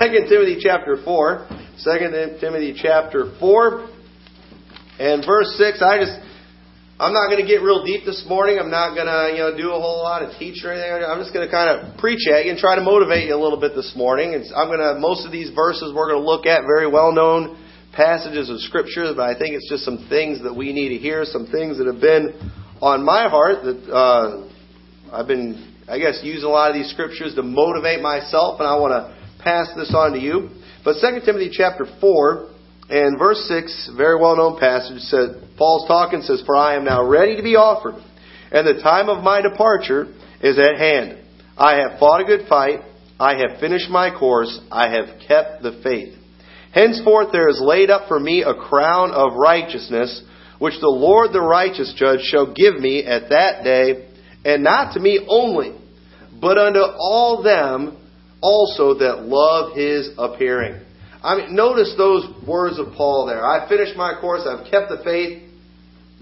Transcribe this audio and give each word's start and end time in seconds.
Second 0.00 0.30
Timothy 0.30 0.56
chapter 0.64 0.96
4. 1.04 1.48
Second 1.76 2.40
Timothy 2.40 2.72
chapter 2.72 3.36
4 3.38 3.88
and 4.98 5.26
verse 5.26 5.52
6. 5.58 5.82
I 5.82 6.00
just 6.00 6.16
I'm 6.98 7.12
not 7.12 7.28
going 7.28 7.44
to 7.44 7.46
get 7.46 7.60
real 7.60 7.84
deep 7.84 8.06
this 8.06 8.24
morning. 8.26 8.56
I'm 8.58 8.70
not 8.70 8.96
going 8.96 9.04
to, 9.04 9.36
you 9.36 9.44
know, 9.44 9.52
do 9.52 9.76
a 9.76 9.78
whole 9.78 10.00
lot 10.00 10.22
of 10.22 10.32
teaching 10.38 10.64
or 10.64 10.72
anything. 10.72 11.04
I'm 11.04 11.20
just 11.20 11.34
going 11.34 11.44
to 11.44 11.52
kind 11.52 11.68
of 11.68 11.98
preach 11.98 12.24
at 12.32 12.46
you 12.46 12.52
and 12.52 12.58
try 12.58 12.76
to 12.76 12.80
motivate 12.80 13.28
you 13.28 13.36
a 13.36 13.42
little 13.42 13.60
bit 13.60 13.76
this 13.76 13.92
morning. 13.94 14.32
And 14.32 14.42
I'm 14.56 14.72
going 14.72 14.80
to 14.80 14.96
most 14.98 15.26
of 15.26 15.32
these 15.32 15.52
verses 15.52 15.92
we're 15.92 16.08
going 16.08 16.24
to 16.24 16.26
look 16.26 16.46
at 16.46 16.64
very 16.64 16.88
well-known 16.88 17.60
passages 17.92 18.48
of 18.48 18.56
scripture, 18.64 19.12
but 19.12 19.28
I 19.28 19.36
think 19.36 19.52
it's 19.52 19.68
just 19.68 19.84
some 19.84 20.08
things 20.08 20.40
that 20.44 20.56
we 20.56 20.72
need 20.72 20.96
to 20.96 20.98
hear, 20.98 21.28
some 21.28 21.44
things 21.52 21.76
that 21.76 21.84
have 21.84 22.00
been 22.00 22.32
on 22.80 23.04
my 23.04 23.28
heart 23.28 23.68
that 23.68 23.84
uh, 23.92 24.48
I've 25.12 25.28
been, 25.28 25.76
I 25.92 25.98
guess, 25.98 26.24
using 26.24 26.48
a 26.48 26.52
lot 26.56 26.70
of 26.70 26.74
these 26.74 26.88
scriptures 26.88 27.34
to 27.36 27.42
motivate 27.42 28.00
myself, 28.00 28.60
and 28.60 28.66
I 28.66 28.80
want 28.80 28.96
to 28.96 29.15
pass 29.46 29.68
this 29.76 29.94
on 29.94 30.12
to 30.12 30.18
you. 30.18 30.50
But 30.84 30.96
2 31.00 31.20
Timothy 31.24 31.50
chapter 31.52 31.86
4 32.00 32.50
and 32.90 33.16
verse 33.16 33.46
6, 33.46 33.92
very 33.96 34.20
well 34.20 34.36
known 34.36 34.58
passage, 34.58 34.98
says, 35.02 35.36
Paul's 35.56 35.86
talking, 35.86 36.20
says, 36.22 36.42
For 36.44 36.56
I 36.56 36.74
am 36.74 36.84
now 36.84 37.06
ready 37.06 37.36
to 37.36 37.42
be 37.42 37.54
offered, 37.54 37.94
and 38.50 38.66
the 38.66 38.82
time 38.82 39.08
of 39.08 39.22
my 39.22 39.40
departure 39.40 40.12
is 40.40 40.58
at 40.58 40.76
hand. 40.76 41.24
I 41.56 41.76
have 41.76 42.00
fought 42.00 42.22
a 42.22 42.24
good 42.24 42.48
fight, 42.48 42.80
I 43.20 43.38
have 43.38 43.60
finished 43.60 43.88
my 43.88 44.10
course, 44.10 44.60
I 44.70 44.90
have 44.90 45.20
kept 45.26 45.62
the 45.62 45.80
faith. 45.82 46.18
Henceforth 46.72 47.28
there 47.30 47.48
is 47.48 47.62
laid 47.62 47.88
up 47.88 48.08
for 48.08 48.18
me 48.18 48.42
a 48.42 48.52
crown 48.52 49.12
of 49.12 49.34
righteousness, 49.34 50.22
which 50.58 50.74
the 50.80 50.88
Lord 50.88 51.32
the 51.32 51.40
righteous 51.40 51.94
judge 51.96 52.20
shall 52.20 52.52
give 52.52 52.74
me 52.78 53.04
at 53.04 53.30
that 53.30 53.62
day, 53.62 54.08
and 54.44 54.64
not 54.64 54.94
to 54.94 55.00
me 55.00 55.24
only, 55.28 55.72
but 56.40 56.58
unto 56.58 56.80
all 56.80 57.42
them 57.42 57.96
also 58.40 58.98
that 58.98 59.24
love 59.24 59.76
his 59.76 60.10
appearing. 60.18 60.82
I 61.22 61.36
mean, 61.36 61.56
notice 61.56 61.94
those 61.96 62.24
words 62.46 62.78
of 62.78 62.94
Paul 62.96 63.26
there. 63.26 63.44
I 63.44 63.68
finished 63.68 63.96
my 63.96 64.14
course, 64.20 64.46
I've 64.46 64.70
kept 64.70 64.90
the 64.90 65.02
faith. 65.02 65.42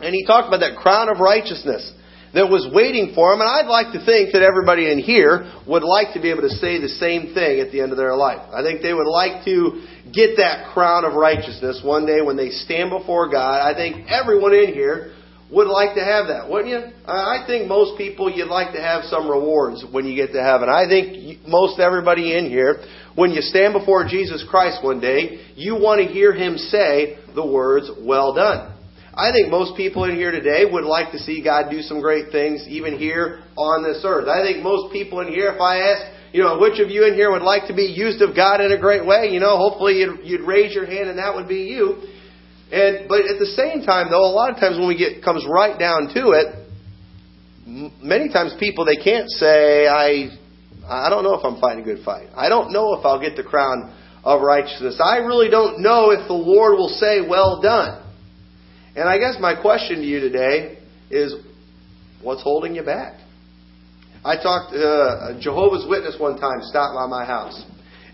And 0.01 0.15
he 0.15 0.27
talked 0.27 0.49
about 0.49 0.61
that 0.61 0.77
crown 0.77 1.09
of 1.09 1.21
righteousness 1.21 1.93
that 2.35 2.51
was 2.51 2.67
waiting 2.75 3.13
for 3.15 3.33
him. 3.33 3.41
And 3.41 3.49
I'd 3.49 3.71
like 3.71 3.95
to 3.95 4.05
think 4.05 4.33
that 4.35 4.43
everybody 4.43 4.91
in 4.91 4.99
here 4.99 5.53
would 5.69 5.85
like 5.85 6.15
to 6.15 6.21
be 6.21 6.31
able 6.31 6.43
to 6.43 6.57
say 6.59 6.81
the 6.81 6.91
same 6.99 7.33
thing 7.33 7.61
at 7.61 7.71
the 7.71 7.81
end 7.81 7.93
of 7.93 7.99
their 7.99 8.17
life. 8.17 8.43
I 8.51 8.63
think 8.63 8.83
they 8.83 8.93
would 8.93 9.07
like 9.07 9.45
to 9.47 9.87
get 10.11 10.37
that 10.43 10.75
crown 10.75 11.05
of 11.05 11.15
righteousness 11.15 11.81
one 11.85 12.07
day 12.07 12.23
when 12.23 12.37
they 12.37 12.51
stand 12.51 12.91
before 12.91 13.31
God. 13.31 13.63
I 13.63 13.75
think 13.75 14.11
everyone 14.11 14.53
in 14.53 14.75
here 14.75 15.15
would 15.51 15.69
like 15.69 15.95
to 15.95 16.05
have 16.05 16.29
that, 16.29 16.49
wouldn't 16.49 16.71
you? 16.71 16.93
I 17.07 17.45
think 17.47 17.69
most 17.69 17.99
people 17.99 18.31
you'd 18.31 18.49
like 18.49 18.75
to 18.75 18.81
have 18.81 19.05
some 19.05 19.29
rewards 19.29 19.85
when 19.93 20.07
you 20.07 20.17
get 20.17 20.33
to 20.33 20.43
heaven. 20.43 20.69
I 20.69 20.89
think 20.89 21.47
most 21.47 21.79
everybody 21.79 22.37
in 22.37 22.49
here, 22.49 22.83
when 23.15 23.31
you 23.31 23.43
stand 23.43 23.75
before 23.75 24.07
Jesus 24.09 24.45
Christ 24.49 24.83
one 24.83 25.01
day, 25.01 25.45
you 25.55 25.75
want 25.75 26.01
to 26.01 26.13
hear 26.13 26.33
Him 26.33 26.57
say 26.57 27.19
the 27.35 27.47
words, 27.47 27.91
well 28.01 28.35
done. 28.35 28.75
I 29.17 29.31
think 29.31 29.49
most 29.49 29.77
people 29.77 30.05
in 30.05 30.17
here 30.17 30.33
today 30.33 30.65
would 30.65 30.85
like 30.85 31.13
to 31.13 31.19
see 31.19 31.43
God 31.43 31.71
do 31.71 31.83
some 31.83 32.01
great 32.01 32.33
things 32.33 32.67
even 32.67 32.99
here 32.99 33.45
on 33.57 33.85
this 33.85 34.03
earth. 34.05 34.27
I 34.27 34.43
think 34.43 34.63
most 34.65 34.93
people 34.93 35.21
in 35.21 35.29
here, 35.29 35.53
if 35.55 35.61
I 35.61 35.79
ask, 35.79 36.03
you 36.33 36.43
know, 36.43 36.59
which 36.59 36.81
of 36.81 36.91
you 36.91 37.07
in 37.07 37.15
here 37.15 37.31
would 37.31 37.43
like 37.43 37.69
to 37.69 37.75
be 37.75 37.95
used 37.95 38.21
of 38.23 38.35
God 38.35 38.61
in 38.61 38.73
a 38.73 38.79
great 38.79 39.07
way, 39.07 39.29
you 39.31 39.39
know, 39.39 39.57
hopefully 39.57 40.01
you'd, 40.01 40.19
you'd 40.25 40.41
raise 40.41 40.75
your 40.75 40.85
hand 40.85 41.09
and 41.09 41.19
that 41.19 41.33
would 41.33 41.47
be 41.47 41.71
you. 41.71 42.03
And 42.75 43.09
but 43.09 43.21
at 43.21 43.39
the 43.39 43.47
same 43.55 43.87
time, 43.87 44.11
though, 44.11 44.27
a 44.27 44.35
lot 44.35 44.51
of 44.51 44.59
times 44.59 44.79
when 44.79 44.89
we 44.89 44.99
get 44.99 45.23
comes 45.23 45.47
right 45.47 45.79
down 45.79 46.11
to 46.11 46.35
it, 46.35 46.67
many 48.03 48.29
times 48.29 48.53
people 48.59 48.85
they 48.85 48.99
can't 48.99 49.31
say 49.31 49.87
I 49.87 50.35
I 50.83 51.09
don't 51.09 51.23
know 51.23 51.39
if 51.39 51.45
I'm 51.45 51.61
fighting 51.61 51.83
a 51.83 51.87
good 51.87 52.05
fight. 52.05 52.29
I 52.35 52.49
don't 52.49 52.73
know 52.73 52.95
if 52.95 53.07
I'll 53.07 53.21
get 53.21 53.37
the 53.37 53.45
crown 53.45 53.95
of 54.25 54.43
righteousness. 54.43 54.99
I 54.99 55.19
really 55.19 55.49
don't 55.49 55.83
know 55.83 56.11
if 56.11 56.27
the 56.27 56.35
Lord 56.35 56.75
will 56.75 56.89
say, 56.89 57.21
"Well 57.23 57.63
done." 57.63 58.03
And 58.97 59.09
I 59.09 59.19
guess 59.19 59.37
my 59.39 59.55
question 59.55 59.99
to 59.99 60.05
you 60.05 60.19
today 60.19 60.79
is, 61.11 61.35
what's 62.23 62.43
holding 62.43 62.75
you 62.75 62.83
back? 62.83 63.21
I 64.25 64.35
talked 64.37 64.73
to 64.73 64.83
uh, 64.83 65.41
Jehovah's 65.41 65.87
Witness 65.89 66.17
one 66.19 66.39
time, 66.39 66.59
stopped 66.63 66.95
by 66.95 67.07
my 67.07 67.25
house, 67.25 67.63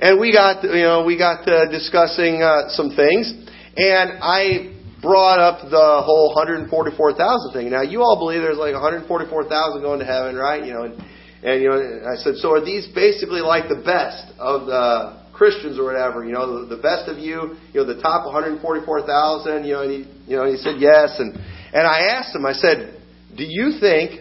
and 0.01 0.21
we 0.21 0.33
got 0.33 0.65
you 0.65 0.83
know 0.83 1.05
we 1.05 1.17
got 1.17 1.49
uh, 1.49 1.71
discussing 1.71 2.43
uh, 2.43 2.69
some 2.69 2.95
things. 2.95 3.33
And 3.81 4.21
I 4.21 4.77
brought 5.01 5.41
up 5.41 5.65
the 5.71 6.03
whole 6.05 6.35
144,000 6.37 7.53
thing. 7.55 7.71
Now, 7.71 7.81
you 7.81 8.03
all 8.03 8.19
believe 8.21 8.43
there's 8.43 8.61
like 8.61 8.75
144,000 8.75 9.81
going 9.81 10.01
to 10.01 10.05
heaven, 10.05 10.37
right? 10.37 10.63
You 10.63 10.75
know, 10.75 10.83
and, 10.85 11.01
and 11.43 11.63
you 11.63 11.69
know, 11.71 11.81
I 12.05 12.21
said, 12.21 12.37
so 12.37 12.53
are 12.53 12.63
these 12.63 12.87
basically 12.93 13.41
like 13.41 13.73
the 13.73 13.81
best 13.81 14.37
of 14.39 14.67
the 14.67 15.25
Christians 15.33 15.79
or 15.79 15.85
whatever? 15.85 16.27
You 16.27 16.33
know, 16.33 16.61
the, 16.61 16.77
the 16.77 16.83
best 16.83 17.09
of 17.09 17.17
you, 17.17 17.57
you 17.73 17.81
know, 17.81 17.87
the 17.89 18.03
top 18.03 18.27
144,000. 18.27 19.65
You 19.65 19.73
know, 19.73 19.83
and 19.83 19.91
he, 19.91 20.05
you 20.29 20.37
know, 20.37 20.45
he 20.45 20.61
said 20.61 20.77
yes. 20.77 21.17
And 21.17 21.33
and 21.73 21.87
I 21.89 22.21
asked 22.21 22.37
him, 22.37 22.45
I 22.45 22.53
said, 22.53 23.01
do 23.35 23.45
you 23.49 23.81
think 23.81 24.21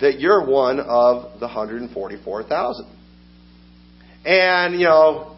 that 0.00 0.18
you're 0.18 0.44
one 0.44 0.80
of 0.80 1.38
the 1.38 1.46
144,000? 1.46 2.86
And 4.24 4.74
you 4.74 4.86
know, 4.86 5.37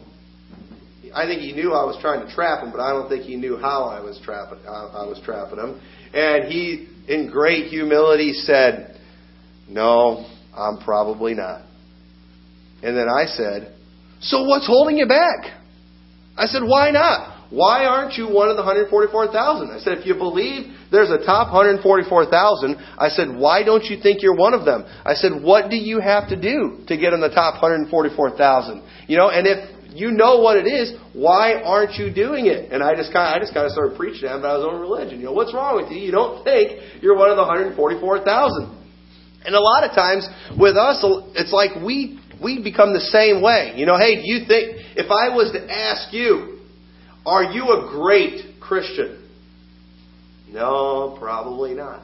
I 1.13 1.25
think 1.25 1.41
he 1.41 1.51
knew 1.53 1.73
I 1.73 1.83
was 1.83 1.97
trying 2.01 2.25
to 2.25 2.33
trap 2.33 2.63
him, 2.63 2.71
but 2.71 2.79
I 2.79 2.91
don't 2.91 3.09
think 3.09 3.23
he 3.23 3.35
knew 3.35 3.57
how 3.57 3.83
I 3.83 3.99
was 3.99 4.19
trapping 4.23 4.59
I 4.67 5.05
was 5.05 5.19
trapping 5.23 5.59
him. 5.59 5.81
And 6.13 6.51
he, 6.51 6.87
in 7.07 7.29
great 7.29 7.67
humility, 7.67 8.33
said, 8.33 8.97
"No, 9.67 10.25
I'm 10.55 10.77
probably 10.79 11.33
not." 11.33 11.61
And 12.83 12.97
then 12.97 13.07
I 13.09 13.25
said, 13.25 13.73
"So 14.21 14.43
what's 14.43 14.67
holding 14.67 14.97
you 14.97 15.07
back?" 15.07 15.51
I 16.37 16.45
said, 16.45 16.63
"Why 16.63 16.91
not? 16.91 17.31
Why 17.51 17.83
aren't 17.83 18.17
you 18.17 18.27
one 18.27 18.47
of 18.47 18.55
the 18.55 18.63
144,000?" 18.63 19.71
I 19.71 19.79
said, 19.79 19.97
"If 19.97 20.05
you 20.05 20.15
believe 20.15 20.71
there's 20.89 21.11
a 21.11 21.17
top 21.17 21.51
144,000, 21.51 22.77
I 22.97 23.09
said, 23.09 23.35
why 23.35 23.63
don't 23.63 23.83
you 23.83 23.97
think 23.97 24.21
you're 24.21 24.35
one 24.35 24.53
of 24.53 24.63
them?" 24.63 24.85
I 25.05 25.15
said, 25.15 25.43
"What 25.43 25.69
do 25.69 25.75
you 25.75 25.99
have 25.99 26.29
to 26.29 26.37
do 26.37 26.79
to 26.87 26.95
get 26.95 27.11
in 27.11 27.19
the 27.19 27.29
top 27.29 27.61
144,000?" 27.61 28.81
You 29.07 29.17
know, 29.17 29.29
and 29.29 29.45
if 29.45 29.59
you 29.93 30.11
know 30.11 30.39
what 30.39 30.57
it 30.57 30.67
is. 30.67 30.93
Why 31.13 31.61
aren't 31.61 31.95
you 31.95 32.13
doing 32.13 32.47
it? 32.47 32.71
And 32.71 32.81
I 32.81 32.95
just 32.95 33.11
kind 33.11 33.27
of, 33.27 33.35
I 33.35 33.39
just 33.39 33.53
kind 33.53 33.65
of 33.65 33.71
started 33.71 33.97
preaching 33.97 34.29
him 34.29 34.39
about 34.39 34.59
his 34.59 34.65
own 34.65 34.79
religion. 34.79 35.19
You 35.19 35.25
know, 35.25 35.33
what's 35.33 35.53
wrong 35.53 35.75
with 35.75 35.91
you? 35.91 35.99
You 35.99 36.11
don't 36.11 36.43
think 36.43 36.79
you're 37.01 37.17
one 37.17 37.29
of 37.29 37.35
the 37.35 37.43
144,000. 37.43 38.77
And 39.43 39.55
a 39.55 39.59
lot 39.59 39.83
of 39.83 39.91
times 39.95 40.27
with 40.57 40.77
us, 40.77 41.03
it's 41.35 41.51
like 41.51 41.83
we 41.83 42.19
we 42.41 42.63
become 42.63 42.93
the 42.93 43.01
same 43.11 43.41
way. 43.41 43.73
You 43.75 43.85
know, 43.85 43.97
hey, 43.97 44.15
do 44.15 44.23
you 44.23 44.45
think 44.47 44.77
if 44.95 45.11
I 45.11 45.35
was 45.35 45.51
to 45.53 45.61
ask 45.71 46.13
you, 46.13 46.59
are 47.25 47.43
you 47.43 47.65
a 47.69 47.89
great 47.91 48.59
Christian? 48.59 49.29
No, 50.49 51.15
probably 51.19 51.73
not. 51.73 52.03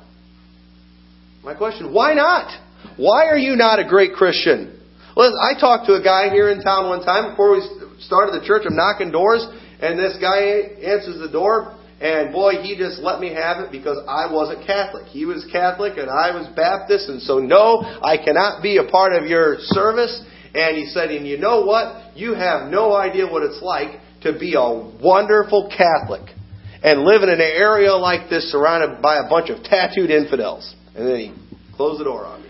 My 1.44 1.54
question, 1.54 1.94
why 1.94 2.14
not? 2.14 2.52
Why 2.98 3.26
are 3.28 3.38
you 3.38 3.56
not 3.56 3.80
a 3.80 3.88
great 3.88 4.14
Christian? 4.14 4.77
Well, 5.18 5.34
I 5.34 5.60
talked 5.60 5.88
to 5.88 5.96
a 5.96 6.04
guy 6.04 6.30
here 6.30 6.50
in 6.50 6.62
town 6.62 6.90
one 6.90 7.02
time 7.02 7.32
before 7.32 7.58
we 7.58 7.66
started 8.02 8.40
the 8.40 8.46
church. 8.46 8.70
I'm 8.70 8.76
knocking 8.76 9.10
doors, 9.10 9.42
and 9.82 9.98
this 9.98 10.16
guy 10.22 10.78
answers 10.86 11.18
the 11.18 11.28
door, 11.28 11.74
and 12.00 12.32
boy, 12.32 12.62
he 12.62 12.78
just 12.78 13.02
let 13.02 13.20
me 13.20 13.34
have 13.34 13.58
it 13.66 13.72
because 13.72 13.98
I 14.08 14.32
wasn't 14.32 14.68
Catholic. 14.68 15.08
He 15.08 15.26
was 15.26 15.44
Catholic, 15.52 15.98
and 15.98 16.06
I 16.06 16.38
was 16.38 16.46
Baptist, 16.56 17.10
and 17.10 17.20
so 17.20 17.40
no, 17.40 17.82
I 17.82 18.22
cannot 18.24 18.62
be 18.62 18.78
a 18.78 18.84
part 18.84 19.14
of 19.14 19.26
your 19.26 19.58
service. 19.74 20.24
And 20.54 20.78
he 20.78 20.86
said, 20.86 21.10
and 21.10 21.26
you 21.26 21.40
know 21.40 21.66
what? 21.66 22.16
You 22.16 22.36
have 22.36 22.70
no 22.70 22.94
idea 22.94 23.26
what 23.26 23.42
it's 23.42 23.60
like 23.64 24.00
to 24.22 24.38
be 24.38 24.54
a 24.54 24.70
wonderful 25.02 25.74
Catholic 25.76 26.30
and 26.84 27.02
live 27.02 27.24
in 27.24 27.30
an 27.30 27.42
area 27.42 27.96
like 27.96 28.30
this 28.30 28.52
surrounded 28.52 29.02
by 29.02 29.18
a 29.18 29.28
bunch 29.28 29.50
of 29.50 29.64
tattooed 29.64 30.12
infidels. 30.12 30.76
And 30.96 31.08
then 31.08 31.18
he 31.18 31.34
closed 31.76 32.00
the 32.00 32.06
door 32.06 32.24
on 32.28 32.44
me. 32.44 32.50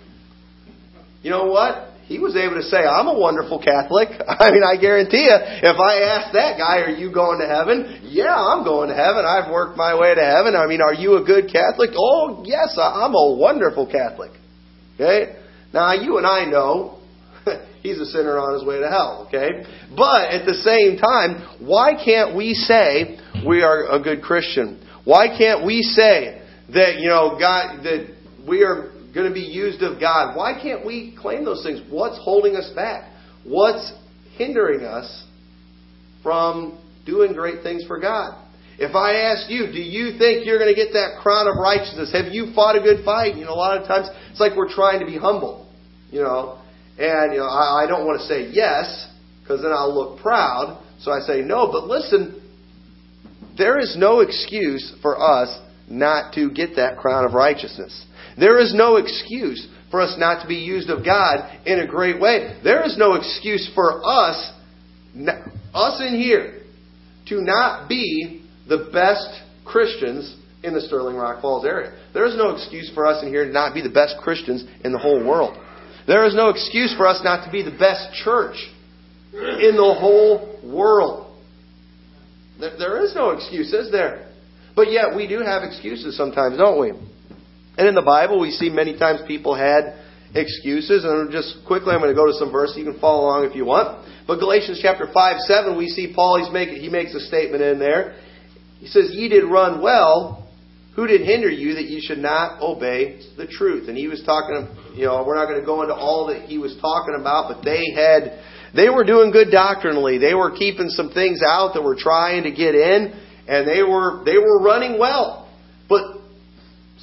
You 1.23 1.31
know 1.31 1.45
what? 1.45 1.86
He 2.07 2.19
was 2.19 2.39
able 2.39 2.55
to 2.55 2.63
say, 2.63 2.77
I'm 2.77 3.07
a 3.07 3.19
wonderful 3.19 3.59
Catholic. 3.59 4.15
I 4.27 4.51
mean, 4.51 4.63
I 4.63 4.79
guarantee 4.79 5.27
you, 5.27 5.35
if 5.35 5.75
I 5.75 6.07
asked 6.07 6.31
that 6.33 6.55
guy, 6.57 6.87
are 6.87 6.95
you 6.95 7.11
going 7.11 7.39
to 7.39 7.47
heaven? 7.47 7.99
Yeah, 8.07 8.33
I'm 8.33 8.63
going 8.63 8.87
to 8.87 8.95
heaven. 8.95 9.27
I've 9.27 9.51
worked 9.51 9.75
my 9.75 9.91
way 9.91 10.15
to 10.15 10.23
heaven. 10.23 10.55
I 10.55 10.67
mean, 10.67 10.79
are 10.79 10.93
you 10.93 11.19
a 11.19 11.23
good 11.23 11.51
Catholic? 11.51 11.91
Oh, 11.99 12.43
yes, 12.47 12.79
I'm 12.79 13.11
a 13.11 13.35
wonderful 13.35 13.91
Catholic. 13.91 14.31
Okay? 14.95 15.35
Now, 15.73 15.93
you 15.93 16.17
and 16.17 16.25
I 16.25 16.45
know 16.45 16.99
he's 17.83 17.99
a 17.99 18.05
sinner 18.05 18.39
on 18.39 18.55
his 18.55 18.63
way 18.63 18.79
to 18.79 18.87
hell, 18.87 19.27
okay? 19.27 19.67
But 19.91 20.31
at 20.31 20.45
the 20.45 20.55
same 20.63 20.95
time, 20.95 21.43
why 21.59 21.91
can't 21.93 22.37
we 22.37 22.53
say 22.53 23.19
we 23.45 23.63
are 23.63 23.83
a 23.91 24.01
good 24.01 24.21
Christian? 24.21 24.79
Why 25.03 25.27
can't 25.27 25.65
we 25.65 25.83
say 25.83 26.41
that, 26.73 26.99
you 26.99 27.09
know, 27.09 27.37
God, 27.37 27.83
that 27.83 28.15
we 28.47 28.63
are 28.63 28.91
going 29.17 29.29
to 29.29 29.33
be 29.33 29.41
used 29.45 29.81
of 29.81 29.99
God. 29.99 30.35
Why 30.35 30.53
can't 30.61 30.85
we 30.85 31.15
claim 31.19 31.45
those 31.45 31.63
things? 31.63 31.81
What's 31.89 32.17
holding 32.17 32.55
us 32.55 32.71
back? 32.75 33.11
What's 33.43 33.93
hindering 34.37 34.85
us 34.85 35.25
from 36.23 36.77
doing 37.05 37.33
great 37.33 37.63
things 37.63 37.83
for 37.85 37.99
God? 37.99 38.43
If 38.79 38.95
I 38.95 39.15
ask 39.33 39.49
you, 39.49 39.67
do 39.67 39.81
you 39.81 40.17
think 40.19 40.45
you're 40.45 40.59
going 40.59 40.73
to 40.73 40.79
get 40.79 40.93
that 40.93 41.19
crown 41.23 41.47
of 41.47 41.57
righteousness? 41.57 42.13
Have 42.13 42.31
you 42.31 42.53
fought 42.53 42.75
a 42.75 42.81
good 42.81 43.03
fight? 43.03 43.35
You 43.35 43.45
know, 43.45 43.53
a 43.53 43.57
lot 43.57 43.81
of 43.81 43.87
times 43.87 44.07
it's 44.29 44.39
like 44.39 44.55
we're 44.55 44.71
trying 44.71 44.99
to 44.99 45.05
be 45.05 45.17
humble, 45.17 45.67
you 46.11 46.21
know. 46.21 46.61
And, 46.99 47.33
you 47.33 47.39
know, 47.39 47.47
I, 47.47 47.83
I 47.83 47.87
don't 47.87 48.05
want 48.05 48.21
to 48.21 48.27
say 48.27 48.49
yes 48.51 49.09
because 49.41 49.63
then 49.63 49.71
I'll 49.71 49.93
look 49.93 50.19
proud. 50.19 50.83
So 50.99 51.11
I 51.11 51.19
say 51.21 51.41
no. 51.41 51.71
But 51.71 51.85
listen, 51.87 52.41
there 53.57 53.79
is 53.79 53.95
no 53.97 54.19
excuse 54.19 54.95
for 55.01 55.19
us 55.19 55.59
not 55.89 56.33
to 56.35 56.51
get 56.51 56.75
that 56.75 56.97
crown 56.97 57.25
of 57.25 57.33
righteousness. 57.33 58.05
There 58.39 58.59
is 58.59 58.73
no 58.73 58.97
excuse 58.97 59.67
for 59.89 60.01
us 60.01 60.15
not 60.17 60.41
to 60.41 60.47
be 60.47 60.55
used 60.55 60.89
of 60.89 61.03
God 61.03 61.65
in 61.65 61.79
a 61.79 61.87
great 61.87 62.19
way. 62.19 62.59
There 62.63 62.85
is 62.85 62.97
no 62.97 63.13
excuse 63.13 63.69
for 63.73 64.01
us, 64.05 64.51
us 65.73 66.01
in 66.01 66.19
here, 66.19 66.61
to 67.29 67.41
not 67.41 67.89
be 67.89 68.43
the 68.67 68.89
best 68.93 69.41
Christians 69.65 70.35
in 70.63 70.73
the 70.73 70.81
Sterling 70.81 71.15
Rock 71.15 71.41
Falls 71.41 71.65
area. 71.65 71.97
There 72.13 72.25
is 72.25 72.35
no 72.35 72.55
excuse 72.55 72.91
for 72.93 73.07
us 73.07 73.23
in 73.23 73.29
here 73.29 73.45
to 73.45 73.51
not 73.51 73.73
be 73.73 73.81
the 73.81 73.89
best 73.89 74.15
Christians 74.21 74.65
in 74.83 74.91
the 74.91 74.97
whole 74.97 75.25
world. 75.25 75.57
There 76.05 76.25
is 76.25 76.35
no 76.35 76.49
excuse 76.49 76.95
for 76.95 77.07
us 77.07 77.21
not 77.23 77.45
to 77.45 77.51
be 77.51 77.63
the 77.63 77.77
best 77.77 78.13
church 78.23 78.55
in 79.33 79.75
the 79.75 79.95
whole 79.99 80.59
world. 80.63 81.25
There 82.59 83.03
is 83.03 83.13
no 83.13 83.31
excuse, 83.31 83.71
is 83.73 83.91
there? 83.91 84.31
But 84.75 84.91
yet 84.91 85.15
we 85.15 85.27
do 85.27 85.39
have 85.39 85.63
excuses 85.63 86.15
sometimes, 86.17 86.57
don't 86.57 86.79
we? 86.79 86.93
And 87.77 87.87
in 87.87 87.95
the 87.95 88.01
Bible, 88.01 88.39
we 88.39 88.51
see 88.51 88.69
many 88.69 88.97
times 88.97 89.21
people 89.27 89.55
had 89.55 90.01
excuses. 90.33 91.05
And 91.05 91.31
just 91.31 91.65
quickly, 91.65 91.93
I'm 91.93 91.99
going 91.99 92.13
to 92.13 92.15
go 92.15 92.25
to 92.25 92.33
some 92.33 92.51
verses. 92.51 92.77
You 92.77 92.85
can 92.85 92.99
follow 92.99 93.25
along 93.25 93.49
if 93.49 93.55
you 93.55 93.65
want. 93.65 94.05
But 94.25 94.39
Galatians 94.39 94.79
chapter 94.81 95.07
5, 95.13 95.39
7, 95.41 95.77
we 95.77 95.87
see 95.87 96.11
Paul, 96.13 96.43
he's 96.43 96.51
make, 96.51 96.69
he 96.69 96.89
makes 96.89 97.13
a 97.13 97.19
statement 97.19 97.63
in 97.63 97.79
there. 97.79 98.19
He 98.79 98.87
says, 98.87 99.11
Ye 99.13 99.29
did 99.29 99.45
run 99.45 99.81
well. 99.81 100.43
Who 100.95 101.05
did 101.05 101.21
hinder 101.21 101.49
you 101.49 101.75
that 101.75 101.85
you 101.85 102.01
should 102.01 102.17
not 102.17 102.59
obey 102.59 103.21
the 103.37 103.45
truth? 103.45 103.87
And 103.87 103.95
he 103.95 104.07
was 104.07 104.23
talking, 104.25 104.67
you 104.95 105.05
know, 105.05 105.23
we're 105.25 105.35
not 105.35 105.45
going 105.45 105.59
to 105.59 105.65
go 105.65 105.83
into 105.83 105.93
all 105.93 106.27
that 106.27 106.49
he 106.49 106.57
was 106.57 106.75
talking 106.81 107.15
about, 107.19 107.53
but 107.53 107.63
they 107.63 107.93
had, 107.93 108.41
they 108.73 108.89
were 108.89 109.03
doing 109.03 109.31
good 109.31 109.51
doctrinally. 109.51 110.17
They 110.17 110.33
were 110.33 110.57
keeping 110.57 110.89
some 110.89 111.11
things 111.11 111.41
out 111.45 111.75
that 111.75 111.83
were 111.83 111.95
trying 111.95 112.43
to 112.43 112.51
get 112.51 112.73
in, 112.73 113.13
and 113.47 113.67
they 113.67 113.83
were, 113.83 114.23
they 114.25 114.39
were 114.39 114.63
running 114.63 114.97
well. 114.97 115.47
But 115.87 116.01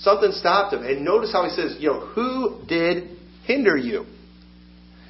something 0.04 0.30
stopped 0.32 0.74
him. 0.74 0.82
And 0.82 1.04
notice 1.04 1.32
how 1.32 1.44
he 1.44 1.50
says, 1.50 1.76
you 1.80 1.88
know, 1.88 2.00
who 2.00 2.60
did 2.68 3.16
hinder 3.44 3.76
you? 3.76 4.04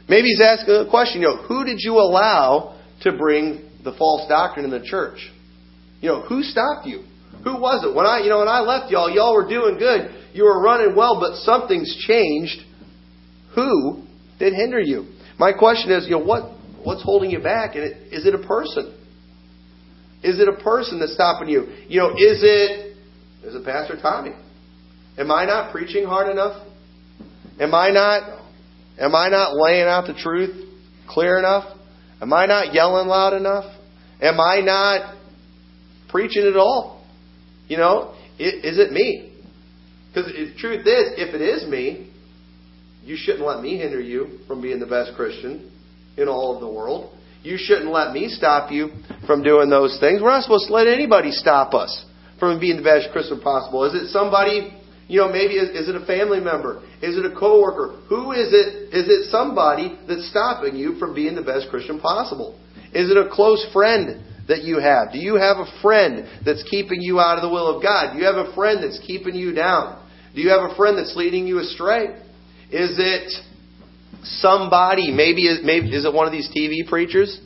Maybe 0.08 0.28
he's 0.28 0.40
asking 0.40 0.74
a 0.74 0.88
question, 0.88 1.20
you 1.20 1.28
know, 1.28 1.36
who 1.36 1.64
did 1.64 1.78
you 1.80 1.94
allow 1.94 2.80
to 3.02 3.12
bring 3.12 3.68
the 3.82 3.92
false 3.98 4.28
doctrine 4.28 4.64
in 4.64 4.70
the 4.70 4.84
church? 4.84 5.18
You 6.00 6.08
know, 6.10 6.22
who 6.22 6.42
stopped 6.42 6.86
you? 6.86 7.04
Who 7.42 7.60
was 7.60 7.84
it? 7.84 7.94
When 7.94 8.06
I, 8.06 8.20
you 8.20 8.28
know, 8.28 8.38
when 8.38 8.48
I 8.48 8.60
left 8.60 8.90
y'all, 8.90 9.10
y'all 9.10 9.34
were 9.34 9.48
doing 9.48 9.76
good. 9.78 10.10
You 10.32 10.44
were 10.44 10.62
running 10.62 10.96
well, 10.96 11.20
but 11.20 11.36
something's 11.42 11.94
changed. 12.06 12.56
Who 13.54 14.02
did 14.38 14.54
hinder 14.54 14.80
you? 14.80 15.06
My 15.38 15.52
question 15.52 15.90
is, 15.90 16.04
you 16.04 16.12
know, 16.12 16.24
what 16.24 16.52
what's 16.82 17.02
holding 17.02 17.30
you 17.30 17.40
back? 17.40 17.76
And 17.76 17.84
is 18.12 18.26
it 18.26 18.34
a 18.34 18.46
person? 18.46 18.98
Is 20.22 20.40
it 20.40 20.48
a 20.48 20.62
person 20.62 21.00
that's 21.00 21.14
stopping 21.14 21.48
you? 21.48 21.66
You 21.88 22.00
know, 22.00 22.10
is 22.10 22.40
it 22.42 22.96
is 23.44 23.54
it 23.54 23.64
Pastor 23.64 24.00
Tommy? 24.00 24.32
Am 25.18 25.30
I 25.30 25.44
not 25.44 25.72
preaching 25.72 26.04
hard 26.04 26.30
enough? 26.30 26.66
Am 27.60 27.74
I 27.74 27.90
not 27.90 28.42
am 28.98 29.14
I 29.14 29.28
not 29.28 29.54
laying 29.54 29.86
out 29.86 30.06
the 30.06 30.14
truth 30.14 30.68
clear 31.08 31.38
enough? 31.38 31.64
Am 32.20 32.32
I 32.32 32.46
not 32.46 32.74
yelling 32.74 33.08
loud 33.08 33.34
enough? 33.34 33.64
Am 34.20 34.40
I 34.40 34.60
not 34.60 35.16
preaching 36.08 36.46
at 36.46 36.56
all? 36.56 37.04
You 37.68 37.76
know, 37.76 38.14
is 38.38 38.78
it 38.78 38.92
me? 38.92 39.32
Because 40.08 40.32
the 40.32 40.54
truth 40.58 40.86
is, 40.86 41.14
if 41.18 41.34
it 41.34 41.40
is 41.40 41.68
me, 41.68 42.10
you 43.02 43.16
shouldn't 43.18 43.44
let 43.44 43.62
me 43.62 43.76
hinder 43.76 44.00
you 44.00 44.38
from 44.46 44.62
being 44.62 44.78
the 44.80 44.86
best 44.86 45.12
Christian 45.16 45.70
in 46.16 46.28
all 46.28 46.54
of 46.54 46.60
the 46.60 46.68
world. 46.68 47.16
You 47.42 47.56
shouldn't 47.58 47.90
let 47.90 48.12
me 48.12 48.28
stop 48.28 48.72
you 48.72 48.90
from 49.26 49.42
doing 49.42 49.68
those 49.68 49.98
things. 50.00 50.22
We're 50.22 50.30
not 50.30 50.42
supposed 50.42 50.68
to 50.68 50.72
let 50.72 50.86
anybody 50.86 51.30
stop 51.30 51.74
us 51.74 52.04
from 52.38 52.58
being 52.58 52.78
the 52.78 52.82
best 52.82 53.08
Christian 53.12 53.40
possible. 53.40 53.84
Is 53.84 53.94
it 53.94 54.08
somebody, 54.08 54.72
you 55.06 55.20
know, 55.20 55.28
maybe 55.28 55.54
is, 55.54 55.88
it 55.88 55.94
a 55.94 56.06
family 56.06 56.40
member? 56.40 56.82
Is 57.02 57.16
it 57.16 57.26
a 57.26 57.34
coworker? 57.34 58.00
Who 58.08 58.32
is 58.32 58.48
it? 58.52 58.94
Is 58.94 59.08
it 59.08 59.30
somebody 59.30 59.98
that's 60.08 60.30
stopping 60.30 60.76
you 60.76 60.98
from 60.98 61.14
being 61.14 61.34
the 61.34 61.42
best 61.42 61.68
Christian 61.68 62.00
possible? 62.00 62.58
Is 62.94 63.10
it 63.10 63.16
a 63.16 63.28
close 63.30 63.66
friend 63.72 64.24
that 64.48 64.62
you 64.62 64.78
have? 64.78 65.12
Do 65.12 65.18
you 65.18 65.36
have 65.36 65.58
a 65.58 65.66
friend 65.82 66.26
that's 66.44 66.62
keeping 66.70 67.02
you 67.02 67.20
out 67.20 67.36
of 67.36 67.42
the 67.42 67.50
will 67.50 67.76
of 67.76 67.82
God? 67.82 68.14
Do 68.14 68.18
you 68.18 68.24
have 68.24 68.36
a 68.36 68.54
friend 68.54 68.82
that's 68.82 69.00
keeping 69.06 69.34
you 69.34 69.52
down? 69.52 70.00
Do 70.34 70.40
you 70.40 70.50
have 70.50 70.70
a 70.70 70.74
friend 70.74 70.96
that's 70.96 71.14
leading 71.16 71.46
you 71.46 71.58
astray? 71.58 72.06
Is 72.70 72.96
it 72.98 73.32
somebody? 74.22 75.12
Maybe, 75.12 75.48
maybe 75.62 75.94
is 75.94 76.04
it 76.04 76.12
one 76.12 76.26
of 76.26 76.32
these 76.32 76.48
TV 76.48 76.88
preachers? 76.88 77.40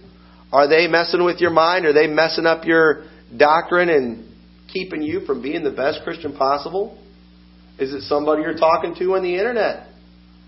Are 0.53 0.69
they 0.69 0.87
messing 0.87 1.25
with 1.25 1.41
your 1.41 1.51
mind? 1.51 1.87
Are 1.87 1.93
they 1.93 2.07
messing 2.07 2.47
up 2.47 2.65
your 2.65 3.05
doctrine 3.37 3.91
and 3.91 4.33
keeping 4.73 5.03
you 5.03 5.21
from 5.27 5.43
being 5.43 5.65
the 5.65 5.71
best 5.71 6.01
Christian 6.05 6.37
possible? 6.37 6.99
Is 7.79 7.93
it 7.93 8.03
somebody 8.03 8.43
you're 8.43 8.57
talking 8.57 8.95
to 8.97 9.15
on 9.15 9.23
the 9.23 9.35
internet? 9.35 9.89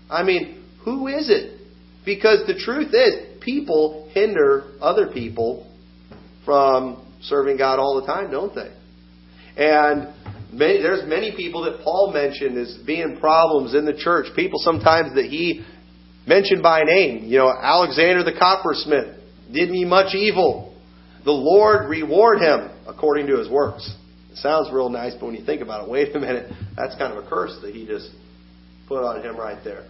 I 0.09 0.23
mean, 0.23 0.65
who 0.83 1.07
is 1.07 1.29
it? 1.29 1.59
Because 2.05 2.45
the 2.47 2.55
truth 2.55 2.93
is, 2.93 3.39
people 3.41 4.09
hinder 4.13 4.73
other 4.81 5.07
people 5.07 5.71
from 6.45 7.05
serving 7.21 7.57
God 7.57 7.79
all 7.79 8.01
the 8.01 8.07
time, 8.07 8.31
don't 8.31 8.53
they? 8.53 8.71
And 9.55 10.13
many, 10.51 10.81
there's 10.81 11.07
many 11.07 11.35
people 11.35 11.63
that 11.63 11.83
Paul 11.83 12.11
mentioned 12.13 12.57
as 12.57 12.77
being 12.85 13.17
problems 13.19 13.75
in 13.75 13.85
the 13.85 13.93
church. 13.93 14.27
People 14.35 14.59
sometimes 14.63 15.15
that 15.15 15.25
he 15.25 15.65
mentioned 16.27 16.63
by 16.63 16.83
name. 16.83 17.25
You 17.25 17.39
know, 17.39 17.49
Alexander 17.51 18.23
the 18.23 18.33
coppersmith 18.33 19.17
did 19.53 19.69
me 19.69 19.85
much 19.85 20.15
evil. 20.15 20.75
The 21.23 21.31
Lord 21.31 21.89
reward 21.89 22.39
him 22.39 22.71
according 22.87 23.27
to 23.27 23.37
his 23.37 23.49
works. 23.49 23.89
It 24.31 24.37
sounds 24.37 24.71
real 24.71 24.89
nice, 24.89 25.13
but 25.13 25.25
when 25.27 25.35
you 25.35 25.45
think 25.45 25.61
about 25.61 25.85
it, 25.85 25.91
wait 25.91 26.15
a 26.15 26.19
minute, 26.19 26.51
that's 26.75 26.95
kind 26.95 27.15
of 27.17 27.23
a 27.23 27.27
curse 27.27 27.57
that 27.61 27.73
he 27.73 27.85
just 27.85 28.09
put 28.87 29.03
on 29.03 29.21
him 29.21 29.37
right 29.37 29.63
there. 29.63 29.85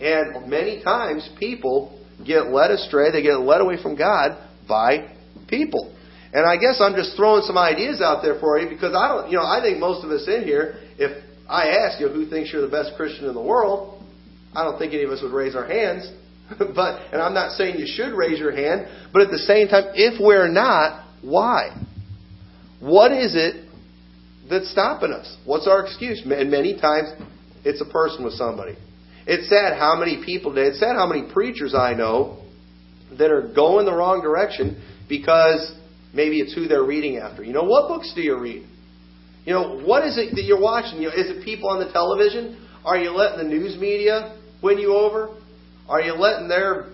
And 0.00 0.48
many 0.48 0.82
times 0.82 1.28
people 1.38 1.98
get 2.24 2.48
led 2.48 2.70
astray, 2.70 3.10
they 3.10 3.22
get 3.22 3.40
led 3.40 3.60
away 3.60 3.80
from 3.82 3.96
God 3.96 4.36
by 4.68 5.14
people. 5.48 5.94
And 6.32 6.44
I 6.44 6.56
guess 6.56 6.80
I'm 6.80 6.94
just 6.94 7.16
throwing 7.16 7.42
some 7.42 7.56
ideas 7.56 8.02
out 8.02 8.22
there 8.22 8.38
for 8.40 8.58
you 8.58 8.68
because 8.68 8.94
I 8.94 9.08
don't, 9.08 9.30
you 9.30 9.38
know, 9.38 9.44
I 9.44 9.60
think 9.62 9.78
most 9.78 10.04
of 10.04 10.10
us 10.10 10.26
in 10.28 10.44
here, 10.44 10.80
if 10.98 11.24
I 11.48 11.68
ask 11.68 12.00
you 12.00 12.08
who 12.08 12.28
thinks 12.28 12.52
you're 12.52 12.62
the 12.62 12.68
best 12.68 12.92
Christian 12.96 13.26
in 13.26 13.34
the 13.34 13.42
world, 13.42 14.02
I 14.54 14.64
don't 14.64 14.78
think 14.78 14.92
any 14.92 15.04
of 15.04 15.10
us 15.10 15.22
would 15.22 15.32
raise 15.32 15.54
our 15.54 15.66
hands. 15.66 16.10
but, 16.58 17.12
and 17.12 17.22
I'm 17.22 17.34
not 17.34 17.52
saying 17.52 17.78
you 17.78 17.86
should 17.86 18.12
raise 18.12 18.38
your 18.38 18.52
hand, 18.52 18.86
but 19.12 19.22
at 19.22 19.30
the 19.30 19.38
same 19.38 19.68
time, 19.68 19.92
if 19.94 20.20
we're 20.20 20.48
not, 20.48 21.06
why? 21.22 21.70
What 22.80 23.12
is 23.12 23.34
it 23.34 23.68
that's 24.48 24.70
stopping 24.70 25.12
us? 25.12 25.36
What's 25.44 25.66
our 25.66 25.84
excuse? 25.84 26.22
And 26.24 26.50
many 26.50 26.78
times, 26.80 27.08
it's 27.64 27.80
a 27.80 27.90
person 27.90 28.24
with 28.24 28.34
somebody. 28.34 28.76
It's 29.26 29.48
sad 29.48 29.76
how 29.76 29.98
many 29.98 30.24
people 30.24 30.56
it's 30.56 30.78
sad 30.78 30.94
how 30.94 31.06
many 31.06 31.32
preachers 31.32 31.74
I 31.74 31.94
know 31.94 32.44
that 33.18 33.30
are 33.30 33.52
going 33.52 33.84
the 33.86 33.92
wrong 33.94 34.22
direction 34.22 34.80
because 35.08 35.74
maybe 36.14 36.40
it's 36.40 36.54
who 36.54 36.68
they're 36.68 36.84
reading 36.84 37.16
after. 37.18 37.42
You 37.42 37.52
know, 37.52 37.64
what 37.64 37.88
books 37.88 38.12
do 38.14 38.22
you 38.22 38.38
read? 38.38 38.66
You 39.44 39.52
know, 39.52 39.80
what 39.80 40.04
is 40.04 40.16
it 40.16 40.34
that 40.36 40.44
you're 40.44 40.60
watching? 40.60 41.00
You 41.00 41.08
know, 41.08 41.14
is 41.14 41.30
it 41.30 41.44
people 41.44 41.68
on 41.70 41.78
the 41.78 41.92
television? 41.92 42.68
Are 42.84 42.96
you 42.96 43.10
letting 43.10 43.38
the 43.38 43.52
news 43.52 43.76
media 43.78 44.38
win 44.62 44.78
you 44.78 44.94
over? 44.94 45.36
Are 45.88 46.00
you 46.00 46.14
letting 46.14 46.48
their 46.48 46.92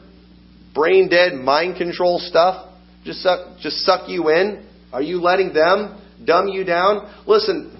brain 0.74 1.08
dead 1.08 1.34
mind 1.34 1.76
control 1.76 2.18
stuff 2.18 2.70
just 3.04 3.20
suck, 3.20 3.58
just 3.60 3.78
suck 3.84 4.08
you 4.08 4.30
in? 4.30 4.66
Are 4.92 5.02
you 5.02 5.20
letting 5.20 5.54
them 5.54 6.00
dumb 6.24 6.48
you 6.48 6.64
down? 6.64 7.12
Listen, 7.26 7.78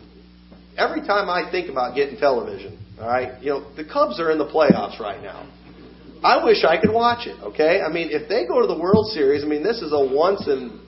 every 0.76 1.00
time 1.00 1.28
I 1.28 1.50
think 1.50 1.70
about 1.70 1.94
getting 1.94 2.18
television, 2.18 2.78
all 3.00 3.08
right, 3.08 3.42
you 3.42 3.50
know, 3.50 3.74
the 3.76 3.84
Cubs 3.84 4.20
are 4.20 4.30
in 4.30 4.38
the 4.38 4.46
playoffs 4.46 4.98
right 4.98 5.22
now. 5.22 5.50
I 6.24 6.44
wish 6.44 6.64
I 6.64 6.80
could 6.80 6.92
watch 6.92 7.26
it. 7.26 7.40
Okay, 7.42 7.80
I 7.80 7.92
mean, 7.92 8.08
if 8.10 8.28
they 8.28 8.46
go 8.46 8.60
to 8.60 8.66
the 8.66 8.78
World 8.78 9.10
Series, 9.10 9.42
I 9.44 9.46
mean, 9.46 9.64
this 9.64 9.82
is 9.82 9.92
a 9.92 9.98
once 9.98 10.46
in 10.46 10.80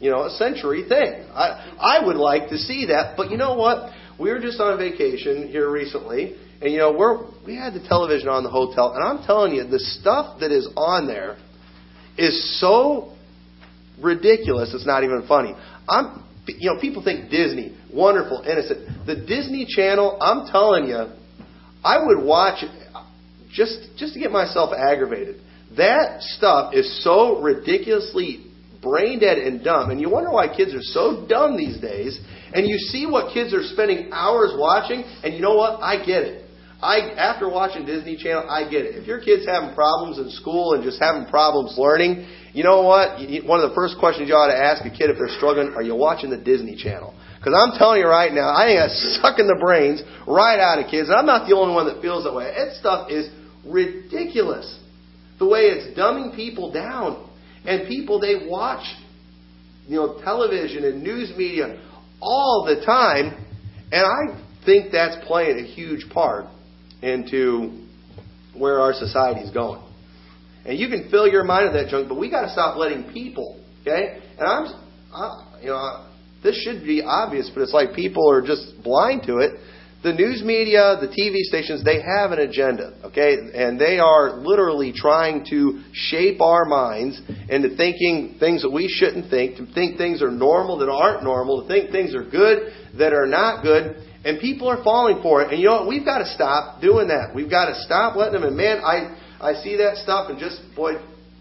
you 0.00 0.10
know 0.10 0.24
a 0.24 0.30
century 0.30 0.84
thing. 0.86 1.24
I 1.32 1.74
I 1.80 2.04
would 2.04 2.16
like 2.16 2.50
to 2.50 2.58
see 2.58 2.86
that, 2.86 3.16
but 3.16 3.30
you 3.30 3.38
know 3.38 3.54
what? 3.54 3.92
We 4.20 4.30
were 4.30 4.38
just 4.38 4.60
on 4.60 4.76
vacation 4.78 5.48
here 5.48 5.70
recently, 5.70 6.36
and 6.60 6.70
you 6.70 6.78
know 6.78 6.92
we're 6.92 7.24
we 7.46 7.56
had 7.56 7.72
the 7.72 7.80
television 7.88 8.28
on 8.28 8.44
the 8.44 8.50
hotel, 8.50 8.92
and 8.94 9.02
I'm 9.02 9.26
telling 9.26 9.54
you, 9.54 9.64
the 9.64 9.78
stuff 9.78 10.40
that 10.40 10.52
is 10.52 10.68
on 10.76 11.06
there 11.06 11.38
is 12.18 12.60
so 12.60 13.15
ridiculous. 14.02 14.72
It's 14.74 14.86
not 14.86 15.04
even 15.04 15.24
funny. 15.26 15.54
I'm 15.88 16.24
you 16.46 16.72
know 16.72 16.80
people 16.80 17.02
think 17.02 17.30
Disney 17.30 17.76
wonderful, 17.92 18.42
innocent. 18.42 19.06
The 19.06 19.16
Disney 19.16 19.66
Channel, 19.68 20.18
I'm 20.20 20.46
telling 20.50 20.86
you, 20.86 21.06
I 21.82 22.04
would 22.04 22.22
watch 22.22 22.64
just 23.50 23.88
just 23.96 24.14
to 24.14 24.20
get 24.20 24.30
myself 24.30 24.70
aggravated. 24.76 25.40
That 25.76 26.22
stuff 26.22 26.74
is 26.74 27.02
so 27.02 27.40
ridiculously 27.40 28.44
brain 28.82 29.18
dead 29.18 29.38
and 29.38 29.64
dumb, 29.64 29.90
and 29.90 30.00
you 30.00 30.10
wonder 30.10 30.30
why 30.30 30.54
kids 30.54 30.74
are 30.74 30.82
so 30.82 31.26
dumb 31.28 31.56
these 31.56 31.80
days. 31.80 32.20
And 32.52 32.66
you 32.66 32.78
see 32.78 33.06
what 33.06 33.34
kids 33.34 33.52
are 33.52 33.62
spending 33.62 34.10
hours 34.12 34.52
watching, 34.56 35.02
and 35.24 35.34
you 35.34 35.40
know 35.40 35.56
what? 35.56 35.82
I 35.82 36.04
get 36.04 36.22
it. 36.22 36.44
I 36.80 37.10
after 37.16 37.48
watching 37.48 37.86
Disney 37.86 38.16
Channel, 38.16 38.48
I 38.48 38.68
get 38.68 38.84
it. 38.84 38.96
If 38.96 39.06
your 39.06 39.20
kid's 39.20 39.46
having 39.46 39.74
problems 39.74 40.18
in 40.18 40.30
school 40.30 40.74
and 40.74 40.84
just 40.84 41.00
having 41.00 41.26
problems 41.26 41.74
learning, 41.78 42.28
you 42.56 42.64
know 42.64 42.80
what? 42.88 43.20
One 43.44 43.60
of 43.60 43.68
the 43.68 43.74
first 43.76 44.00
questions 44.00 44.30
you 44.30 44.34
ought 44.34 44.48
to 44.48 44.56
ask 44.56 44.80
a 44.80 44.88
kid 44.88 45.12
if 45.12 45.18
they're 45.20 45.36
struggling: 45.36 45.76
Are 45.76 45.82
you 45.82 45.94
watching 45.94 46.30
the 46.30 46.40
Disney 46.40 46.74
Channel? 46.74 47.12
Because 47.36 47.52
I'm 47.52 47.76
telling 47.76 48.00
you 48.00 48.08
right 48.08 48.32
now, 48.32 48.48
I 48.48 48.64
think 48.64 48.80
that's 48.80 49.18
sucking 49.20 49.46
the 49.46 49.60
brains 49.60 50.00
right 50.26 50.56
out 50.56 50.80
of 50.80 50.88
kids. 50.90 51.12
And 51.12 51.20
I'm 51.20 51.26
not 51.26 51.46
the 51.46 51.54
only 51.54 51.74
one 51.74 51.84
that 51.84 52.00
feels 52.00 52.24
that 52.24 52.32
way. 52.32 52.48
That 52.56 52.72
stuff 52.80 53.10
is 53.10 53.28
ridiculous. 53.60 54.64
The 55.38 55.44
way 55.44 55.68
it's 55.68 55.92
dumbing 55.98 56.34
people 56.34 56.72
down. 56.72 57.28
And 57.66 57.86
people, 57.88 58.20
they 58.20 58.48
watch, 58.48 58.88
you 59.86 59.96
know, 59.96 60.18
television 60.24 60.84
and 60.84 61.02
news 61.02 61.34
media 61.36 61.78
all 62.22 62.64
the 62.64 62.86
time. 62.86 63.36
And 63.92 64.00
I 64.00 64.64
think 64.64 64.92
that's 64.92 65.22
playing 65.26 65.58
a 65.58 65.66
huge 65.68 66.08
part 66.08 66.46
into 67.02 67.84
where 68.56 68.80
our 68.80 68.94
society 68.94 69.40
is 69.40 69.50
going. 69.50 69.85
And 70.66 70.78
you 70.78 70.88
can 70.88 71.08
fill 71.10 71.28
your 71.28 71.44
mind 71.44 71.72
with 71.72 71.82
that 71.82 71.90
junk, 71.90 72.08
but 72.08 72.18
we 72.18 72.30
got 72.30 72.42
to 72.42 72.50
stop 72.50 72.76
letting 72.76 73.12
people, 73.12 73.64
okay? 73.82 74.20
And 74.38 74.46
I'm, 74.46 74.66
I, 75.14 75.58
you 75.62 75.68
know, 75.68 76.06
this 76.42 76.56
should 76.62 76.84
be 76.84 77.02
obvious, 77.02 77.50
but 77.54 77.62
it's 77.62 77.72
like 77.72 77.94
people 77.94 78.28
are 78.30 78.42
just 78.42 78.82
blind 78.82 79.22
to 79.26 79.38
it. 79.38 79.60
The 80.02 80.12
news 80.12 80.42
media, 80.44 80.98
the 81.00 81.08
TV 81.08 81.42
stations, 81.42 81.82
they 81.82 82.00
have 82.02 82.30
an 82.30 82.38
agenda, 82.38 82.94
okay? 83.04 83.36
And 83.54 83.80
they 83.80 83.98
are 83.98 84.36
literally 84.36 84.92
trying 84.94 85.44
to 85.50 85.82
shape 85.92 86.40
our 86.40 86.64
minds 86.64 87.20
into 87.48 87.74
thinking 87.76 88.36
things 88.38 88.62
that 88.62 88.70
we 88.70 88.88
shouldn't 88.88 89.30
think, 89.30 89.56
to 89.56 89.66
think 89.72 89.98
things 89.98 90.22
are 90.22 90.30
normal 90.30 90.78
that 90.78 90.88
aren't 90.88 91.24
normal, 91.24 91.62
to 91.62 91.68
think 91.68 91.90
things 91.90 92.14
are 92.14 92.22
good 92.28 92.72
that 92.98 93.12
are 93.12 93.26
not 93.26 93.62
good. 93.62 93.96
And 94.24 94.40
people 94.40 94.68
are 94.68 94.82
falling 94.82 95.22
for 95.22 95.42
it. 95.42 95.50
And 95.50 95.60
you 95.60 95.66
know 95.66 95.82
what? 95.82 95.88
We've 95.88 96.04
got 96.04 96.18
to 96.18 96.26
stop 96.26 96.80
doing 96.80 97.08
that. 97.08 97.32
We've 97.34 97.50
got 97.50 97.66
to 97.66 97.74
stop 97.82 98.16
letting 98.16 98.34
them. 98.34 98.42
And 98.42 98.56
man, 98.56 98.82
I, 98.84 99.14
I 99.40 99.54
see 99.54 99.76
that 99.76 99.96
stuff 99.96 100.30
and 100.30 100.38
just, 100.38 100.60
boy, 100.74 100.94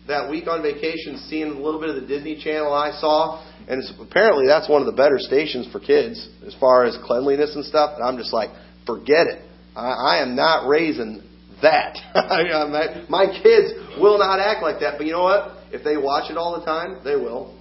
that 0.07 0.29
week 0.29 0.47
on 0.47 0.61
vacation, 0.61 1.17
seeing 1.29 1.47
a 1.47 1.59
little 1.59 1.79
bit 1.79 1.89
of 1.89 1.95
the 1.95 2.07
Disney 2.07 2.41
Channel 2.41 2.71
I 2.71 2.91
saw, 2.99 3.43
and 3.67 3.81
apparently 3.99 4.45
that's 4.45 4.69
one 4.69 4.81
of 4.81 4.85
the 4.85 4.93
better 4.93 5.17
stations 5.17 5.67
for 5.71 5.79
kids 5.79 6.29
as 6.45 6.55
far 6.59 6.85
as 6.85 6.97
cleanliness 7.03 7.55
and 7.55 7.65
stuff. 7.65 7.95
And 7.95 8.05
I'm 8.05 8.17
just 8.17 8.31
like, 8.31 8.49
forget 8.85 9.27
it. 9.27 9.41
I, 9.75 10.19
I 10.19 10.21
am 10.21 10.35
not 10.35 10.67
raising 10.67 11.23
that. 11.61 11.97
my, 12.13 13.05
my 13.09 13.25
kids 13.41 13.73
will 13.99 14.19
not 14.19 14.39
act 14.39 14.61
like 14.61 14.79
that. 14.81 14.95
But 14.97 15.07
you 15.07 15.13
know 15.13 15.23
what? 15.23 15.57
If 15.71 15.83
they 15.83 15.97
watch 15.97 16.29
it 16.29 16.37
all 16.37 16.59
the 16.59 16.65
time, 16.65 17.01
they 17.03 17.15
will. 17.15 17.57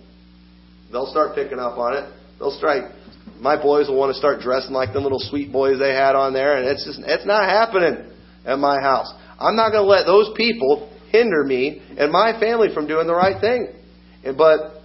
They'll 0.92 1.10
start 1.10 1.34
picking 1.34 1.58
up 1.58 1.78
on 1.78 1.96
it. 1.96 2.12
They'll 2.38 2.56
start. 2.56 2.92
My 3.40 3.60
boys 3.60 3.88
will 3.88 3.98
want 3.98 4.12
to 4.12 4.18
start 4.18 4.40
dressing 4.40 4.72
like 4.72 4.92
the 4.92 5.00
little 5.00 5.18
sweet 5.18 5.50
boys 5.50 5.78
they 5.78 5.92
had 5.92 6.14
on 6.14 6.34
there, 6.34 6.58
and 6.58 6.68
it's 6.68 6.84
just 6.84 7.00
it's 7.02 7.26
not 7.26 7.48
happening 7.48 8.12
at 8.44 8.58
my 8.58 8.80
house. 8.80 9.12
I'm 9.38 9.56
not 9.56 9.70
going 9.70 9.84
to 9.84 9.88
let 9.88 10.06
those 10.06 10.30
people 10.36 10.90
hinder 11.10 11.44
me 11.44 11.82
and 11.98 12.10
my 12.10 12.38
family 12.38 12.68
from 12.74 12.86
doing 12.86 13.06
the 13.06 13.14
right 13.14 13.40
thing. 13.40 13.68
But 14.36 14.82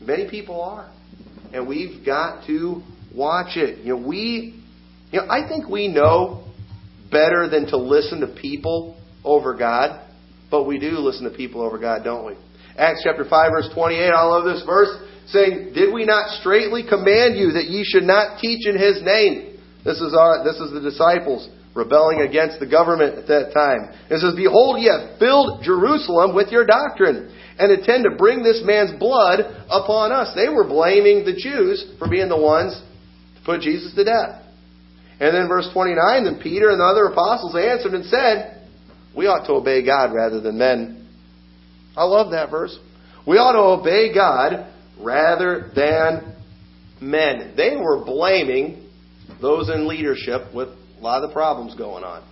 many 0.00 0.28
people 0.28 0.60
are. 0.60 0.90
And 1.52 1.66
we've 1.66 2.04
got 2.04 2.46
to 2.46 2.82
watch 3.14 3.56
it. 3.56 3.84
You 3.84 3.96
know, 3.96 4.06
we 4.06 4.62
you 5.10 5.20
know, 5.20 5.26
I 5.28 5.48
think 5.48 5.68
we 5.68 5.88
know 5.88 6.44
better 7.10 7.48
than 7.48 7.66
to 7.68 7.78
listen 7.78 8.20
to 8.20 8.26
people 8.26 9.00
over 9.24 9.56
God, 9.56 10.06
but 10.50 10.64
we 10.64 10.78
do 10.78 10.98
listen 10.98 11.24
to 11.30 11.36
people 11.36 11.62
over 11.62 11.78
God, 11.78 12.04
don't 12.04 12.26
we? 12.26 12.34
Acts 12.76 13.00
chapter 13.04 13.24
5 13.24 13.50
verse 13.50 13.70
28, 13.74 14.10
I 14.10 14.22
love 14.24 14.44
this 14.44 14.62
verse, 14.64 14.90
saying, 15.28 15.72
Did 15.74 15.92
we 15.92 16.04
not 16.04 16.38
straightly 16.40 16.82
command 16.82 17.36
you 17.36 17.52
that 17.52 17.64
ye 17.68 17.84
should 17.84 18.04
not 18.04 18.38
teach 18.38 18.66
in 18.66 18.78
his 18.78 19.02
name? 19.02 19.58
This 19.84 20.00
is 20.00 20.14
our 20.14 20.44
this 20.44 20.56
is 20.56 20.72
the 20.72 20.80
disciples 20.80 21.48
rebelling 21.78 22.26
against 22.26 22.58
the 22.58 22.66
government 22.66 23.16
at 23.16 23.28
that 23.28 23.54
time. 23.54 23.94
It 24.10 24.18
says, 24.18 24.34
Behold, 24.34 24.82
ye 24.82 24.90
have 24.90 25.18
filled 25.18 25.62
Jerusalem 25.62 26.34
with 26.34 26.50
your 26.50 26.66
doctrine, 26.66 27.30
and 27.58 27.70
intend 27.70 28.04
to 28.04 28.18
bring 28.18 28.42
this 28.42 28.60
man's 28.64 28.98
blood 28.98 29.40
upon 29.70 30.10
us. 30.10 30.34
They 30.34 30.48
were 30.48 30.66
blaming 30.66 31.24
the 31.24 31.38
Jews 31.38 31.94
for 31.98 32.10
being 32.10 32.28
the 32.28 32.40
ones 32.40 32.74
to 32.74 33.40
put 33.46 33.62
Jesus 33.62 33.94
to 33.94 34.04
death. 34.04 34.42
And 35.20 35.34
then 35.34 35.48
verse 35.48 35.68
29, 35.72 36.24
then 36.24 36.40
Peter 36.42 36.70
and 36.70 36.80
the 36.80 36.84
other 36.84 37.06
apostles 37.06 37.54
answered 37.54 37.94
and 37.94 38.04
said, 38.06 38.66
We 39.16 39.26
ought 39.26 39.46
to 39.46 39.54
obey 39.54 39.84
God 39.84 40.12
rather 40.12 40.40
than 40.40 40.58
men. 40.58 41.08
I 41.96 42.04
love 42.04 42.32
that 42.32 42.50
verse. 42.50 42.76
We 43.26 43.36
ought 43.36 43.52
to 43.52 43.80
obey 43.80 44.14
God 44.14 44.66
rather 45.00 45.70
than 45.74 46.34
men. 47.00 47.54
They 47.56 47.76
were 47.76 48.04
blaming 48.04 48.88
those 49.40 49.68
in 49.68 49.88
leadership 49.88 50.54
with 50.54 50.68
a 50.98 51.02
lot 51.02 51.22
of 51.22 51.30
the 51.30 51.34
problems 51.34 51.74
going 51.74 52.04
on. 52.04 52.26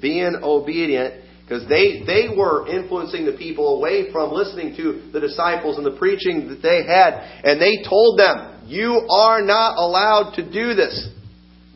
Being 0.00 0.38
obedient, 0.42 1.24
because 1.42 1.68
they, 1.68 2.04
they 2.06 2.28
were 2.36 2.68
influencing 2.68 3.24
the 3.24 3.32
people 3.32 3.78
away 3.78 4.12
from 4.12 4.32
listening 4.32 4.76
to 4.76 5.10
the 5.12 5.20
disciples 5.20 5.76
and 5.76 5.86
the 5.86 5.96
preaching 5.98 6.48
that 6.48 6.62
they 6.62 6.84
had. 6.84 7.18
And 7.42 7.60
they 7.60 7.82
told 7.88 8.18
them, 8.18 8.64
You 8.66 9.06
are 9.10 9.42
not 9.42 9.76
allowed 9.78 10.34
to 10.36 10.42
do 10.44 10.74
this. 10.74 11.08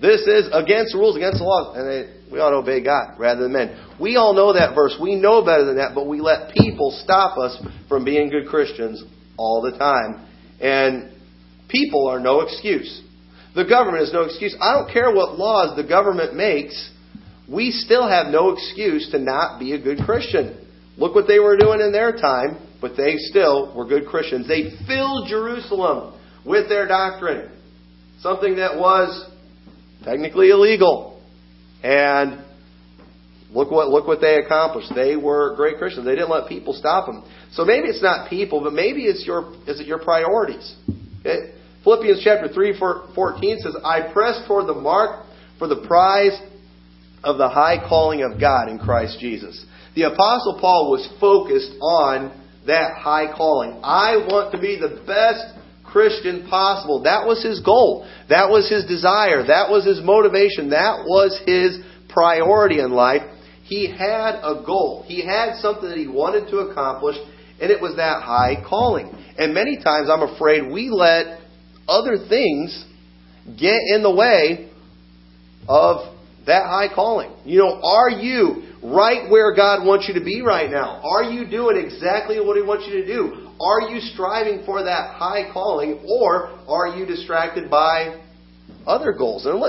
This 0.00 0.21
is 0.23 0.50
against 0.52 0.93
the 0.93 0.99
rules, 0.99 1.17
against 1.17 1.38
the 1.38 1.45
laws. 1.45 1.76
And 1.76 1.87
they, 1.88 2.23
we 2.31 2.38
ought 2.41 2.50
to 2.50 2.57
obey 2.57 2.83
God 2.83 3.19
rather 3.19 3.43
than 3.43 3.52
men. 3.52 3.95
We 4.00 4.17
all 4.17 4.35
know 4.35 4.52
that 4.52 4.75
verse. 4.75 4.97
We 5.00 5.14
know 5.14 5.45
better 5.45 5.64
than 5.64 5.76
that, 5.76 5.95
but 5.95 6.07
we 6.07 6.21
let 6.21 6.52
people 6.55 6.91
stop 7.05 7.38
us 7.38 7.57
from 7.88 8.05
being 8.05 8.31
good 8.31 8.49
Christians 8.49 9.05
all 9.37 9.62
the 9.62 9.76
time. 9.79 10.26
And 10.61 11.12
people 11.69 12.09
are 12.09 12.21
no 12.21 12.41
excuse. 12.41 13.02
The 13.54 13.64
government 13.64 14.04
is 14.04 14.12
no 14.12 14.23
excuse. 14.23 14.56
I 14.61 14.73
don't 14.73 14.90
care 14.90 15.12
what 15.12 15.38
laws 15.38 15.76
the 15.76 15.85
government 15.85 16.35
makes, 16.35 16.90
we 17.49 17.71
still 17.71 18.09
have 18.09 18.28
no 18.28 18.50
excuse 18.50 19.11
to 19.11 19.18
not 19.18 19.59
be 19.59 19.73
a 19.75 19.78
good 19.80 19.99
Christian. 20.06 20.59
Look 20.97 21.14
what 21.14 21.26
they 21.26 21.38
were 21.38 21.56
doing 21.56 21.80
in 21.80 21.92
their 21.92 22.12
time, 22.12 22.59
but 22.80 22.97
they 22.97 23.16
still 23.16 23.75
were 23.75 23.87
good 23.87 24.06
Christians. 24.06 24.49
They 24.49 24.71
filled 24.87 25.28
Jerusalem 25.28 26.18
with 26.47 26.68
their 26.68 26.87
doctrine, 26.87 27.50
something 28.21 28.56
that 28.56 28.78
was 28.78 29.30
technically 30.04 30.50
illegal. 30.50 31.23
And 31.82 32.44
look 33.50 33.71
what 33.71 33.88
look 33.88 34.06
what 34.06 34.21
they 34.21 34.37
accomplished. 34.37 34.92
They 34.94 35.16
were 35.16 35.54
great 35.56 35.78
Christians. 35.78 36.06
They 36.06 36.14
didn't 36.14 36.30
let 36.30 36.49
people 36.49 36.73
stop 36.73 37.06
them. 37.06 37.25
So 37.52 37.64
maybe 37.64 37.88
it's 37.88 38.02
not 38.02 38.30
people, 38.30 38.62
but 38.62 38.73
maybe 38.73 39.02
it's 39.02 39.26
your 39.26 39.52
is 39.66 39.80
it 39.80 39.87
your 39.87 39.99
priorities. 39.99 40.76
Philippians 41.85 42.23
chapter 42.23 42.49
3, 42.49 42.79
14 42.79 43.59
says, 43.59 43.77
I 43.85 44.12
press 44.12 44.41
toward 44.47 44.69
the 44.69 44.75
mark 44.75 45.27
for 45.59 45.67
the 45.67 45.85
prize 45.87 46.41
of 47.25 47.39
the 47.39 47.49
high 47.49 47.77
calling 47.89 48.23
of 48.23 48.41
God 48.41 48.69
in 48.69 48.79
Christ 48.79 49.19
Jesus. 49.21 49.65
The 49.95 50.03
Apostle 50.03 50.59
Paul 50.61 50.91
was 50.91 51.09
focused 51.21 51.73
on 51.81 52.41
that 52.67 52.97
high 52.97 53.35
calling. 53.37 53.81
I 53.83 54.17
want 54.17 54.53
to 54.53 54.61
be 54.61 54.79
the 54.79 55.03
best 55.07 55.59
Christian 55.85 56.49
possible. 56.49 57.03
That 57.03 57.27
was 57.27 57.43
his 57.43 57.61
goal. 57.61 58.09
That 58.29 58.49
was 58.49 58.71
his 58.71 58.87
desire. 58.87 59.45
That 59.47 59.69
was 59.69 59.85
his 59.85 60.01
motivation. 60.03 60.71
That 60.71 61.05
was 61.05 61.39
his 61.45 61.79
priority 62.09 62.81
in 62.81 62.93
life. 62.93 63.23
He 63.65 63.91
had 63.91 64.41
a 64.43 64.62
goal. 64.65 65.05
He 65.07 65.25
had 65.27 65.57
something 65.57 65.89
that 65.89 65.99
he 65.99 66.09
wanted 66.09 66.49
to 66.51 66.59
accomplish, 66.59 67.17
and 67.61 67.71
it 67.71 67.81
was 67.81 67.97
that 67.97 68.23
high 68.23 68.62
calling. 68.67 69.15
And 69.37 69.53
many 69.53 69.77
times 69.77 70.09
I'm 70.11 70.23
afraid 70.23 70.71
we 70.71 70.89
let 70.89 71.41
other 71.89 72.17
things 72.29 72.85
get 73.59 73.79
in 73.95 74.03
the 74.03 74.15
way 74.15 74.71
of 75.69 76.15
that 76.47 76.65
high 76.67 76.93
calling. 76.93 77.33
You 77.45 77.59
know, 77.59 77.81
are 77.83 78.11
you 78.11 78.62
right 78.83 79.31
where 79.31 79.55
God 79.55 79.87
wants 79.87 80.09
you 80.09 80.15
to 80.15 80.25
be 80.25 80.43
right 80.43 80.71
now? 80.71 81.01
Are 81.05 81.23
you 81.23 81.49
doing 81.49 81.77
exactly 81.77 82.41
what 82.41 82.57
He 82.57 82.62
wants 82.62 82.87
you 82.87 83.03
to 83.03 83.07
do? 83.07 83.51
Are 83.61 83.91
you 83.91 84.01
striving 84.01 84.65
for 84.65 84.83
that 84.83 85.15
high 85.15 85.53
calling, 85.53 86.05
or 86.09 86.59
are 86.69 86.97
you 86.99 87.07
distracted 87.07 87.71
by 87.71 88.21
other 88.87 89.12
goals? 89.12 89.47
And 89.47 89.62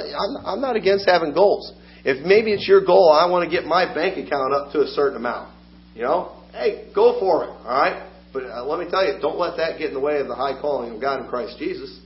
I'm 0.45 0.61
not 0.61 0.75
against 0.75 1.07
having 1.07 1.33
goals. 1.33 1.73
If 2.03 2.25
maybe 2.25 2.51
it's 2.51 2.67
your 2.67 2.83
goal, 2.83 3.11
I 3.11 3.29
want 3.29 3.49
to 3.49 3.55
get 3.55 3.65
my 3.65 3.93
bank 3.93 4.17
account 4.17 4.53
up 4.53 4.73
to 4.73 4.81
a 4.81 4.87
certain 4.87 5.17
amount. 5.17 5.53
You 5.95 6.01
know, 6.01 6.41
hey, 6.51 6.89
go 6.93 7.19
for 7.19 7.45
it. 7.45 7.49
All 7.49 7.63
right. 7.65 8.09
But 8.33 8.45
uh, 8.45 8.65
let 8.65 8.79
me 8.79 8.89
tell 8.89 9.05
you, 9.05 9.19
don't 9.21 9.37
let 9.37 9.57
that 9.57 9.77
get 9.77 9.89
in 9.89 9.93
the 9.93 9.99
way 9.99 10.17
of 10.19 10.27
the 10.27 10.35
high 10.35 10.59
calling 10.59 10.95
of 10.95 10.99
God 10.99 11.21
in 11.21 11.29
Christ 11.29 11.59
Jesus. 11.59 11.99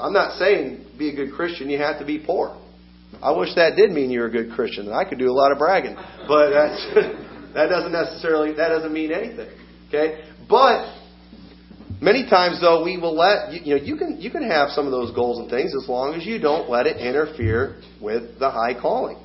I'm 0.00 0.12
not 0.12 0.38
saying 0.38 0.86
be 0.98 1.10
a 1.10 1.14
good 1.14 1.32
Christian, 1.32 1.68
you 1.70 1.78
have 1.78 1.98
to 1.98 2.04
be 2.04 2.18
poor. 2.18 2.56
I 3.22 3.36
wish 3.36 3.54
that 3.56 3.76
did 3.76 3.90
mean 3.90 4.10
you're 4.10 4.28
a 4.28 4.30
good 4.30 4.52
Christian. 4.52 4.92
I 4.92 5.08
could 5.08 5.18
do 5.18 5.30
a 5.30 5.34
lot 5.34 5.52
of 5.52 5.58
bragging, 5.58 5.94
but 6.28 6.50
that's, 6.50 6.94
that 7.54 7.66
doesn't 7.68 7.92
necessarily 7.92 8.52
that 8.54 8.68
doesn't 8.68 8.92
mean 8.92 9.12
anything. 9.12 9.50
Okay, 9.88 10.24
but 10.48 10.94
many 12.00 12.28
times 12.28 12.60
though 12.60 12.84
we 12.84 12.96
will 12.96 13.16
let 13.16 13.52
you, 13.52 13.60
you 13.64 13.74
know 13.76 13.82
you 13.82 13.96
can 13.96 14.20
you 14.20 14.30
can 14.30 14.48
have 14.48 14.70
some 14.70 14.86
of 14.86 14.92
those 14.92 15.14
goals 15.14 15.38
and 15.38 15.50
things 15.50 15.74
as 15.74 15.88
long 15.88 16.14
as 16.14 16.24
you 16.24 16.38
don't 16.38 16.70
let 16.70 16.86
it 16.86 16.96
interfere 16.98 17.82
with 18.00 18.38
the 18.38 18.50
high 18.50 18.78
calling. 18.80 19.18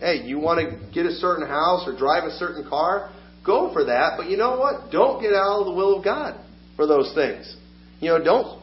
Hey, 0.00 0.22
you 0.24 0.40
want 0.40 0.58
to 0.58 0.92
get 0.92 1.06
a 1.06 1.12
certain 1.12 1.46
house 1.46 1.84
or 1.86 1.96
drive 1.96 2.24
a 2.24 2.32
certain 2.32 2.68
car, 2.68 3.12
go 3.46 3.72
for 3.72 3.84
that. 3.84 4.14
But 4.16 4.28
you 4.28 4.36
know 4.36 4.58
what? 4.58 4.90
Don't 4.90 5.22
get 5.22 5.32
out 5.32 5.60
of 5.60 5.66
the 5.66 5.72
will 5.72 5.98
of 5.98 6.04
God 6.04 6.44
for 6.74 6.88
those 6.88 7.12
things. 7.14 7.56
You 8.00 8.08
know, 8.08 8.24
don't 8.24 8.61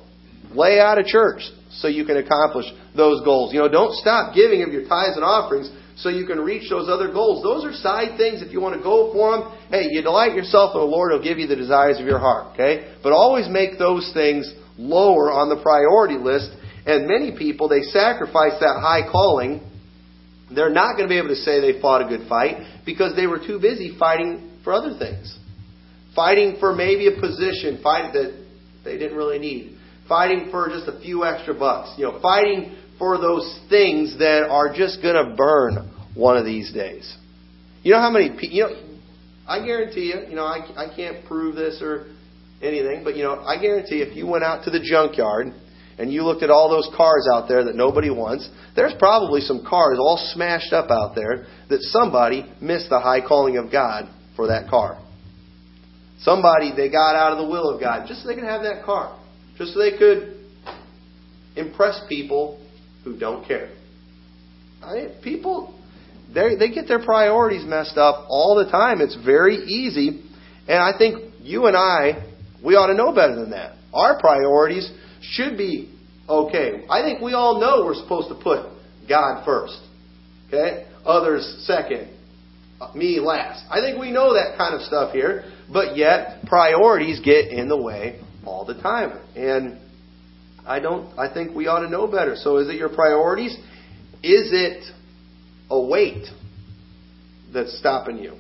Lay 0.52 0.80
out 0.80 0.98
a 0.98 1.04
church 1.04 1.42
so 1.72 1.88
you 1.88 2.06
can 2.06 2.18
accomplish 2.18 2.66
those 2.96 3.24
goals. 3.24 3.54
You 3.54 3.60
know, 3.60 3.70
don't 3.70 3.94
stop 3.96 4.34
giving 4.34 4.64
of 4.64 4.70
your 4.70 4.88
tithes 4.88 5.16
and 5.16 5.24
offerings 5.24 5.70
so 5.98 6.10
you 6.10 6.26
can 6.26 6.40
reach 6.40 6.70
those 6.70 6.90
other 6.90 7.12
goals. 7.12 7.44
Those 7.44 7.66
are 7.66 7.74
side 7.74 8.18
things 8.18 8.42
if 8.42 8.52
you 8.52 8.62
want 8.62 8.76
to 8.76 8.82
go 8.82 9.12
for 9.14 9.38
them. 9.38 9.58
Hey, 9.70 9.90
you 9.92 10.02
delight 10.02 10.34
yourself 10.34 10.74
in 10.74 10.82
the 10.82 10.88
Lord, 10.88 11.12
He'll 11.12 11.22
give 11.22 11.38
you 11.38 11.48
the 11.48 11.56
desires 11.56 12.00
of 12.00 12.06
your 12.06 12.20
heart, 12.20 12.54
okay? 12.54 12.96
But 13.04 13.12
always 13.12 13.48
make 13.50 13.78
those 13.78 14.10
things 14.14 14.52
lower 14.78 15.32
on 15.32 15.50
the 15.50 15.62
priority 15.62 16.16
list. 16.16 16.52
And 16.86 17.06
many 17.06 17.38
people, 17.38 17.68
they 17.68 17.82
sacrifice 17.82 18.58
that 18.60 18.80
high 18.82 19.12
calling. 19.12 19.62
They're 20.50 20.74
not 20.74 20.96
going 20.96 21.08
to 21.08 21.12
be 21.12 21.20
able 21.20 21.30
to 21.30 21.36
say 21.36 21.60
they 21.60 21.80
fought 21.80 22.02
a 22.02 22.08
good 22.08 22.28
fight 22.28 22.82
because 22.86 23.16
they 23.16 23.28
were 23.28 23.38
too 23.38 23.60
busy 23.60 23.96
fighting 24.00 24.58
for 24.64 24.74
other 24.74 24.98
things. 24.98 25.38
Fighting 26.16 26.58
for 26.60 26.74
maybe 26.74 27.08
a 27.08 27.20
position, 27.20 27.80
fighting 27.84 28.14
that 28.14 28.46
they 28.84 28.98
didn't 28.98 29.18
really 29.18 29.38
need. 29.38 29.78
Fighting 30.10 30.50
for 30.52 30.68
just 30.68 30.88
a 30.88 31.00
few 31.00 31.24
extra 31.24 31.54
bucks. 31.54 31.94
You 31.98 32.06
know, 32.06 32.20
fighting 32.20 32.76
for 32.98 33.18
those 33.18 33.60
things 33.70 34.18
that 34.20 34.44
are 34.50 34.74
just 34.74 35.02
going 35.02 35.16
to 35.16 35.36
burn 35.36 35.96
one 36.16 36.36
of 36.36 36.46
these 36.46 36.74
days. 36.74 37.16
You 37.82 37.94
know 37.94 38.02
how 38.02 38.12
many 38.12 38.32
people, 38.32 38.50
you 38.50 38.64
know, 38.64 38.76
I 39.48 39.66
guarantee 39.66 40.12
you, 40.14 40.30
you 40.30 40.36
know, 40.36 40.44
I, 40.44 40.60
I 40.76 40.94
can't 40.96 41.26
prove 41.26 41.56
this 41.56 41.82
or 41.82 42.08
anything, 42.62 43.04
but, 43.04 43.16
you 43.16 43.24
know, 43.24 43.40
I 43.40 43.60
guarantee 43.60 44.02
if 44.02 44.16
you 44.16 44.28
went 44.28 44.44
out 44.44 44.66
to 44.66 44.70
the 44.70 44.82
junkyard 44.82 45.54
and 45.98 46.12
you 46.12 46.24
looked 46.24 46.44
at 46.44 46.50
all 46.50 46.70
those 46.70 46.90
cars 46.96 47.28
out 47.34 47.48
there 47.48 47.64
that 47.64 47.76
nobody 47.76 48.10
wants, 48.10 48.50
there's 48.76 48.94
probably 49.00 49.42
some 49.42 49.66
cars 49.68 49.98
all 50.00 50.18
smashed 50.34 50.74
up 50.74 50.92
out 50.92 51.16
there 51.16 51.48
that 51.70 51.82
somebody 51.82 52.52
missed 52.62 52.90
the 52.90 53.00
high 53.00 53.26
calling 53.26 53.58
of 53.58 53.72
God 53.72 54.10
for 54.36 54.48
that 54.48 54.70
car. 54.70 55.02
Somebody, 56.20 56.74
they 56.76 56.90
got 56.90 57.16
out 57.16 57.32
of 57.32 57.38
the 57.38 57.48
will 57.48 57.70
of 57.74 57.80
God 57.80 58.08
just 58.08 58.22
so 58.22 58.28
they 58.28 58.36
could 58.36 58.44
have 58.44 58.64
that 58.64 58.84
car. 58.84 59.19
Just 59.60 59.74
so 59.74 59.80
they 59.80 59.98
could 59.98 60.40
impress 61.58 62.02
people 62.08 62.66
who 63.04 63.20
don't 63.20 63.46
care. 63.46 63.70
I 64.82 65.10
people, 65.22 65.78
they 66.34 66.56
they 66.56 66.72
get 66.72 66.88
their 66.88 67.04
priorities 67.04 67.66
messed 67.66 67.98
up 67.98 68.26
all 68.30 68.56
the 68.64 68.72
time. 68.72 69.02
It's 69.02 69.18
very 69.24 69.58
easy, 69.58 70.24
and 70.68 70.78
I 70.78 70.98
think 70.98 71.34
you 71.42 71.66
and 71.66 71.76
I, 71.76 72.26
we 72.64 72.76
ought 72.76 72.88
to 72.88 72.94
know 72.94 73.14
better 73.14 73.36
than 73.36 73.50
that. 73.52 73.76
Our 73.94 74.18
priorities 74.18 74.90
should 75.22 75.58
be 75.58 75.94
okay. 76.30 76.86
I 76.90 77.02
think 77.02 77.22
we 77.22 77.34
all 77.34 77.60
know 77.60 77.84
we're 77.86 78.02
supposed 78.02 78.30
to 78.30 78.36
put 78.36 78.66
God 79.10 79.44
first, 79.44 79.78
okay, 80.48 80.88
others 81.06 81.66
second, 81.68 82.16
uh, 82.80 82.94
me 82.96 83.20
last. 83.20 83.66
I 83.70 83.82
think 83.82 84.00
we 84.00 84.12
know 84.12 84.36
that 84.36 84.58
kind 84.58 84.74
of 84.74 84.84
stuff 84.84 85.12
here, 85.12 85.52
but 85.74 85.98
yet 85.98 86.46
priorities 86.46 87.20
get 87.20 87.50
in 87.50 87.68
the 87.68 87.82
way 87.82 88.22
all 88.46 88.66
the 88.66 88.76
time, 88.76 89.20
and 89.36 89.80
I 90.66 90.80
don't. 90.80 91.18
I 91.18 91.34
think 91.34 91.56
we 91.56 91.68
ought 91.68 91.82
to 91.82 91.90
know 91.90 92.08
better. 92.08 92.36
So, 92.36 92.58
is 92.58 92.70
it 92.70 92.76
your 92.76 92.90
priorities? 92.90 93.56
Is 94.22 94.50
it 94.52 94.84
a 95.70 95.80
weight 95.80 96.26
that's 97.54 97.78
stopping 97.80 98.18
you? 98.18 98.36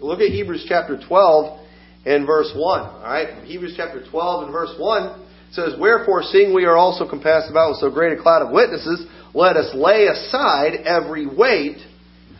Look 0.00 0.20
at 0.20 0.30
Hebrews 0.30 0.64
chapter 0.68 0.98
12 1.08 1.60
and 2.06 2.26
verse 2.26 2.52
1. 2.54 2.80
All 2.80 3.02
right? 3.02 3.44
Hebrews 3.44 3.74
chapter 3.76 4.02
12 4.08 4.44
and 4.44 4.52
verse 4.52 4.74
1 4.78 5.26
says, 5.52 5.74
Wherefore, 5.78 6.22
seeing 6.22 6.54
we 6.54 6.64
are 6.64 6.76
also 6.76 7.08
compassed 7.08 7.50
about 7.50 7.70
with 7.70 7.80
so 7.80 7.90
great 7.90 8.16
a 8.16 8.22
cloud 8.22 8.42
of 8.42 8.52
witnesses, 8.52 9.06
let 9.34 9.56
us 9.56 9.74
lay 9.74 10.06
aside 10.06 10.86
every 10.86 11.26
weight 11.26 11.78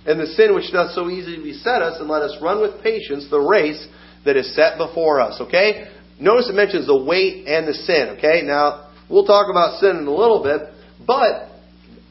and 0.07 0.19
the 0.19 0.27
sin 0.27 0.55
which 0.55 0.73
doth 0.73 0.93
so 0.93 1.11
easily 1.11 1.43
beset 1.43 1.83
us, 1.83 2.01
and 2.01 2.09
let 2.09 2.23
us 2.23 2.37
run 2.41 2.63
with 2.63 2.83
patience 2.83 3.27
the 3.29 3.39
race 3.39 3.87
that 4.25 4.37
is 4.37 4.55
set 4.55 4.79
before 4.79 5.21
us. 5.21 5.39
Okay? 5.41 5.87
Notice 6.21 6.49
it 6.49 6.55
mentions 6.55 6.87
the 6.87 7.03
weight 7.03 7.47
and 7.47 7.69
the 7.69 7.75
sin. 7.75 8.17
Okay? 8.19 8.43
Now, 8.43 8.89
We'll 9.09 9.25
talk 9.25 9.49
about 9.51 9.81
sin 9.81 9.97
in 9.97 10.07
a 10.07 10.15
little 10.15 10.43
bit, 10.43 10.61
but 11.07 11.49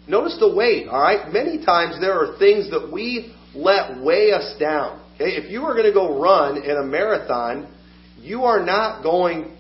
notice 0.07 0.37
the 0.39 0.53
weight, 0.53 0.87
all 0.87 0.99
right? 0.99 1.31
Many 1.31 1.63
times 1.63 1.99
there 2.01 2.13
are 2.13 2.37
things 2.39 2.71
that 2.71 2.91
we 2.91 3.35
let 3.53 4.01
weigh 4.01 4.31
us 4.31 4.55
down. 4.59 5.03
Okay? 5.15 5.35
If 5.35 5.51
you 5.51 5.63
are 5.63 5.73
going 5.73 5.85
to 5.85 5.93
go 5.93 6.19
run 6.19 6.57
in 6.57 6.75
a 6.75 6.83
marathon, 6.83 7.71
you 8.19 8.43
are 8.43 8.63
not 8.63 9.03
going 9.03 9.53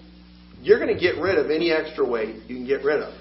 you're 0.59 0.79
going 0.79 0.93
to 0.93 0.99
get 0.99 1.21
rid 1.21 1.37
of 1.37 1.51
any 1.51 1.71
extra 1.71 2.03
weight 2.03 2.35
you 2.47 2.55
can 2.55 2.65
get 2.65 2.83
rid 2.83 2.99
of. 2.99 3.13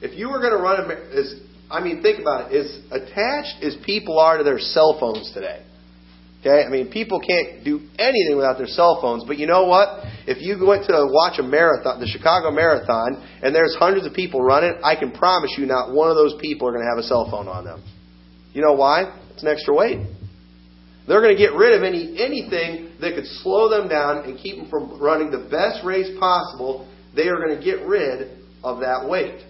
If 0.00 0.16
you 0.16 0.30
were 0.30 0.38
going 0.38 0.52
to 0.52 0.62
run 0.62 0.88
as 1.12 1.34
I 1.68 1.82
mean, 1.82 2.00
think 2.00 2.20
about 2.20 2.52
it. 2.52 2.56
As 2.56 2.78
attached 2.92 3.64
as 3.64 3.76
people 3.84 4.20
are 4.20 4.38
to 4.38 4.44
their 4.44 4.60
cell 4.60 4.96
phones 5.00 5.32
today, 5.34 5.64
Okay? 6.46 6.64
I 6.64 6.70
mean, 6.70 6.90
people 6.90 7.18
can't 7.18 7.64
do 7.64 7.80
anything 7.98 8.36
without 8.36 8.56
their 8.56 8.68
cell 8.68 9.00
phones. 9.02 9.24
But 9.26 9.38
you 9.38 9.46
know 9.46 9.66
what? 9.66 10.06
If 10.26 10.38
you 10.38 10.54
went 10.64 10.86
to 10.86 11.06
watch 11.10 11.40
a 11.40 11.42
marathon, 11.42 11.98
the 11.98 12.06
Chicago 12.06 12.52
Marathon, 12.52 13.18
and 13.42 13.52
there's 13.54 13.74
hundreds 13.74 14.06
of 14.06 14.14
people 14.14 14.40
running, 14.42 14.78
I 14.84 14.94
can 14.94 15.10
promise 15.10 15.54
you 15.58 15.66
not 15.66 15.92
one 15.92 16.08
of 16.08 16.14
those 16.14 16.38
people 16.40 16.68
are 16.68 16.72
going 16.72 16.84
to 16.84 16.90
have 16.90 16.98
a 16.98 17.06
cell 17.06 17.26
phone 17.30 17.48
on 17.48 17.64
them. 17.64 17.82
You 18.52 18.62
know 18.62 18.74
why? 18.74 19.12
It's 19.32 19.42
an 19.42 19.48
extra 19.48 19.74
weight. 19.74 20.06
They're 21.08 21.20
going 21.20 21.36
to 21.36 21.40
get 21.40 21.52
rid 21.52 21.74
of 21.74 21.82
any 21.82 22.18
anything 22.18 22.94
that 23.00 23.14
could 23.14 23.26
slow 23.42 23.68
them 23.68 23.88
down 23.88 24.24
and 24.24 24.38
keep 24.38 24.56
them 24.56 24.68
from 24.70 25.00
running 25.00 25.30
the 25.30 25.48
best 25.50 25.84
race 25.84 26.10
possible. 26.18 26.88
They 27.14 27.28
are 27.28 27.36
going 27.36 27.56
to 27.56 27.62
get 27.62 27.86
rid 27.86 28.38
of 28.64 28.80
that 28.80 29.08
weight. 29.08 29.42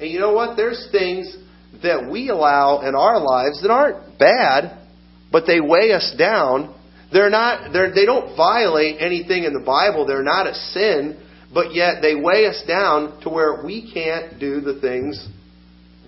And 0.00 0.10
you 0.10 0.18
know 0.18 0.32
what? 0.32 0.56
There's 0.56 0.88
things 0.90 1.36
that 1.82 2.08
we 2.10 2.30
allow 2.30 2.80
in 2.80 2.94
our 2.94 3.20
lives 3.20 3.62
that 3.62 3.70
aren't 3.70 4.18
bad, 4.18 4.85
but 5.30 5.44
they 5.46 5.60
weigh 5.60 5.92
us 5.92 6.14
down. 6.18 6.74
They're 7.12 7.30
not, 7.30 7.72
they're, 7.72 7.94
they 7.94 8.04
don't 8.04 8.36
violate 8.36 9.00
anything 9.00 9.44
in 9.44 9.52
the 9.52 9.64
Bible. 9.64 10.06
They're 10.06 10.22
not 10.22 10.46
a 10.46 10.54
sin, 10.54 11.22
but 11.52 11.74
yet 11.74 12.02
they 12.02 12.14
weigh 12.14 12.46
us 12.46 12.62
down 12.66 13.20
to 13.22 13.28
where 13.28 13.64
we 13.64 13.92
can't 13.92 14.38
do 14.40 14.60
the 14.60 14.80
things 14.80 15.28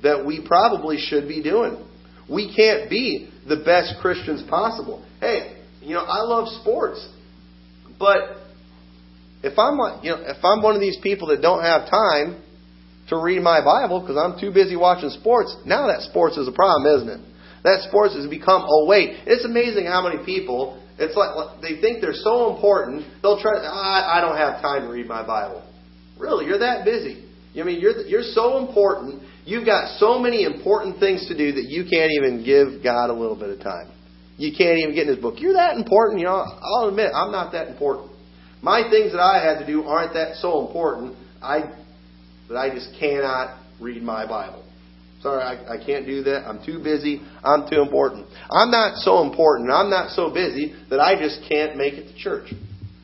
that 0.02 0.24
we 0.24 0.44
probably 0.46 0.98
should 0.98 1.28
be 1.28 1.42
doing. 1.42 1.84
We 2.30 2.54
can't 2.54 2.90
be 2.90 3.30
the 3.48 3.56
best 3.56 3.94
Christians 4.00 4.42
possible. 4.48 5.04
Hey, 5.20 5.62
you 5.80 5.94
know, 5.94 6.04
I 6.04 6.20
love 6.22 6.48
sports, 6.60 7.06
but 7.98 8.36
if 9.42 9.58
I'm, 9.58 9.78
you 10.02 10.10
know, 10.10 10.22
if 10.26 10.44
I'm 10.44 10.62
one 10.62 10.74
of 10.74 10.80
these 10.80 10.98
people 11.02 11.28
that 11.28 11.40
don't 11.40 11.62
have 11.62 11.88
time 11.88 12.42
to 13.08 13.16
read 13.16 13.40
my 13.40 13.64
Bible 13.64 14.00
because 14.00 14.16
I'm 14.16 14.38
too 14.38 14.52
busy 14.52 14.76
watching 14.76 15.10
sports, 15.10 15.56
now 15.64 15.86
that 15.86 16.02
sports 16.02 16.36
is 16.36 16.48
a 16.48 16.52
problem, 16.52 16.96
isn't 16.96 17.08
it? 17.08 17.27
That 17.64 17.86
sports 17.88 18.14
has 18.14 18.26
become 18.28 18.62
a 18.62 18.84
weight. 18.86 19.24
It's 19.26 19.44
amazing 19.44 19.86
how 19.86 20.02
many 20.02 20.24
people, 20.24 20.82
it's 20.98 21.16
like 21.16 21.60
they 21.60 21.80
think 21.80 22.00
they're 22.00 22.14
so 22.14 22.54
important, 22.54 23.04
they'll 23.22 23.40
try, 23.40 23.58
I, 23.58 24.18
I 24.18 24.20
don't 24.20 24.36
have 24.36 24.62
time 24.62 24.82
to 24.82 24.88
read 24.88 25.06
my 25.06 25.26
Bible. 25.26 25.64
Really, 26.18 26.46
you're 26.46 26.58
that 26.60 26.84
busy. 26.84 27.24
I 27.58 27.64
mean, 27.64 27.80
you're, 27.80 28.06
you're 28.06 28.22
so 28.22 28.58
important. 28.58 29.22
You've 29.44 29.66
got 29.66 29.98
so 29.98 30.18
many 30.18 30.44
important 30.44 31.00
things 31.00 31.26
to 31.28 31.36
do 31.36 31.52
that 31.52 31.64
you 31.64 31.84
can't 31.90 32.12
even 32.12 32.44
give 32.44 32.82
God 32.82 33.10
a 33.10 33.14
little 33.14 33.36
bit 33.36 33.50
of 33.50 33.60
time. 33.60 33.90
You 34.36 34.52
can't 34.56 34.78
even 34.78 34.94
get 34.94 35.08
in 35.08 35.14
His 35.14 35.18
book. 35.18 35.36
You're 35.38 35.54
that 35.54 35.76
important. 35.76 36.20
You 36.20 36.26
know, 36.26 36.44
I'll 36.44 36.88
admit, 36.88 37.10
I'm 37.14 37.32
not 37.32 37.52
that 37.52 37.68
important. 37.68 38.12
My 38.62 38.88
things 38.90 39.12
that 39.12 39.20
I 39.20 39.42
had 39.42 39.58
to 39.58 39.66
do 39.66 39.84
aren't 39.84 40.14
that 40.14 40.36
so 40.36 40.66
important. 40.66 41.16
I 41.42 41.74
that 42.48 42.56
I 42.56 42.70
just 42.70 42.90
cannot 42.98 43.58
read 43.80 44.02
my 44.02 44.26
Bible. 44.26 44.64
Sorry, 45.20 45.42
I, 45.42 45.74
I 45.74 45.84
can't 45.84 46.06
do 46.06 46.22
that. 46.24 46.46
I'm 46.46 46.64
too 46.64 46.78
busy. 46.78 47.20
I'm 47.42 47.68
too 47.68 47.82
important. 47.82 48.26
I'm 48.50 48.70
not 48.70 48.98
so 48.98 49.22
important. 49.22 49.70
I'm 49.70 49.90
not 49.90 50.10
so 50.10 50.32
busy 50.32 50.74
that 50.90 51.00
I 51.00 51.18
just 51.18 51.40
can't 51.48 51.76
make 51.76 51.94
it 51.94 52.12
to 52.12 52.16
church. 52.16 52.52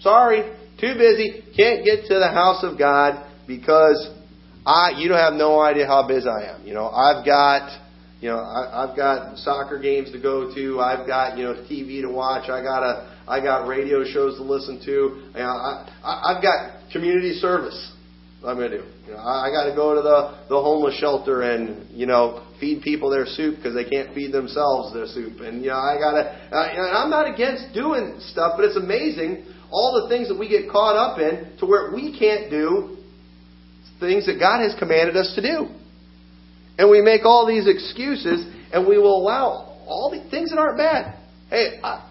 Sorry, 0.01 0.43
too 0.81 0.95
busy. 0.95 1.43
Can't 1.57 1.85
get 1.85 2.07
to 2.07 2.15
the 2.15 2.29
house 2.29 2.63
of 2.63 2.79
God 2.79 3.27
because 3.49 4.11
I. 4.65 4.93
You 4.97 5.09
don't 5.09 5.19
have 5.19 5.35
no 5.35 5.61
idea 5.61 5.87
how 5.87 6.07
busy 6.07 6.29
I 6.29 6.55
am. 6.55 6.67
You 6.67 6.75
know, 6.75 6.89
I've 6.89 7.25
got. 7.25 7.81
You 8.21 8.31
know, 8.31 8.39
I, 8.39 8.85
I've 8.85 8.97
got 8.97 9.37
soccer 9.39 9.79
games 9.79 10.13
to 10.13 10.21
go 10.21 10.55
to. 10.55 10.81
I've 10.81 11.07
got 11.07 11.37
you 11.37 11.45
know 11.45 11.55
TV 11.55 12.01
to 12.03 12.09
watch. 12.09 12.49
I 12.49 12.63
got 12.63 12.83
a. 12.83 13.11
I 13.27 13.41
got 13.41 13.67
radio 13.67 14.05
shows 14.05 14.37
to 14.37 14.45
listen 14.45 14.79
to. 14.85 14.91
You 14.91 15.33
know, 15.35 15.43
I, 15.43 15.89
I've 16.05 16.43
got 16.43 16.93
community 16.93 17.35
service. 17.35 17.94
I'm 18.47 18.57
going 18.57 18.71
to 18.71 18.79
do. 18.79 18.85
You 19.07 19.13
know, 19.13 19.19
I, 19.19 19.49
I 19.49 19.51
got 19.51 19.71
to 19.71 19.75
go 19.75 19.95
to 19.95 20.03
the 20.03 20.49
the 20.49 20.61
homeless 20.61 20.99
shelter 20.99 21.43
and 21.43 21.91
you 21.91 22.07
know 22.07 22.47
feed 22.61 22.83
people 22.83 23.11
their 23.11 23.27
soup 23.27 23.57
because 23.57 23.75
they 23.75 23.89
can't 23.89 24.15
feed 24.15 24.33
themselves 24.33 24.93
their 24.93 25.07
soup. 25.07 25.41
And 25.41 25.63
you 25.63 25.71
know, 25.71 25.79
I 25.79 25.97
got 25.99 26.13
to. 26.13 26.25
And 26.53 26.97
I'm 26.97 27.11
not 27.11 27.33
against 27.33 27.73
doing 27.75 28.21
stuff, 28.21 28.55
but 28.57 28.65
it's 28.65 28.77
amazing 28.77 29.47
all 29.71 30.03
the 30.03 30.09
things 30.09 30.29
that 30.29 30.39
we 30.39 30.49
get 30.49 30.71
caught 30.71 30.95
up 30.95 31.19
in 31.19 31.59
to 31.59 31.67
where 31.67 31.93
we 31.93 32.17
can't 32.17 32.51
do 32.51 32.97
things 33.99 34.27
that 34.27 34.39
God 34.39 34.61
has 34.61 34.79
commanded 34.79 35.17
us 35.17 35.33
to 35.35 35.43
do. 35.43 35.69
And 36.79 36.91
we 36.91 37.01
make 37.01 37.25
all 37.25 37.47
these 37.47 37.67
excuses, 37.67 38.47
and 38.73 38.87
we 38.87 38.99
will 38.99 39.17
allow 39.17 39.79
all 39.87 40.11
the 40.11 40.29
things 40.31 40.51
that 40.51 40.59
aren't 40.59 40.79
bad. 40.79 41.19
Hey, 41.49 41.81
I, 41.83 42.07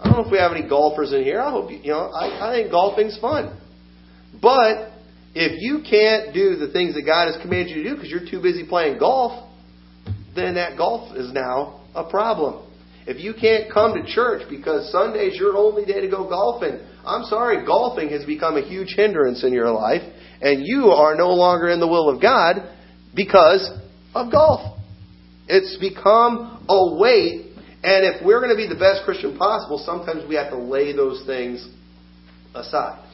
I 0.00 0.04
don't 0.04 0.12
know 0.12 0.24
if 0.24 0.32
we 0.32 0.38
have 0.38 0.52
any 0.52 0.68
golfers 0.68 1.12
in 1.12 1.22
here. 1.22 1.40
I 1.40 1.50
hope 1.50 1.70
you, 1.70 1.78
you 1.78 1.90
know. 1.90 2.10
I, 2.10 2.50
I 2.50 2.56
think 2.56 2.70
golfing's 2.70 3.18
fun, 3.18 3.58
but 4.40 4.95
if 5.38 5.60
you 5.60 5.84
can't 5.84 6.32
do 6.32 6.56
the 6.56 6.72
things 6.72 6.94
that 6.94 7.02
God 7.02 7.30
has 7.30 7.36
commanded 7.42 7.76
you 7.76 7.82
to 7.82 7.90
do 7.90 7.94
because 7.94 8.10
you're 8.10 8.24
too 8.24 8.40
busy 8.40 8.64
playing 8.66 8.98
golf, 8.98 9.46
then 10.34 10.54
that 10.54 10.78
golf 10.78 11.14
is 11.14 11.30
now 11.30 11.84
a 11.94 12.08
problem. 12.08 12.66
If 13.06 13.22
you 13.22 13.34
can't 13.38 13.70
come 13.70 13.92
to 13.94 14.02
church 14.06 14.48
because 14.48 14.90
Sunday's 14.90 15.36
your 15.36 15.54
only 15.54 15.84
day 15.84 16.00
to 16.00 16.08
go 16.08 16.26
golfing, 16.26 16.80
I'm 17.04 17.24
sorry, 17.24 17.66
golfing 17.66 18.08
has 18.08 18.24
become 18.24 18.56
a 18.56 18.62
huge 18.66 18.94
hindrance 18.96 19.44
in 19.44 19.52
your 19.52 19.70
life, 19.70 20.00
and 20.40 20.66
you 20.66 20.86
are 20.86 21.14
no 21.14 21.28
longer 21.28 21.68
in 21.68 21.80
the 21.80 21.86
will 21.86 22.08
of 22.08 22.22
God 22.22 22.56
because 23.14 23.70
of 24.14 24.32
golf. 24.32 24.80
It's 25.48 25.76
become 25.78 26.64
a 26.66 26.96
weight. 26.98 27.52
And 27.84 28.06
if 28.06 28.24
we're 28.24 28.40
going 28.40 28.50
to 28.50 28.56
be 28.56 28.66
the 28.66 28.80
best 28.80 29.04
Christian 29.04 29.36
possible, 29.36 29.82
sometimes 29.84 30.26
we 30.26 30.34
have 30.36 30.50
to 30.50 30.58
lay 30.58 30.96
those 30.96 31.24
things 31.26 31.68
aside. 32.54 33.05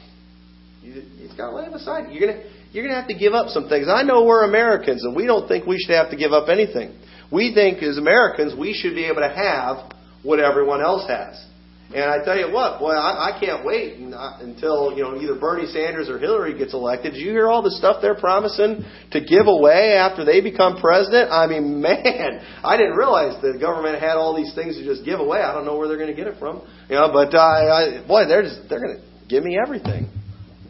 You, 0.83 1.03
you've 1.17 1.37
got 1.37 1.51
to 1.51 1.55
lay 1.55 1.63
them 1.65 1.73
aside. 1.73 2.11
You're 2.11 2.33
to, 2.33 2.43
you're 2.71 2.87
to 2.87 2.93
have 2.93 3.07
to 3.07 3.17
give 3.17 3.33
up 3.33 3.47
some 3.47 3.69
things. 3.69 3.87
I 3.87 4.03
know 4.03 4.25
we're 4.25 4.43
Americans, 4.43 5.03
and 5.03 5.15
we 5.15 5.25
don't 5.25 5.47
think 5.47 5.65
we 5.65 5.77
should 5.79 5.95
have 5.95 6.11
to 6.11 6.17
give 6.17 6.33
up 6.33 6.49
anything. 6.49 6.99
We 7.31 7.53
think 7.53 7.81
as 7.81 7.97
Americans, 7.97 8.53
we 8.57 8.73
should 8.73 8.93
be 8.93 9.05
able 9.05 9.21
to 9.21 9.33
have 9.33 9.91
what 10.23 10.39
everyone 10.39 10.81
else 10.81 11.07
has. 11.07 11.43
And 11.93 12.09
I 12.09 12.25
tell 12.25 12.37
you 12.37 12.51
what, 12.51 12.79
boy, 12.79 12.91
I, 12.91 13.37
I 13.37 13.39
can't 13.39 13.63
wait 13.63 13.99
until 13.99 14.97
you 14.97 15.03
know 15.03 15.15
either 15.21 15.35
Bernie 15.35 15.67
Sanders 15.67 16.09
or 16.09 16.17
Hillary 16.17 16.57
gets 16.57 16.73
elected. 16.73 17.13
Did 17.13 17.21
you 17.21 17.29
hear 17.31 17.47
all 17.47 17.61
the 17.61 17.71
stuff 17.71 18.01
they're 18.01 18.17
promising 18.17 18.83
to 19.11 19.21
give 19.21 19.45
away 19.45 19.93
after 19.93 20.25
they 20.25 20.41
become 20.41 20.81
president? 20.81 21.31
I 21.31 21.45
mean, 21.45 21.81
man, 21.81 22.41
I 22.63 22.77
didn't 22.77 22.95
realize 22.95 23.39
the 23.43 23.59
government 23.59 23.99
had 23.99 24.17
all 24.17 24.35
these 24.35 24.55
things 24.55 24.75
to 24.77 24.83
just 24.83 25.05
give 25.05 25.19
away. 25.19 25.39
I 25.39 25.53
don't 25.53 25.65
know 25.65 25.77
where 25.77 25.87
they're 25.87 25.97
going 26.01 26.09
to 26.09 26.15
get 26.15 26.25
it 26.25 26.39
from, 26.39 26.65
you 26.89 26.95
know. 26.95 27.11
But 27.13 27.35
uh, 27.35 27.39
I, 27.39 28.03
boy, 28.07 28.25
they're 28.27 28.43
just 28.43 28.67
they're 28.69 28.81
going 28.81 28.97
to 28.97 29.03
give 29.29 29.43
me 29.43 29.59
everything. 29.61 30.09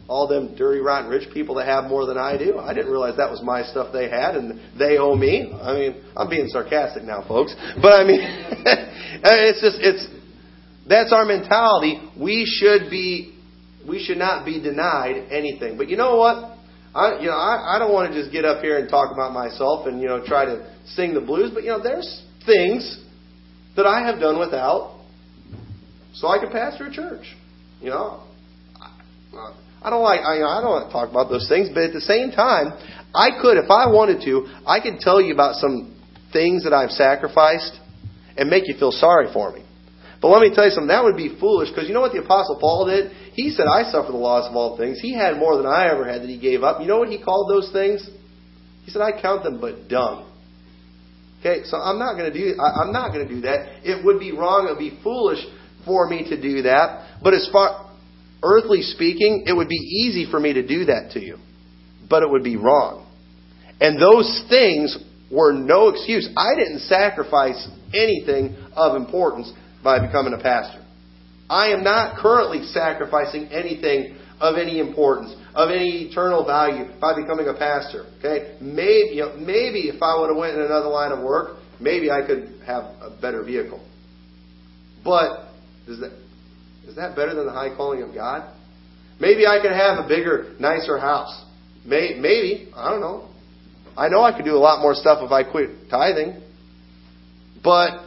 All 0.06 0.28
them 0.28 0.54
dirty, 0.56 0.80
rotten, 0.80 1.08
rich 1.10 1.32
people 1.32 1.54
that 1.56 1.66
have 1.66 1.84
more 1.84 2.04
than 2.04 2.18
I 2.18 2.36
do. 2.36 2.58
I 2.58 2.74
didn't 2.74 2.90
realize 2.90 3.16
that 3.16 3.30
was 3.30 3.42
my 3.42 3.62
stuff 3.62 3.92
they 3.92 4.10
had, 4.10 4.36
and 4.36 4.78
they 4.78 4.98
owe 4.98 5.14
me. 5.14 5.50
I 5.62 5.72
mean, 5.72 6.04
I'm 6.14 6.28
being 6.28 6.48
sarcastic 6.48 7.04
now, 7.04 7.24
folks, 7.26 7.54
but 7.80 7.92
I 7.94 8.04
mean, 8.04 8.20
uh, 8.20 9.48
it's 9.48 9.62
just 9.62 9.78
it's 9.80 10.06
that's 10.86 11.12
our 11.12 11.24
mentality. 11.24 12.00
We 12.20 12.44
should 12.44 12.90
be, 12.90 13.34
we 13.88 14.04
should 14.04 14.18
not 14.18 14.44
be 14.44 14.60
denied 14.60 15.28
anything. 15.30 15.78
But 15.78 15.88
you 15.88 15.96
know 15.96 16.16
what? 16.16 16.58
I, 16.94 17.18
you 17.20 17.26
know, 17.26 17.36
I, 17.36 17.76
I 17.76 17.78
don't 17.78 17.92
want 17.92 18.12
to 18.12 18.20
just 18.20 18.30
get 18.30 18.44
up 18.44 18.62
here 18.62 18.78
and 18.78 18.88
talk 18.88 19.12
about 19.12 19.32
myself 19.32 19.86
and 19.86 20.00
you 20.00 20.06
know 20.06 20.24
try 20.24 20.44
to 20.44 20.74
sing 20.86 21.14
the 21.14 21.20
blues. 21.20 21.50
But 21.52 21.64
you 21.64 21.70
know, 21.70 21.82
there's 21.82 22.24
things 22.46 23.02
that 23.76 23.86
I 23.86 24.06
have 24.06 24.20
done 24.20 24.38
without, 24.38 25.00
so 26.12 26.28
I 26.28 26.38
can 26.38 26.50
pastor 26.50 26.86
a 26.86 26.92
church. 26.92 27.24
You 27.80 27.90
know, 27.90 28.22
I 28.76 29.54
don't 29.90 30.02
like 30.02 30.20
I, 30.20 30.40
I 30.40 30.60
don't 30.60 30.72
want 30.72 30.88
to 30.88 30.92
talk 30.92 31.10
about 31.10 31.28
those 31.28 31.48
things, 31.48 31.68
but 31.72 31.84
at 31.84 31.92
the 31.92 32.00
same 32.00 32.30
time, 32.30 32.72
I 33.14 33.30
could, 33.40 33.56
if 33.56 33.70
I 33.70 33.86
wanted 33.86 34.24
to, 34.24 34.48
I 34.66 34.80
could 34.80 34.98
tell 34.98 35.20
you 35.20 35.32
about 35.32 35.56
some 35.56 35.94
things 36.32 36.64
that 36.64 36.72
I've 36.72 36.90
sacrificed 36.90 37.78
and 38.36 38.50
make 38.50 38.66
you 38.66 38.74
feel 38.74 38.92
sorry 38.92 39.32
for 39.32 39.52
me. 39.52 39.64
But 40.20 40.28
let 40.28 40.40
me 40.40 40.50
tell 40.54 40.64
you 40.64 40.70
something, 40.70 40.88
that 40.88 41.04
would 41.04 41.16
be 41.16 41.36
foolish 41.38 41.68
because 41.68 41.86
you 41.86 41.92
know 41.92 42.00
what 42.00 42.12
the 42.12 42.24
Apostle 42.24 42.56
Paul 42.58 42.86
did? 42.86 43.12
He 43.34 43.50
said, 43.50 43.66
I 43.68 43.84
suffer 43.92 44.10
the 44.10 44.16
loss 44.16 44.48
of 44.48 44.56
all 44.56 44.76
things. 44.78 44.98
He 44.98 45.12
had 45.12 45.36
more 45.36 45.56
than 45.56 45.66
I 45.66 45.92
ever 45.92 46.08
had 46.08 46.22
that 46.22 46.28
he 46.28 46.40
gave 46.40 46.62
up. 46.62 46.80
You 46.80 46.88
know 46.88 46.98
what 46.98 47.08
he 47.08 47.22
called 47.22 47.50
those 47.50 47.70
things? 47.72 48.08
He 48.84 48.90
said, 48.90 49.02
I 49.02 49.20
count 49.20 49.44
them 49.44 49.60
but 49.60 49.86
dung. 49.88 50.32
Okay, 51.40 51.64
so 51.64 51.76
I'm 51.76 51.98
not 51.98 52.16
going 52.16 52.32
to 52.32 52.36
do 52.36 52.56
I, 52.58 52.82
I'm 52.82 52.92
not 52.92 53.12
going 53.12 53.28
to 53.28 53.34
do 53.34 53.42
that. 53.42 53.84
It 53.84 54.02
would 54.02 54.18
be 54.18 54.32
wrong, 54.32 54.66
it 54.66 54.72
would 54.72 54.78
be 54.78 54.98
foolish 55.02 55.44
for 55.84 56.08
me 56.08 56.24
to 56.30 56.40
do 56.40 56.62
that. 56.62 57.20
But 57.22 57.34
as 57.34 57.46
far 57.52 57.83
earthly 58.44 58.82
speaking, 58.82 59.44
it 59.46 59.52
would 59.52 59.68
be 59.68 59.76
easy 59.76 60.30
for 60.30 60.38
me 60.38 60.52
to 60.52 60.66
do 60.66 60.84
that 60.84 61.12
to 61.12 61.20
you. 61.20 61.38
But 62.08 62.22
it 62.22 62.30
would 62.30 62.44
be 62.44 62.56
wrong. 62.56 63.10
And 63.80 64.00
those 64.00 64.44
things 64.48 64.96
were 65.32 65.52
no 65.52 65.88
excuse. 65.88 66.28
I 66.36 66.54
didn't 66.54 66.80
sacrifice 66.80 67.66
anything 67.92 68.56
of 68.76 68.96
importance 68.96 69.52
by 69.82 70.04
becoming 70.04 70.34
a 70.34 70.42
pastor. 70.42 70.84
I 71.48 71.68
am 71.68 71.82
not 71.82 72.16
currently 72.18 72.64
sacrificing 72.64 73.48
anything 73.48 74.16
of 74.40 74.56
any 74.56 74.78
importance, 74.78 75.34
of 75.54 75.70
any 75.70 76.08
eternal 76.08 76.44
value 76.44 76.86
by 77.00 77.14
becoming 77.20 77.48
a 77.48 77.54
pastor. 77.54 78.06
Okay? 78.18 78.56
Maybe, 78.60 79.16
you 79.16 79.22
know, 79.22 79.36
maybe 79.36 79.88
if 79.88 80.02
I 80.02 80.18
would 80.18 80.28
have 80.28 80.36
went 80.36 80.56
in 80.56 80.62
another 80.62 80.88
line 80.88 81.12
of 81.12 81.20
work, 81.20 81.58
maybe 81.80 82.10
I 82.10 82.26
could 82.26 82.60
have 82.66 82.84
a 83.00 83.16
better 83.20 83.42
vehicle. 83.42 83.86
But 85.04 85.48
is 85.86 86.00
that 86.00 86.12
is 86.88 86.96
that 86.96 87.16
better 87.16 87.34
than 87.34 87.46
the 87.46 87.52
high 87.52 87.74
calling 87.74 88.02
of 88.02 88.14
God? 88.14 88.52
Maybe 89.20 89.46
I 89.46 89.60
could 89.62 89.72
have 89.72 90.04
a 90.04 90.08
bigger, 90.08 90.54
nicer 90.58 90.98
house. 90.98 91.44
May, 91.84 92.16
maybe 92.18 92.70
I 92.74 92.90
don't 92.90 93.00
know. 93.00 93.28
I 93.96 94.08
know 94.08 94.22
I 94.22 94.36
could 94.36 94.44
do 94.44 94.56
a 94.56 94.58
lot 94.58 94.80
more 94.80 94.94
stuff 94.94 95.20
if 95.22 95.30
I 95.30 95.44
quit 95.48 95.88
tithing. 95.90 96.40
But 97.62 98.04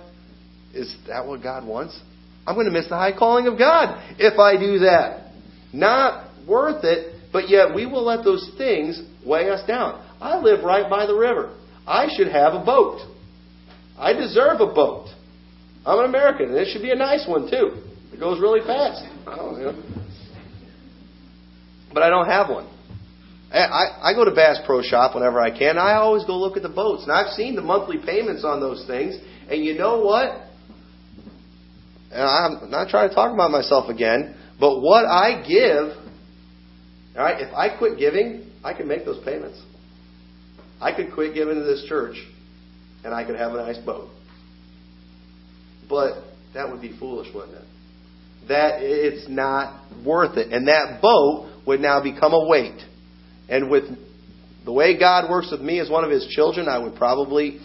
is 0.74 0.96
that 1.08 1.26
what 1.26 1.42
God 1.42 1.66
wants? 1.66 2.00
I'm 2.46 2.56
going 2.56 2.68
to 2.68 2.72
miss 2.72 2.88
the 2.88 2.96
high 2.96 3.18
calling 3.18 3.48
of 3.48 3.58
God 3.58 4.02
if 4.20 4.40
I 4.40 4.58
do 4.58 4.80
that. 4.80 5.32
Not 5.74 6.30
worth 6.48 6.84
it, 6.84 7.16
but 7.34 7.50
yet 7.50 7.74
we 7.74 7.86
will 7.86 8.06
let 8.06 8.24
those 8.24 8.52
things 8.58 9.02
weigh 9.26 9.50
us 9.50 9.66
down. 9.68 10.04
I 10.22 10.40
live 10.40 10.64
right 10.64 10.90
by 10.90 11.06
the 11.06 11.16
river. 11.16 11.56
I 11.86 12.08
should 12.16 12.28
have 12.28 12.54
a 12.54 12.64
boat. 12.64 13.02
I 13.98 14.14
deserve 14.14 14.62
a 14.62 14.68
boat. 14.68 15.08
I'm 15.86 16.00
an 16.00 16.06
American, 16.06 16.50
and 16.50 16.58
it 16.58 16.72
should 16.72 16.82
be 16.82 16.92
a 16.92 16.96
nice 16.96 17.26
one 17.28 17.50
too. 17.50 17.82
It 18.14 18.20
goes 18.20 18.40
really 18.40 18.62
fast. 18.62 19.04
I 19.28 19.36
don't 19.36 19.60
know. 19.60 19.84
But 21.94 22.04
I 22.04 22.10
don't 22.10 22.28
have 22.28 22.50
one. 22.50 22.68
I, 23.52 24.12
I 24.12 24.14
go 24.14 24.26
to 24.26 24.32
Bass 24.32 24.60
Pro 24.66 24.82
Shop 24.82 25.16
whenever 25.16 25.40
I 25.40 25.58
can. 25.58 25.78
I 25.78 25.94
always 25.94 26.26
go 26.26 26.38
look 26.38 26.58
at 26.58 26.64
the 26.64 26.70
boats. 26.70 27.04
And 27.04 27.12
I've 27.12 27.32
seen 27.34 27.56
the 27.56 27.62
monthly 27.62 27.98
payments 27.98 28.44
on 28.44 28.60
those 28.60 28.86
things. 28.88 29.16
And 29.50 29.64
you 29.64 29.76
know 29.76 30.02
what? 30.02 30.48
and 32.12 32.22
I'm 32.22 32.72
not 32.72 32.90
trying 32.90 33.10
to 33.10 33.16
talk 33.16 33.34
about 33.34 33.52
myself 33.52 33.90
again, 33.90 34.36
but 34.60 34.82
what 34.82 35.06
I 35.06 35.44
give, 35.48 35.96
all 37.16 37.24
right, 37.24 37.42
if 37.42 37.54
I 37.54 37.78
quit 37.78 38.00
giving, 38.00 38.50
I 38.64 38.74
can 38.74 38.88
make 38.88 39.06
those 39.06 39.24
payments. 39.24 39.62
I 40.80 40.96
could 40.96 41.14
quit 41.14 41.34
giving 41.34 41.56
to 41.56 41.64
this 41.64 41.86
church, 41.88 42.16
and 43.04 43.14
I 43.14 43.24
could 43.26 43.36
have 43.36 43.54
a 43.54 43.58
nice 43.58 43.78
boat. 43.78 44.10
But 45.90 46.24
that 46.54 46.70
would 46.70 46.82
be 46.82 46.98
foolish, 46.98 47.28
wouldn't 47.34 47.56
it? 47.58 47.66
That 48.50 48.82
it's 48.82 49.28
not 49.30 49.84
worth 50.06 50.38
it. 50.38 50.52
And 50.52 50.68
that 50.68 51.00
boat 51.02 51.50
would 51.66 51.80
now 51.80 52.02
become 52.02 52.34
a 52.34 52.48
weight. 52.48 52.82
And 53.50 53.70
with 53.70 53.84
the 54.66 54.74
way 54.74 54.98
God 54.98 55.30
works 55.30 55.50
with 55.52 55.62
me 55.62 55.80
as 55.80 55.90
one 55.90 56.04
of 56.04 56.12
His 56.12 56.28
children, 56.28 56.68
I 56.68 56.78
would 56.78 56.96
probably 56.96 57.60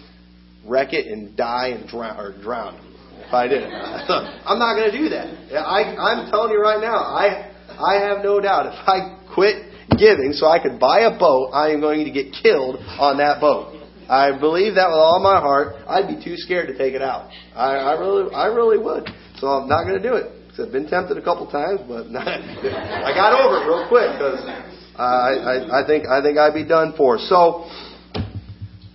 wreck 0.67 0.93
it 0.93 1.07
and 1.07 1.37
die 1.37 1.69
and 1.69 1.89
drown, 1.89 2.19
or 2.19 2.33
drown 2.41 2.79
if 3.27 3.33
I 3.33 3.49
did. 3.49 3.65
I'm 3.67 4.59
not 4.59 4.77
going 4.77 4.91
to 4.91 4.99
do 4.99 5.09
that. 5.11 5.59
I, 5.59 5.97
I'm 5.97 6.31
telling 6.31 6.53
you 6.53 6.61
right 6.61 6.81
now, 6.81 6.97
I, 6.97 7.51
I 7.79 8.07
have 8.07 8.23
no 8.23 8.41
doubt 8.41 8.67
if 8.67 8.89
I 8.89 9.19
quit 9.35 9.73
giving 9.99 10.33
so 10.33 10.47
I 10.47 10.63
could 10.63 10.79
buy 10.79 11.01
a 11.01 11.19
boat, 11.19 11.51
I 11.53 11.71
am 11.71 11.81
going 11.81 12.05
to 12.05 12.11
get 12.11 12.35
killed 12.43 12.77
on 12.99 13.19
that 13.19 13.41
boat. 13.41 13.79
I 14.09 14.39
believe 14.39 14.75
that 14.75 14.89
with 14.89 14.99
all 14.99 15.21
my 15.23 15.41
heart. 15.41 15.77
I'd 15.89 16.07
be 16.07 16.23
too 16.23 16.37
scared 16.37 16.69
to 16.69 16.77
take 16.77 16.95
it 16.95 17.03
out. 17.03 17.31
I, 17.55 17.77
I 17.77 17.93
really, 17.99 18.35
I 18.35 18.47
really 18.47 18.79
would. 18.79 19.09
So 19.37 19.47
I'm 19.47 19.69
not 19.69 19.85
going 19.85 20.03
to 20.03 20.07
do 20.07 20.17
it. 20.17 20.42
I've 20.59 20.71
been 20.71 20.87
tempted 20.87 21.17
a 21.17 21.23
couple 21.23 21.51
times, 21.51 21.81
but 21.89 22.11
not, 22.11 22.27
I 22.29 23.13
got 23.15 23.33
over 23.33 23.57
it 23.57 23.67
real 23.67 23.89
quick 23.89 24.13
because 24.13 24.45
I, 24.97 25.03
I, 25.03 25.83
I 25.83 25.87
think 25.87 26.07
I 26.07 26.21
think 26.21 26.37
I'd 26.37 26.53
be 26.53 26.65
done 26.65 26.93
for. 26.97 27.19
So, 27.19 27.71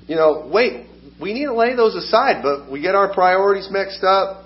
you 0.08 0.16
know, 0.16 0.48
wait, 0.52 0.86
we 1.20 1.34
need 1.34 1.46
to 1.46 1.56
lay 1.56 1.76
those 1.76 1.96
aside, 1.96 2.44
but 2.44 2.72
we 2.72 2.82
get 2.82 2.94
our 2.94 3.12
priorities 3.12 3.70
mixed 3.72 4.04
up, 4.04 4.46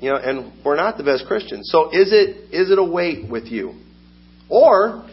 you 0.00 0.10
know, 0.10 0.16
and 0.16 0.52
we're 0.64 0.76
not 0.76 0.96
the 0.96 1.04
best 1.04 1.26
Christians. 1.26 1.68
So 1.70 1.90
is 1.90 2.10
it 2.10 2.52
is 2.54 2.70
it 2.70 2.78
a 2.78 2.84
weight 2.84 3.28
with 3.28 3.44
you? 3.46 3.74
Or 4.48 5.06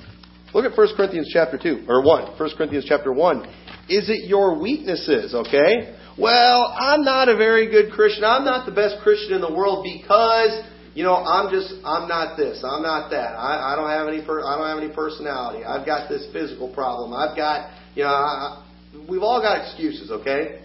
look 0.54 0.66
at 0.66 0.78
1 0.78 0.88
Corinthians 0.96 1.30
chapter 1.34 1.58
2 1.58 1.86
or 1.88 2.04
1, 2.04 2.38
1 2.40 2.50
Corinthians 2.58 2.86
chapter 2.88 3.12
1. 3.12 3.54
Is 3.90 4.10
it 4.10 4.28
your 4.28 4.60
weaknesses, 4.60 5.34
okay? 5.34 5.96
Well, 6.18 6.76
I'm 6.78 7.04
not 7.04 7.30
a 7.30 7.36
very 7.36 7.70
good 7.70 7.92
Christian. 7.92 8.24
I'm 8.24 8.46
not 8.46 8.66
the 8.66 8.72
best 8.72 8.98
Christian 9.02 9.34
in 9.34 9.42
the 9.42 9.54
world 9.54 9.84
because 9.84 10.64
you 10.96 11.04
know, 11.04 11.16
I'm 11.16 11.50
just, 11.50 11.72
I'm 11.86 12.10
not 12.10 12.36
this, 12.36 12.64
I'm 12.64 12.82
not 12.82 13.10
that. 13.12 13.38
I, 13.38 13.74
I 13.74 13.76
don't 13.76 13.90
have 13.90 14.08
any, 14.08 14.26
per, 14.26 14.44
I 14.44 14.58
don't 14.58 14.68
have 14.68 14.84
any 14.84 14.94
personality. 14.94 15.64
I've 15.64 15.86
got 15.86 16.10
this 16.10 16.28
physical 16.34 16.74
problem. 16.74 17.14
I've 17.14 17.38
got, 17.38 17.72
you 17.96 18.04
know, 18.04 18.10
I, 18.10 18.66
we've 19.10 19.22
all 19.22 19.40
got 19.40 19.64
excuses, 19.66 20.12
okay? 20.12 20.62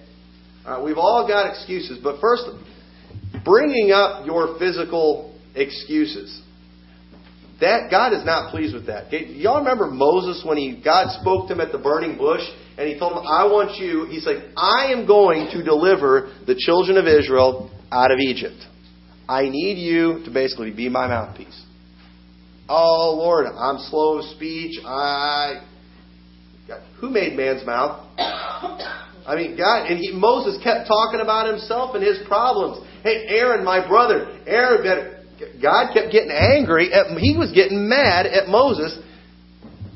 All 0.67 0.77
right, 0.79 0.85
we've 0.85 0.99
all 0.99 1.29
got 1.29 1.51
excuses. 1.51 2.01
But 2.03 2.21
first, 2.21 2.45
bringing 3.45 3.93
up 3.93 4.27
your 4.27 4.59
physical 4.59 5.39
excuses. 5.55 6.43
That 7.61 7.89
God 7.91 8.13
is 8.13 8.25
not 8.25 8.51
pleased 8.51 8.75
with 8.75 8.87
that. 8.87 9.07
Okay? 9.07 9.27
Y'all 9.27 9.59
remember 9.59 9.87
Moses 9.87 10.43
when 10.45 10.57
he 10.57 10.81
God 10.83 11.21
spoke 11.21 11.47
to 11.49 11.55
him 11.55 11.61
at 11.61 11.71
the 11.71 11.79
burning 11.79 12.19
bush 12.19 12.43
and 12.77 12.89
he 12.89 12.99
told 12.99 13.13
him, 13.13 13.25
"I 13.27 13.45
want 13.47 13.79
you." 13.79 14.07
He's 14.07 14.27
like, 14.27 14.39
"I 14.57 14.93
am 14.93 15.07
going 15.07 15.51
to 15.53 15.63
deliver 15.63 16.31
the 16.47 16.55
children 16.55 16.97
of 16.97 17.07
Israel 17.07 17.71
out 17.93 18.11
of 18.11 18.19
Egypt. 18.19 18.67
I 19.29 19.49
need 19.49 19.79
you 19.79 20.25
to 20.25 20.31
basically 20.31 20.71
be 20.71 20.89
my 20.89 21.07
mouthpiece." 21.07 21.61
Oh 22.69 23.15
Lord, 23.17 23.47
I'm 23.47 23.79
slow 23.79 24.19
of 24.19 24.25
speech. 24.37 24.81
I 24.85 25.61
who 27.01 27.11
made 27.11 27.37
man's 27.37 27.65
mouth? 27.67 28.01
I 29.27 29.37
mean, 29.37 29.57
God, 29.57 29.91
and 29.91 29.99
he, 29.99 30.13
Moses 30.13 30.63
kept 30.63 30.87
talking 30.87 31.21
about 31.21 31.49
himself 31.49 31.95
and 31.95 32.05
his 32.05 32.19
problems. 32.27 32.87
Hey, 33.03 33.25
Aaron, 33.29 33.65
my 33.65 33.87
brother, 33.87 34.39
Aaron, 34.47 34.83
better. 34.83 35.25
God 35.63 35.93
kept 35.93 36.13
getting 36.13 36.31
angry. 36.31 36.93
At, 36.93 37.17
he 37.19 37.37
was 37.37 37.51
getting 37.53 37.89
mad 37.89 38.27
at 38.27 38.49
Moses. 38.49 38.99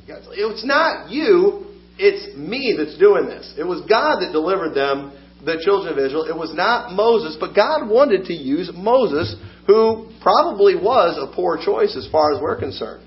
It's 0.06 0.64
not 0.64 1.10
you, 1.10 1.67
it's 1.98 2.36
me 2.36 2.74
that's 2.78 2.96
doing 2.98 3.26
this. 3.26 3.54
It 3.58 3.64
was 3.64 3.82
God 3.88 4.22
that 4.22 4.32
delivered 4.32 4.74
them 4.74 5.12
the 5.44 5.60
children 5.64 5.92
of 5.92 5.98
Israel. 5.98 6.26
It 6.26 6.36
was 6.36 6.54
not 6.54 6.94
Moses, 6.94 7.36
but 7.38 7.54
God 7.54 7.88
wanted 7.88 8.26
to 8.26 8.34
use 8.34 8.70
Moses, 8.74 9.34
who 9.66 10.10
probably 10.22 10.74
was 10.74 11.18
a 11.18 11.34
poor 11.34 11.58
choice 11.58 11.94
as 11.96 12.08
far 12.10 12.34
as 12.34 12.42
we're 12.42 12.58
concerned. 12.58 13.04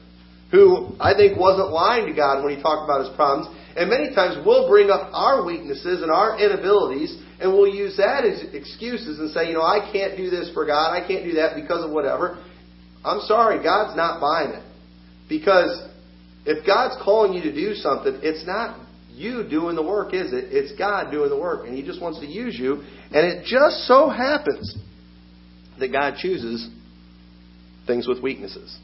Who 0.52 0.96
I 1.00 1.16
think 1.16 1.40
wasn't 1.40 1.72
lying 1.72 2.08
to 2.08 2.14
God 2.14 2.44
when 2.44 2.56
he 2.56 2.62
talked 2.62 2.84
about 2.84 3.08
his 3.08 3.16
problems. 3.16 3.48
And 3.76 3.90
many 3.90 4.14
times 4.14 4.36
we'll 4.46 4.68
bring 4.68 4.92
up 4.92 5.12
our 5.16 5.46
weaknesses 5.46 6.04
and 6.04 6.12
our 6.12 6.36
inabilities, 6.36 7.16
and 7.40 7.52
we'll 7.54 7.74
use 7.74 7.96
that 7.96 8.28
as 8.28 8.44
excuses 8.54 9.20
and 9.20 9.32
say, 9.32 9.48
you 9.48 9.56
know, 9.56 9.64
I 9.64 9.88
can't 9.92 10.18
do 10.18 10.30
this 10.30 10.52
for 10.54 10.66
God, 10.66 10.92
I 10.92 11.08
can't 11.08 11.24
do 11.24 11.40
that 11.40 11.56
because 11.56 11.84
of 11.84 11.92
whatever. 11.92 12.44
I'm 13.04 13.22
sorry, 13.22 13.64
God's 13.64 13.96
not 13.96 14.20
buying 14.20 14.52
it. 14.52 14.64
Because 15.30 15.88
if 16.46 16.66
God's 16.66 17.02
calling 17.04 17.34
you 17.34 17.42
to 17.44 17.54
do 17.54 17.74
something, 17.76 18.20
it's 18.24 18.46
not 18.46 18.80
you 19.14 19.48
doing 19.48 19.76
the 19.76 19.84
work, 19.84 20.14
is 20.14 20.34
it? 20.34 20.46
It's 20.50 20.78
God 20.78 21.12
doing 21.12 21.30
the 21.30 21.38
work, 21.38 21.68
and 21.68 21.76
He 21.76 21.84
just 21.84 22.02
wants 22.02 22.20
to 22.20 22.26
use 22.26 22.58
you. 22.58 22.84
And 23.12 23.26
it 23.28 23.46
just 23.46 23.88
so 23.88 24.10
happens 24.10 24.76
that 25.80 25.92
God 25.92 26.16
chooses 26.18 26.68
things 27.86 28.08
with 28.08 28.22
weaknesses. 28.22 28.78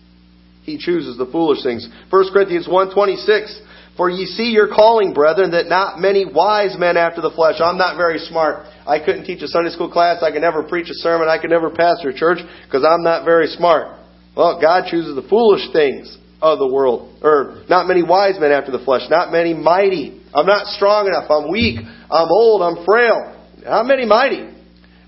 He 0.63 0.77
chooses 0.77 1.17
the 1.17 1.25
foolish 1.25 1.63
things. 1.63 1.87
1 2.09 2.33
Corinthians 2.33 2.67
1.26 2.67 3.95
For 3.95 4.09
ye 4.09 4.25
see 4.25 4.51
your 4.51 4.67
calling, 4.67 5.13
brethren, 5.13 5.51
that 5.51 5.67
not 5.67 5.97
many 5.97 6.25
wise 6.25 6.75
men 6.77 6.97
after 6.97 7.21
the 7.21 7.31
flesh. 7.31 7.55
I'm 7.63 7.77
not 7.77 7.95
very 7.95 8.19
smart. 8.19 8.65
I 8.85 8.99
couldn't 8.99 9.25
teach 9.25 9.41
a 9.41 9.47
Sunday 9.47 9.71
school 9.71 9.89
class. 9.89 10.21
I 10.21 10.31
could 10.31 10.41
never 10.41 10.63
preach 10.63 10.89
a 10.89 10.95
sermon. 10.95 11.29
I 11.29 11.39
could 11.39 11.49
never 11.49 11.69
pastor 11.69 12.09
a 12.09 12.13
church 12.13 12.39
because 12.65 12.83
I'm 12.83 13.01
not 13.01 13.23
very 13.23 13.47
smart. 13.47 13.97
Well, 14.35 14.59
God 14.61 14.91
chooses 14.91 15.15
the 15.15 15.27
foolish 15.27 15.71
things 15.71 16.17
of 16.41 16.59
the 16.59 16.67
world. 16.67 17.17
Or 17.21 17.63
not 17.69 17.87
many 17.87 18.03
wise 18.03 18.39
men 18.39 18.51
after 18.51 18.71
the 18.71 18.83
flesh, 18.83 19.09
not 19.09 19.31
many 19.31 19.53
mighty. 19.53 20.21
I'm 20.33 20.45
not 20.45 20.67
strong 20.67 21.07
enough. 21.07 21.29
I'm 21.29 21.51
weak. 21.51 21.79
I'm 21.79 22.27
old. 22.29 22.61
I'm 22.61 22.85
frail. 22.85 23.33
Not 23.63 23.85
many 23.85 24.05
mighty. 24.05 24.53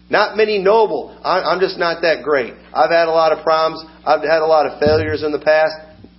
Not 0.10 0.36
many 0.36 0.58
noble. 0.58 1.15
I'm 1.24 1.60
just 1.60 1.78
not 1.78 2.02
that 2.02 2.24
great. 2.24 2.54
I've 2.74 2.89
had 2.89 3.08
a 3.08 3.12
lot 3.12 3.32
of 3.32 3.44
problems. 3.44 3.84
I've 4.06 4.22
had 4.22 4.42
a 4.42 4.48
lot 4.48 4.65
of 4.65 4.80
failures 4.80 5.22
in 5.22 5.32
the 5.32 5.39
past. 5.39 5.74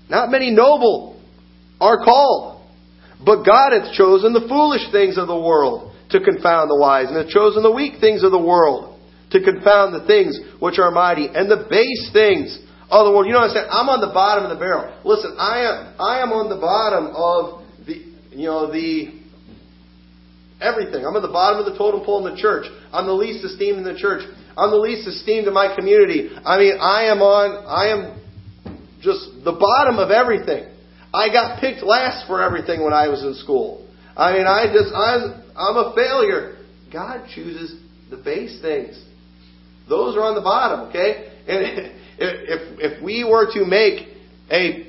Not 0.08 0.30
many 0.30 0.50
noble 0.50 1.20
are 1.80 2.04
called. 2.04 2.62
But 3.24 3.44
God 3.44 3.72
hath 3.72 3.92
chosen 3.94 4.32
the 4.32 4.46
foolish 4.48 4.90
things 4.92 5.18
of 5.18 5.26
the 5.26 5.38
world 5.38 5.92
to 6.10 6.20
confound 6.20 6.70
the 6.70 6.76
wise, 6.76 7.08
and 7.08 7.16
hath 7.16 7.28
chosen 7.28 7.62
the 7.62 7.70
weak 7.70 8.00
things 8.00 8.22
of 8.22 8.30
the 8.30 8.38
world 8.38 8.98
to 9.30 9.42
confound 9.42 9.94
the 9.94 10.06
things 10.06 10.38
which 10.58 10.78
are 10.78 10.90
mighty, 10.90 11.26
and 11.26 11.50
the 11.50 11.66
base 11.70 12.10
things 12.12 12.58
of 12.90 13.06
the 13.06 13.12
world. 13.12 13.26
You 13.26 13.32
know 13.32 13.46
what 13.46 13.50
I'm 13.50 13.56
saying? 13.56 13.70
I'm 13.70 13.88
on 13.88 14.00
the 14.00 14.12
bottom 14.12 14.44
of 14.44 14.50
the 14.50 14.58
barrel. 14.58 14.90
Listen, 15.04 15.36
I 15.38 15.62
am 15.62 15.94
I 15.98 16.20
am 16.20 16.32
on 16.32 16.50
the 16.50 16.58
bottom 16.58 17.14
of 17.14 17.62
the 17.86 17.94
you 18.36 18.46
know 18.50 18.70
the 18.70 19.20
everything. 20.60 21.06
I'm 21.06 21.14
at 21.16 21.22
the 21.22 21.32
bottom 21.32 21.62
of 21.62 21.70
the 21.70 21.78
totem 21.78 22.04
pole 22.04 22.26
in 22.26 22.34
the 22.34 22.40
church. 22.40 22.66
I'm 22.92 23.06
the 23.06 23.14
least 23.14 23.44
esteemed 23.44 23.78
in 23.78 23.84
the 23.84 23.98
church. 23.98 24.26
I'm 24.58 24.70
the 24.70 24.82
least 24.82 25.06
esteemed 25.06 25.46
in 25.46 25.54
my 25.54 25.74
community. 25.74 26.30
I 26.44 26.58
mean, 26.58 26.76
I 26.78 27.08
am 27.08 27.22
on 27.22 27.64
I 27.64 27.94
am 27.94 28.20
just 29.00 29.44
the 29.44 29.54
bottom 29.54 29.98
of 29.98 30.10
everything. 30.10 30.66
I 31.14 31.30
got 31.30 31.60
picked 31.60 31.82
last 31.82 32.26
for 32.26 32.42
everything 32.42 32.82
when 32.82 32.92
I 32.92 33.08
was 33.08 33.22
in 33.22 33.34
school. 33.34 33.86
I 34.16 34.34
mean, 34.34 34.46
I 34.46 34.66
just 34.66 34.90
I'm 34.94 35.42
I'm 35.54 35.76
a 35.78 35.94
failure. 35.94 36.58
God 36.92 37.26
chooses 37.34 37.78
the 38.10 38.16
base 38.16 38.60
things. 38.60 38.98
Those 39.88 40.16
are 40.16 40.22
on 40.22 40.34
the 40.34 40.40
bottom, 40.40 40.88
okay? 40.88 41.30
And 41.46 41.98
if, 42.20 42.78
if 42.78 43.02
we 43.02 43.24
were 43.24 43.50
to 43.54 43.64
make 43.64 44.08
a 44.50 44.86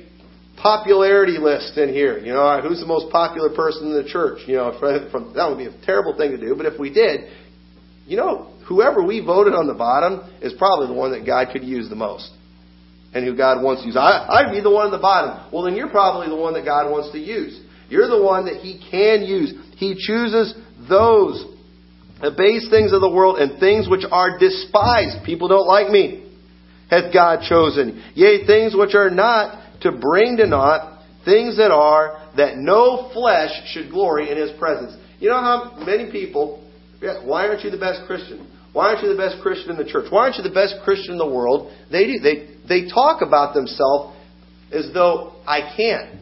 popularity 0.60 1.38
list 1.38 1.76
in 1.78 1.88
here, 1.88 2.18
you 2.18 2.32
know, 2.32 2.60
who's 2.60 2.80
the 2.80 2.86
most 2.86 3.10
popular 3.10 3.50
person 3.54 3.88
in 3.88 3.94
the 3.94 4.08
church, 4.08 4.40
you 4.46 4.56
know, 4.56 4.76
from, 4.78 5.10
from, 5.10 5.34
that 5.34 5.48
would 5.48 5.58
be 5.58 5.66
a 5.66 5.86
terrible 5.86 6.16
thing 6.16 6.30
to 6.30 6.38
do, 6.38 6.54
but 6.54 6.66
if 6.66 6.78
we 6.78 6.92
did, 6.92 7.30
you 8.06 8.16
know, 8.16 8.52
whoever 8.68 9.02
we 9.02 9.24
voted 9.24 9.54
on 9.54 9.66
the 9.66 9.74
bottom 9.74 10.30
is 10.42 10.52
probably 10.58 10.86
the 10.86 10.94
one 10.94 11.12
that 11.12 11.26
God 11.26 11.48
could 11.52 11.64
use 11.64 11.88
the 11.88 11.96
most. 11.96 12.30
And 13.14 13.26
who 13.26 13.36
God 13.36 13.62
wants 13.62 13.82
to 13.82 13.88
use. 13.88 13.96
I, 13.96 14.24
I'd 14.24 14.52
be 14.52 14.62
the 14.62 14.70
one 14.70 14.86
on 14.86 14.90
the 14.90 14.96
bottom. 14.96 15.52
Well, 15.52 15.64
then 15.64 15.76
you're 15.76 15.90
probably 15.90 16.28
the 16.28 16.36
one 16.36 16.54
that 16.54 16.64
God 16.64 16.90
wants 16.90 17.12
to 17.12 17.18
use. 17.18 17.60
You're 17.90 18.08
the 18.08 18.22
one 18.22 18.46
that 18.46 18.64
He 18.64 18.80
can 18.90 19.20
use. 19.20 19.52
He 19.76 19.92
chooses 20.00 20.54
those 20.88 21.44
the 22.22 22.30
base 22.30 22.70
things 22.70 22.92
of 22.94 23.02
the 23.02 23.10
world 23.10 23.36
and 23.36 23.60
things 23.60 23.86
which 23.86 24.06
are 24.10 24.38
despised. 24.38 25.26
People 25.26 25.48
don't 25.48 25.66
like 25.66 25.90
me 25.90 26.31
hath 26.92 27.12
God 27.12 27.40
chosen. 27.48 28.12
Yea, 28.14 28.46
things 28.46 28.76
which 28.76 28.94
are 28.94 29.10
not 29.10 29.80
to 29.80 29.92
bring 29.92 30.36
to 30.36 30.46
naught 30.46 30.92
things 31.24 31.56
that 31.56 31.70
are, 31.70 32.30
that 32.36 32.58
no 32.58 33.10
flesh 33.12 33.50
should 33.72 33.90
glory 33.90 34.30
in 34.30 34.36
his 34.36 34.50
presence. 34.58 34.96
You 35.20 35.30
know 35.30 35.40
how 35.40 35.84
many 35.86 36.10
people, 36.10 36.68
why 37.00 37.46
aren't 37.46 37.64
you 37.64 37.70
the 37.70 37.78
best 37.78 38.02
Christian? 38.06 38.48
Why 38.72 38.88
aren't 38.88 39.02
you 39.02 39.08
the 39.08 39.16
best 39.16 39.42
Christian 39.42 39.70
in 39.70 39.76
the 39.76 39.84
church? 39.84 40.06
Why 40.10 40.24
aren't 40.24 40.36
you 40.36 40.42
the 40.42 40.50
best 40.50 40.76
Christian 40.84 41.12
in 41.12 41.18
the 41.18 41.28
world? 41.28 41.72
They 41.90 42.06
do, 42.06 42.18
they 42.18 42.52
they 42.68 42.88
talk 42.88 43.22
about 43.22 43.54
themselves 43.54 44.16
as 44.72 44.90
though 44.94 45.34
I 45.46 45.74
can't. 45.76 46.20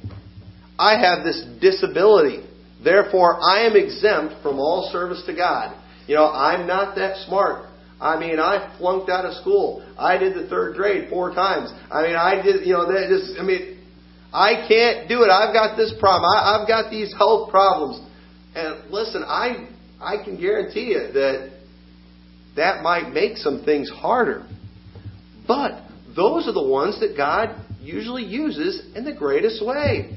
I 0.78 0.98
have 0.98 1.24
this 1.24 1.44
disability. 1.60 2.44
Therefore, 2.82 3.38
I 3.40 3.66
am 3.66 3.76
exempt 3.76 4.42
from 4.42 4.58
all 4.58 4.88
service 4.90 5.22
to 5.26 5.34
God. 5.34 5.76
You 6.06 6.16
know, 6.16 6.26
I'm 6.26 6.66
not 6.66 6.96
that 6.96 7.18
smart. 7.26 7.69
I 8.00 8.18
mean, 8.18 8.38
I 8.38 8.74
flunked 8.78 9.10
out 9.10 9.26
of 9.26 9.34
school. 9.34 9.86
I 9.98 10.16
did 10.16 10.34
the 10.34 10.48
third 10.48 10.76
grade 10.76 11.10
four 11.10 11.34
times. 11.34 11.70
I 11.90 12.02
mean, 12.02 12.16
I 12.16 12.40
did, 12.42 12.66
you 12.66 12.72
know, 12.72 12.86
that 12.86 13.08
just, 13.10 13.38
I 13.38 13.44
mean, 13.44 13.78
I 14.32 14.66
can't 14.66 15.08
do 15.08 15.22
it. 15.22 15.28
I've 15.28 15.52
got 15.52 15.76
this 15.76 15.92
problem. 16.00 16.24
I, 16.24 16.56
I've 16.56 16.68
got 16.68 16.90
these 16.90 17.12
health 17.16 17.50
problems. 17.50 18.00
And 18.54 18.90
listen, 18.90 19.22
I, 19.22 19.68
I 20.00 20.22
can 20.24 20.40
guarantee 20.40 20.92
you 20.92 21.12
that 21.12 21.50
that 22.56 22.82
might 22.82 23.12
make 23.12 23.36
some 23.36 23.64
things 23.64 23.90
harder. 23.90 24.46
But 25.46 25.82
those 26.16 26.48
are 26.48 26.52
the 26.52 26.66
ones 26.66 27.00
that 27.00 27.16
God 27.16 27.54
usually 27.80 28.24
uses 28.24 28.94
in 28.96 29.04
the 29.04 29.14
greatest 29.14 29.64
way. 29.64 30.16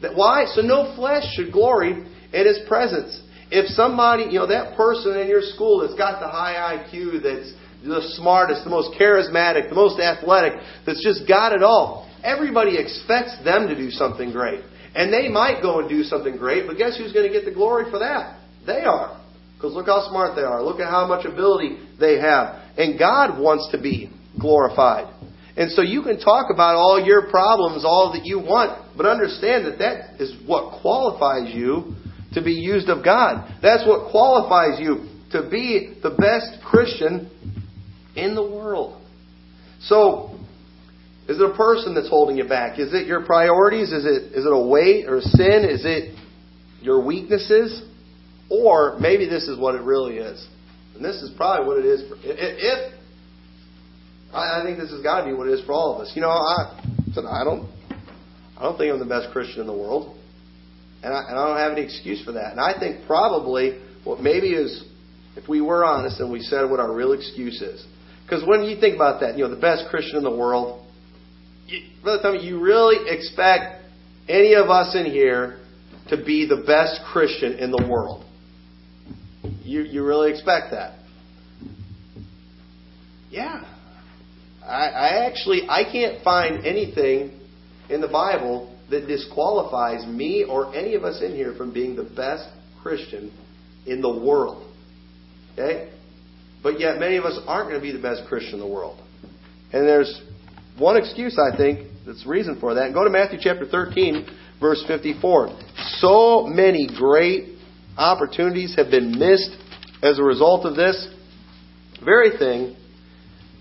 That 0.00 0.16
why? 0.16 0.46
So 0.54 0.62
no 0.62 0.94
flesh 0.96 1.24
should 1.34 1.52
glory 1.52 1.92
in 2.32 2.46
His 2.46 2.60
presence. 2.66 3.21
If 3.52 3.68
somebody, 3.76 4.32
you 4.32 4.40
know, 4.40 4.48
that 4.48 4.76
person 4.78 5.20
in 5.20 5.28
your 5.28 5.42
school 5.42 5.84
that's 5.84 5.94
got 5.94 6.20
the 6.20 6.28
high 6.28 6.80
IQ, 6.80 7.20
that's 7.22 7.52
the 7.84 8.00
smartest, 8.16 8.64
the 8.64 8.70
most 8.70 8.98
charismatic, 8.98 9.68
the 9.68 9.74
most 9.74 10.00
athletic, 10.00 10.54
that's 10.86 11.04
just 11.04 11.28
got 11.28 11.52
it 11.52 11.62
all, 11.62 12.08
everybody 12.24 12.78
expects 12.78 13.36
them 13.44 13.68
to 13.68 13.76
do 13.76 13.90
something 13.90 14.32
great. 14.32 14.64
And 14.94 15.12
they 15.12 15.28
might 15.28 15.60
go 15.60 15.80
and 15.80 15.88
do 15.88 16.02
something 16.02 16.36
great, 16.36 16.66
but 16.66 16.78
guess 16.78 16.96
who's 16.96 17.12
going 17.12 17.26
to 17.26 17.32
get 17.32 17.44
the 17.44 17.52
glory 17.52 17.90
for 17.90 17.98
that? 17.98 18.40
They 18.64 18.88
are. 18.88 19.20
Because 19.56 19.74
look 19.74 19.86
how 19.86 20.08
smart 20.08 20.34
they 20.34 20.42
are. 20.42 20.62
Look 20.62 20.80
at 20.80 20.88
how 20.88 21.06
much 21.06 21.26
ability 21.26 21.76
they 22.00 22.18
have. 22.18 22.56
And 22.76 22.98
God 22.98 23.38
wants 23.38 23.68
to 23.72 23.80
be 23.80 24.10
glorified. 24.40 25.12
And 25.56 25.70
so 25.70 25.82
you 25.82 26.02
can 26.02 26.18
talk 26.18 26.46
about 26.52 26.76
all 26.76 27.04
your 27.04 27.28
problems, 27.28 27.84
all 27.84 28.12
that 28.16 28.24
you 28.24 28.38
want, 28.38 28.96
but 28.96 29.04
understand 29.04 29.66
that 29.66 29.78
that 29.78 30.20
is 30.20 30.34
what 30.46 30.80
qualifies 30.80 31.54
you 31.54 31.94
to 32.34 32.42
be 32.42 32.52
used 32.52 32.88
of 32.88 33.04
God. 33.04 33.58
That's 33.62 33.86
what 33.86 34.10
qualifies 34.10 34.80
you 34.80 35.08
to 35.32 35.48
be 35.50 35.98
the 36.02 36.10
best 36.10 36.62
Christian 36.64 37.30
in 38.14 38.34
the 38.34 38.42
world. 38.42 39.00
So, 39.80 40.38
is 41.28 41.40
it 41.40 41.50
a 41.50 41.54
person 41.54 41.94
that's 41.94 42.08
holding 42.08 42.36
you 42.36 42.48
back? 42.48 42.78
Is 42.78 42.92
it 42.92 43.06
your 43.06 43.24
priorities? 43.24 43.92
Is 43.92 44.04
it 44.04 44.32
is 44.36 44.44
it 44.44 44.52
a 44.52 44.58
weight 44.58 45.06
or 45.06 45.18
a 45.18 45.22
sin? 45.22 45.64
Is 45.68 45.84
it 45.84 46.16
your 46.80 47.04
weaknesses? 47.04 47.82
Or 48.50 48.98
maybe 48.98 49.28
this 49.28 49.44
is 49.44 49.58
what 49.58 49.74
it 49.74 49.82
really 49.82 50.16
is. 50.16 50.46
And 50.94 51.04
this 51.04 51.16
is 51.22 51.30
probably 51.36 51.66
what 51.66 51.78
it 51.78 51.86
is. 51.86 52.08
For, 52.08 52.16
if 52.22 52.92
I 54.34 54.62
think 54.64 54.78
this 54.78 54.90
has 54.90 55.02
got 55.02 55.20
to 55.20 55.26
be 55.26 55.32
what 55.32 55.48
it 55.48 55.52
is 55.52 55.64
for 55.64 55.72
all 55.72 55.94
of 55.94 56.02
us. 56.02 56.12
You 56.14 56.22
know, 56.22 56.30
I 56.30 56.76
I 57.16 57.44
don't 57.44 57.68
I 58.56 58.62
don't 58.62 58.76
think 58.76 58.92
I'm 58.92 58.98
the 58.98 59.04
best 59.04 59.30
Christian 59.32 59.60
in 59.60 59.66
the 59.66 59.72
world. 59.72 60.16
And 61.02 61.12
I, 61.12 61.20
and 61.28 61.38
I 61.38 61.48
don't 61.48 61.56
have 61.56 61.72
any 61.72 61.82
excuse 61.82 62.24
for 62.24 62.32
that. 62.32 62.52
And 62.52 62.60
I 62.60 62.78
think 62.78 63.06
probably 63.06 63.80
what 64.04 64.20
maybe 64.20 64.50
is, 64.50 64.84
if 65.36 65.48
we 65.48 65.60
were 65.60 65.84
honest 65.84 66.20
and 66.20 66.30
we 66.30 66.40
said 66.40 66.70
what 66.70 66.80
our 66.80 66.94
real 66.94 67.12
excuse 67.12 67.60
is. 67.60 67.84
Because 68.24 68.46
when 68.46 68.62
you 68.62 68.78
think 68.80 68.94
about 68.94 69.20
that, 69.20 69.36
you 69.36 69.44
know, 69.44 69.50
the 69.50 69.60
best 69.60 69.84
Christian 69.90 70.16
in 70.16 70.22
the 70.22 70.34
world, 70.34 70.86
you, 71.66 71.80
Brother 72.02 72.22
Tommy, 72.22 72.46
you 72.46 72.60
really 72.60 73.10
expect 73.10 73.84
any 74.28 74.54
of 74.54 74.70
us 74.70 74.94
in 74.94 75.06
here 75.06 75.58
to 76.08 76.16
be 76.16 76.46
the 76.46 76.62
best 76.66 77.00
Christian 77.12 77.54
in 77.54 77.70
the 77.70 77.86
world. 77.88 78.24
You, 79.62 79.82
you 79.82 80.04
really 80.04 80.30
expect 80.30 80.70
that. 80.70 80.98
Yeah. 83.30 83.64
I, 84.64 84.88
I 84.88 85.26
actually 85.26 85.62
I 85.68 85.84
can't 85.90 86.22
find 86.22 86.64
anything 86.64 87.40
in 87.88 88.00
the 88.00 88.08
Bible 88.08 88.71
that 88.92 89.08
disqualifies 89.08 90.06
me 90.06 90.44
or 90.48 90.74
any 90.74 90.94
of 90.94 91.02
us 91.02 91.20
in 91.22 91.34
here 91.34 91.54
from 91.56 91.72
being 91.72 91.96
the 91.96 92.04
best 92.04 92.48
Christian 92.82 93.32
in 93.86 94.00
the 94.00 94.08
world. 94.08 94.70
Okay? 95.54 95.90
But 96.62 96.78
yet, 96.78 96.98
many 96.98 97.16
of 97.16 97.24
us 97.24 97.38
aren't 97.46 97.70
going 97.70 97.80
to 97.80 97.82
be 97.82 97.92
the 97.92 98.02
best 98.02 98.22
Christian 98.28 98.54
in 98.54 98.60
the 98.60 98.66
world. 98.66 99.00
And 99.72 99.88
there's 99.88 100.22
one 100.78 100.96
excuse, 100.96 101.36
I 101.38 101.56
think, 101.56 101.88
that's 102.06 102.24
reason 102.26 102.60
for 102.60 102.74
that. 102.74 102.92
Go 102.92 103.04
to 103.04 103.10
Matthew 103.10 103.38
chapter 103.40 103.66
13, 103.66 104.26
verse 104.60 104.84
54. 104.86 105.58
So 105.98 106.46
many 106.46 106.88
great 106.96 107.58
opportunities 107.96 108.74
have 108.76 108.90
been 108.90 109.18
missed 109.18 109.56
as 110.02 110.18
a 110.18 110.22
result 110.22 110.66
of 110.66 110.76
this 110.76 111.08
very 112.04 112.36
thing, 112.36 112.76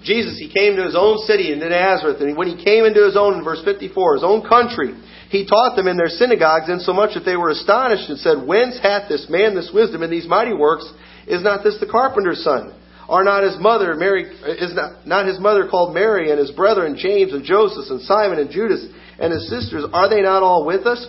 Jesus, 0.04 0.40
he 0.40 0.50
came 0.52 0.76
to 0.78 0.84
his 0.84 0.96
own 0.98 1.20
city 1.20 1.54
in 1.54 1.60
Nazareth, 1.60 2.22
and 2.22 2.36
when 2.36 2.48
he 2.48 2.64
came 2.64 2.86
into 2.86 3.06
his 3.06 3.16
own, 3.16 3.38
in 3.38 3.44
verse 3.44 3.62
54, 3.64 4.16
his 4.16 4.24
own 4.24 4.42
country, 4.48 4.98
he 5.32 5.48
taught 5.48 5.78
them 5.78 5.88
in 5.88 5.96
their 5.96 6.12
synagogues, 6.12 6.68
insomuch 6.68 7.16
that 7.16 7.24
they 7.24 7.38
were 7.38 7.52
astonished 7.52 8.10
and 8.10 8.20
said, 8.20 8.46
Whence 8.46 8.78
hath 8.84 9.08
this 9.08 9.28
man 9.30 9.56
this 9.56 9.72
wisdom 9.74 10.04
and 10.04 10.12
these 10.12 10.28
mighty 10.28 10.54
works? 10.54 10.84
Is 11.26 11.42
not 11.42 11.64
this 11.64 11.80
the 11.80 11.88
carpenter's 11.88 12.44
son? 12.44 12.76
Are 13.08 13.24
not 13.24 13.44
his 13.44 13.56
mother 13.58 13.96
Mary 13.96 14.24
is 14.24 14.76
not, 14.76 15.08
not 15.08 15.26
his 15.26 15.40
mother 15.40 15.70
called 15.70 15.94
Mary 15.94 16.32
and 16.32 16.40
his 16.40 16.52
brethren 16.52 16.98
James 17.00 17.32
and 17.32 17.46
Joseph 17.46 17.90
and 17.90 18.02
Simon 18.02 18.40
and 18.40 18.52
Judas 18.52 18.86
and 19.20 19.32
his 19.32 19.50
sisters 19.50 19.86
are 19.94 20.10
they 20.10 20.22
not 20.22 20.44
all 20.44 20.66
with 20.66 20.86
us? 20.86 21.00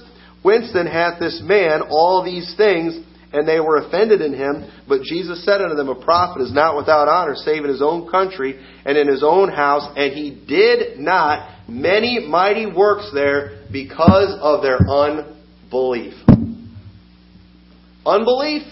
Whence 0.42 0.70
then 0.72 0.86
hath 0.86 1.18
this 1.18 1.40
man 1.42 1.82
all 1.90 2.24
these 2.24 2.54
things? 2.56 2.96
And 3.32 3.48
they 3.48 3.60
were 3.60 3.78
offended 3.78 4.20
in 4.20 4.34
him. 4.34 4.70
But 4.86 5.02
Jesus 5.02 5.44
said 5.44 5.62
unto 5.62 5.74
them, 5.74 5.88
A 5.88 5.94
prophet 5.94 6.42
is 6.42 6.52
not 6.52 6.76
without 6.76 7.08
honor, 7.08 7.34
save 7.34 7.64
in 7.64 7.70
his 7.70 7.82
own 7.82 8.08
country 8.10 8.60
and 8.84 8.98
in 8.98 9.08
his 9.08 9.22
own 9.24 9.48
house. 9.48 9.90
And 9.96 10.12
he 10.12 10.30
did 10.46 11.00
not 11.00 11.48
many 11.66 12.26
mighty 12.28 12.66
works 12.66 13.10
there 13.14 13.61
because 13.72 14.36
of 14.40 14.62
their 14.62 14.78
unbelief. 14.78 16.14
Unbelief? 18.04 18.62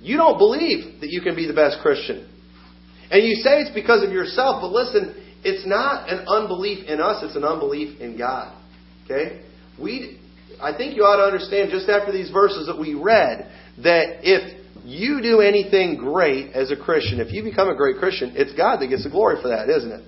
You 0.00 0.16
don't 0.16 0.38
believe 0.38 1.00
that 1.00 1.10
you 1.10 1.20
can 1.20 1.34
be 1.34 1.46
the 1.46 1.54
best 1.54 1.78
Christian. 1.82 2.28
And 3.10 3.24
you 3.24 3.36
say 3.36 3.60
it's 3.60 3.74
because 3.74 4.02
of 4.04 4.10
yourself, 4.10 4.60
but 4.60 4.72
listen, 4.72 5.14
it's 5.44 5.66
not 5.66 6.08
an 6.08 6.26
unbelief 6.26 6.88
in 6.88 7.00
us, 7.00 7.22
it's 7.22 7.36
an 7.36 7.44
unbelief 7.44 8.00
in 8.00 8.18
God. 8.18 8.56
Okay? 9.04 9.42
We 9.78 10.18
I 10.60 10.76
think 10.76 10.96
you 10.96 11.02
ought 11.02 11.16
to 11.16 11.24
understand 11.24 11.70
just 11.70 11.88
after 11.88 12.12
these 12.12 12.30
verses 12.30 12.66
that 12.66 12.78
we 12.78 12.94
read 12.94 13.50
that 13.84 14.24
if 14.24 14.56
you 14.84 15.20
do 15.20 15.40
anything 15.40 15.96
great 15.96 16.52
as 16.54 16.70
a 16.70 16.76
Christian, 16.76 17.20
if 17.20 17.32
you 17.32 17.42
become 17.42 17.68
a 17.68 17.76
great 17.76 17.96
Christian, 17.96 18.32
it's 18.36 18.54
God 18.54 18.78
that 18.80 18.86
gets 18.86 19.04
the 19.04 19.10
glory 19.10 19.36
for 19.42 19.48
that, 19.48 19.68
isn't 19.68 19.90
it? 19.90 20.02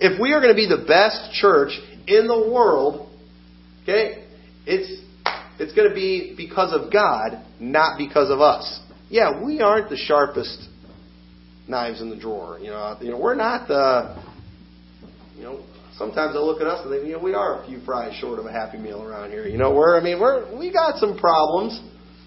If 0.00 0.20
we 0.20 0.32
are 0.32 0.40
going 0.40 0.54
to 0.54 0.56
be 0.56 0.68
the 0.68 0.86
best 0.88 1.32
church 1.34 1.76
in 2.06 2.26
the 2.26 2.48
world, 2.50 3.09
okay, 3.90 4.24
it's 4.66 5.02
it's 5.58 5.74
going 5.74 5.88
to 5.88 5.94
be 5.94 6.34
because 6.36 6.72
of 6.72 6.92
God, 6.92 7.44
not 7.58 7.98
because 7.98 8.30
of 8.30 8.40
us. 8.40 8.80
Yeah, 9.08 9.44
we 9.44 9.60
aren't 9.60 9.90
the 9.90 9.96
sharpest 9.96 10.68
knives 11.68 12.00
in 12.00 12.10
the 12.10 12.16
drawer. 12.16 12.58
You 12.58 12.70
know, 12.70 12.96
you 13.00 13.10
know, 13.10 13.18
we're 13.18 13.34
not 13.34 13.68
the 13.68 14.16
you 15.36 15.42
know, 15.42 15.64
sometimes 15.96 16.36
I 16.36 16.38
look 16.38 16.60
at 16.60 16.66
us 16.66 16.84
and 16.84 16.92
think, 16.92 17.06
you 17.06 17.14
know, 17.14 17.22
we 17.22 17.34
are 17.34 17.62
a 17.62 17.66
few 17.66 17.80
fries 17.80 18.14
short 18.20 18.38
of 18.38 18.46
a 18.46 18.52
happy 18.52 18.78
meal 18.78 19.02
around 19.02 19.30
here. 19.30 19.46
You 19.46 19.58
know, 19.58 19.74
we're 19.74 19.98
I 19.98 20.02
mean, 20.02 20.20
we're 20.20 20.56
we 20.56 20.72
got 20.72 20.98
some 20.98 21.18
problems. 21.18 21.80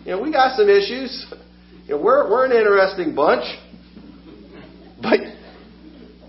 You 0.06 0.12
know, 0.12 0.21
we 0.21 0.32
got 0.32 0.58
some 0.58 0.69
issues. 0.69 1.26
You 1.86 1.95
know, 1.95 2.02
we're 2.02 2.30
we're 2.30 2.45
an 2.45 2.52
interesting 2.52 3.15
bunch. 3.15 3.45
But 5.02 5.19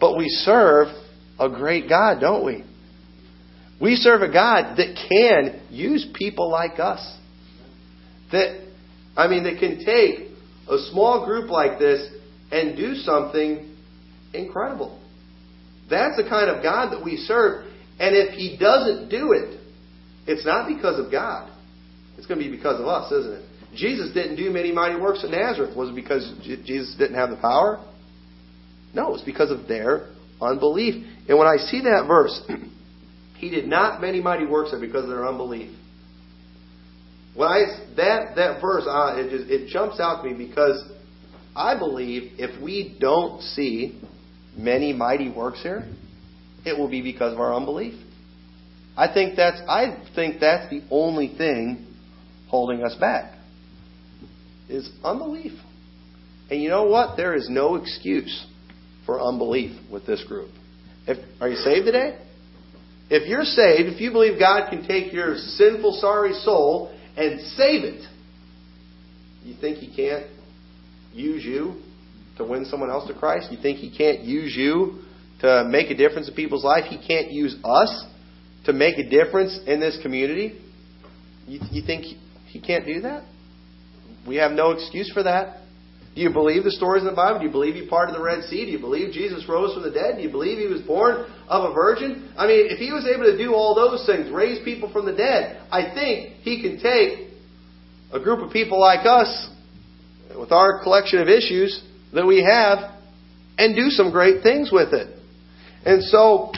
but 0.00 0.16
we 0.16 0.28
serve 0.28 0.88
a 1.38 1.48
great 1.48 1.88
God, 1.88 2.20
don't 2.20 2.44
we? 2.44 2.64
We 3.80 3.96
serve 3.96 4.22
a 4.22 4.32
God 4.32 4.76
that 4.76 4.96
can 5.08 5.62
use 5.70 6.06
people 6.14 6.50
like 6.50 6.78
us. 6.78 7.18
That 8.32 8.66
I 9.16 9.28
mean 9.28 9.44
that 9.44 9.58
can 9.58 9.84
take 9.84 10.30
a 10.68 10.78
small 10.90 11.24
group 11.24 11.50
like 11.50 11.78
this 11.78 12.08
and 12.50 12.76
do 12.76 12.94
something 12.94 13.76
incredible. 14.32 15.00
That's 15.90 16.16
the 16.16 16.28
kind 16.28 16.50
of 16.50 16.62
God 16.62 16.92
that 16.92 17.04
we 17.04 17.16
serve. 17.16 17.66
And 17.98 18.16
if 18.16 18.34
He 18.34 18.56
doesn't 18.58 19.08
do 19.08 19.32
it, 19.32 19.60
it's 20.26 20.46
not 20.46 20.68
because 20.68 21.04
of 21.04 21.12
God. 21.12 21.50
It's 22.16 22.26
going 22.26 22.40
to 22.40 22.48
be 22.48 22.54
because 22.54 22.80
of 22.80 22.86
us, 22.86 23.10
isn't 23.12 23.32
it? 23.32 23.44
Jesus 23.76 24.14
didn't 24.14 24.36
do 24.36 24.50
many 24.50 24.72
mighty 24.72 25.00
works 25.00 25.24
at 25.24 25.30
Nazareth. 25.30 25.76
Was 25.76 25.90
it 25.90 25.94
because 25.94 26.32
Jesus 26.44 26.94
didn't 26.96 27.16
have 27.16 27.30
the 27.30 27.36
power? 27.36 27.84
No, 28.94 29.08
it 29.08 29.12
was 29.12 29.22
because 29.26 29.50
of 29.50 29.66
their 29.66 30.10
unbelief. 30.40 31.04
And 31.28 31.38
when 31.38 31.48
I 31.48 31.56
see 31.56 31.80
that 31.80 32.04
verse, 32.06 32.40
He 33.36 33.50
did 33.50 33.66
not 33.66 34.00
many 34.00 34.20
mighty 34.20 34.46
works 34.46 34.70
there 34.70 34.80
because 34.80 35.04
of 35.04 35.10
their 35.10 35.26
unbelief. 35.26 35.74
When 37.34 37.48
I 37.48 37.64
that 37.96 38.36
that 38.36 38.60
verse, 38.60 38.84
uh, 38.86 39.16
it 39.16 39.30
just 39.30 39.50
it 39.50 39.68
jumps 39.68 39.98
out 39.98 40.22
to 40.22 40.30
me 40.30 40.46
because 40.46 40.82
I 41.56 41.78
believe 41.78 42.32
if 42.38 42.62
we 42.62 42.96
don't 43.00 43.42
see 43.42 44.00
many 44.56 44.92
mighty 44.92 45.30
works 45.30 45.62
here, 45.62 45.84
it 46.64 46.78
will 46.78 46.88
be 46.88 47.02
because 47.02 47.32
of 47.32 47.40
our 47.40 47.54
unbelief. 47.54 47.94
I 48.96 49.12
think 49.12 49.36
that's 49.36 49.60
I 49.68 50.04
think 50.14 50.40
that's 50.40 50.70
the 50.70 50.82
only 50.90 51.34
thing 51.36 51.86
holding 52.48 52.84
us 52.84 52.94
back 52.94 53.36
is 54.68 54.88
unbelief. 55.02 55.52
And 56.50 56.62
you 56.62 56.68
know 56.68 56.84
what? 56.84 57.16
There 57.16 57.34
is 57.34 57.48
no 57.48 57.74
excuse 57.76 58.46
for 59.06 59.20
unbelief 59.20 59.72
with 59.90 60.06
this 60.06 60.22
group. 60.24 60.50
If, 61.06 61.18
are 61.40 61.48
you 61.48 61.56
saved 61.56 61.86
today? 61.86 62.18
If 63.10 63.28
you're 63.28 63.44
saved, 63.44 63.92
if 63.92 64.00
you 64.00 64.10
believe 64.10 64.38
God 64.38 64.70
can 64.70 64.86
take 64.86 65.12
your 65.12 65.36
sinful, 65.36 65.98
sorry 66.00 66.32
soul 66.34 66.96
and 67.16 67.40
save 67.40 67.84
it, 67.84 68.06
you 69.44 69.54
think 69.60 69.78
He 69.78 69.94
can't 69.94 70.26
use 71.12 71.44
you 71.44 71.80
to 72.38 72.44
win 72.44 72.64
someone 72.64 72.90
else 72.90 73.06
to 73.08 73.14
Christ? 73.14 73.52
You 73.52 73.58
think 73.60 73.78
He 73.78 73.96
can't 73.96 74.20
use 74.20 74.56
you 74.56 75.02
to 75.40 75.64
make 75.68 75.90
a 75.90 75.94
difference 75.94 76.28
in 76.28 76.34
people's 76.34 76.64
life? 76.64 76.84
He 76.84 76.96
can't 76.96 77.30
use 77.30 77.54
us 77.64 78.06
to 78.64 78.72
make 78.72 78.96
a 78.98 79.08
difference 79.08 79.58
in 79.66 79.80
this 79.80 79.98
community? 80.02 80.58
You, 81.46 81.60
you 81.70 81.82
think 81.84 82.04
He 82.46 82.60
can't 82.60 82.86
do 82.86 83.02
that? 83.02 83.24
We 84.26 84.36
have 84.36 84.52
no 84.52 84.70
excuse 84.70 85.10
for 85.12 85.22
that. 85.22 85.63
Do 86.14 86.20
you 86.20 86.30
believe 86.30 86.62
the 86.62 86.70
stories 86.70 87.02
in 87.02 87.08
the 87.08 87.14
Bible? 87.14 87.40
Do 87.40 87.46
you 87.46 87.50
believe 87.50 87.74
he 87.74 87.88
parted 87.88 88.14
the 88.14 88.22
Red 88.22 88.44
Sea? 88.44 88.64
Do 88.66 88.70
you 88.70 88.78
believe 88.78 89.12
Jesus 89.12 89.48
rose 89.48 89.74
from 89.74 89.82
the 89.82 89.90
dead? 89.90 90.16
Do 90.16 90.22
you 90.22 90.30
believe 90.30 90.58
he 90.58 90.66
was 90.66 90.80
born 90.82 91.26
of 91.48 91.70
a 91.70 91.74
virgin? 91.74 92.32
I 92.38 92.46
mean, 92.46 92.70
if 92.70 92.78
he 92.78 92.92
was 92.92 93.04
able 93.04 93.24
to 93.24 93.36
do 93.36 93.52
all 93.52 93.74
those 93.74 94.06
things, 94.06 94.30
raise 94.30 94.62
people 94.64 94.92
from 94.92 95.06
the 95.06 95.12
dead, 95.12 95.60
I 95.72 95.92
think 95.92 96.36
he 96.42 96.62
can 96.62 96.80
take 96.80 97.30
a 98.12 98.20
group 98.20 98.46
of 98.46 98.52
people 98.52 98.80
like 98.80 99.04
us 99.04 99.50
with 100.38 100.52
our 100.52 100.82
collection 100.84 101.18
of 101.18 101.28
issues 101.28 101.82
that 102.12 102.24
we 102.24 102.44
have 102.44 102.94
and 103.58 103.74
do 103.74 103.90
some 103.90 104.12
great 104.12 104.42
things 104.44 104.70
with 104.70 104.92
it. 104.92 105.18
And 105.84 106.02
so, 106.04 106.52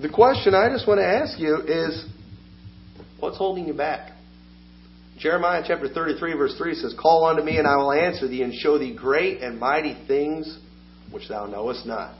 the 0.00 0.10
question 0.10 0.54
I 0.54 0.68
just 0.68 0.86
want 0.86 1.00
to 1.00 1.06
ask 1.06 1.38
you 1.38 1.56
is 1.66 2.06
what's 3.18 3.38
holding 3.38 3.66
you 3.66 3.74
back? 3.74 4.09
Jeremiah 5.20 5.62
chapter 5.66 5.86
33, 5.86 6.32
verse 6.32 6.54
3 6.56 6.74
says, 6.76 6.94
Call 6.98 7.26
unto 7.26 7.42
me, 7.42 7.58
and 7.58 7.66
I 7.66 7.76
will 7.76 7.92
answer 7.92 8.26
thee, 8.26 8.42
and 8.42 8.54
show 8.54 8.78
thee 8.78 8.94
great 8.96 9.42
and 9.42 9.60
mighty 9.60 9.94
things 10.06 10.58
which 11.10 11.28
thou 11.28 11.44
knowest 11.44 11.84
not. 11.84 12.14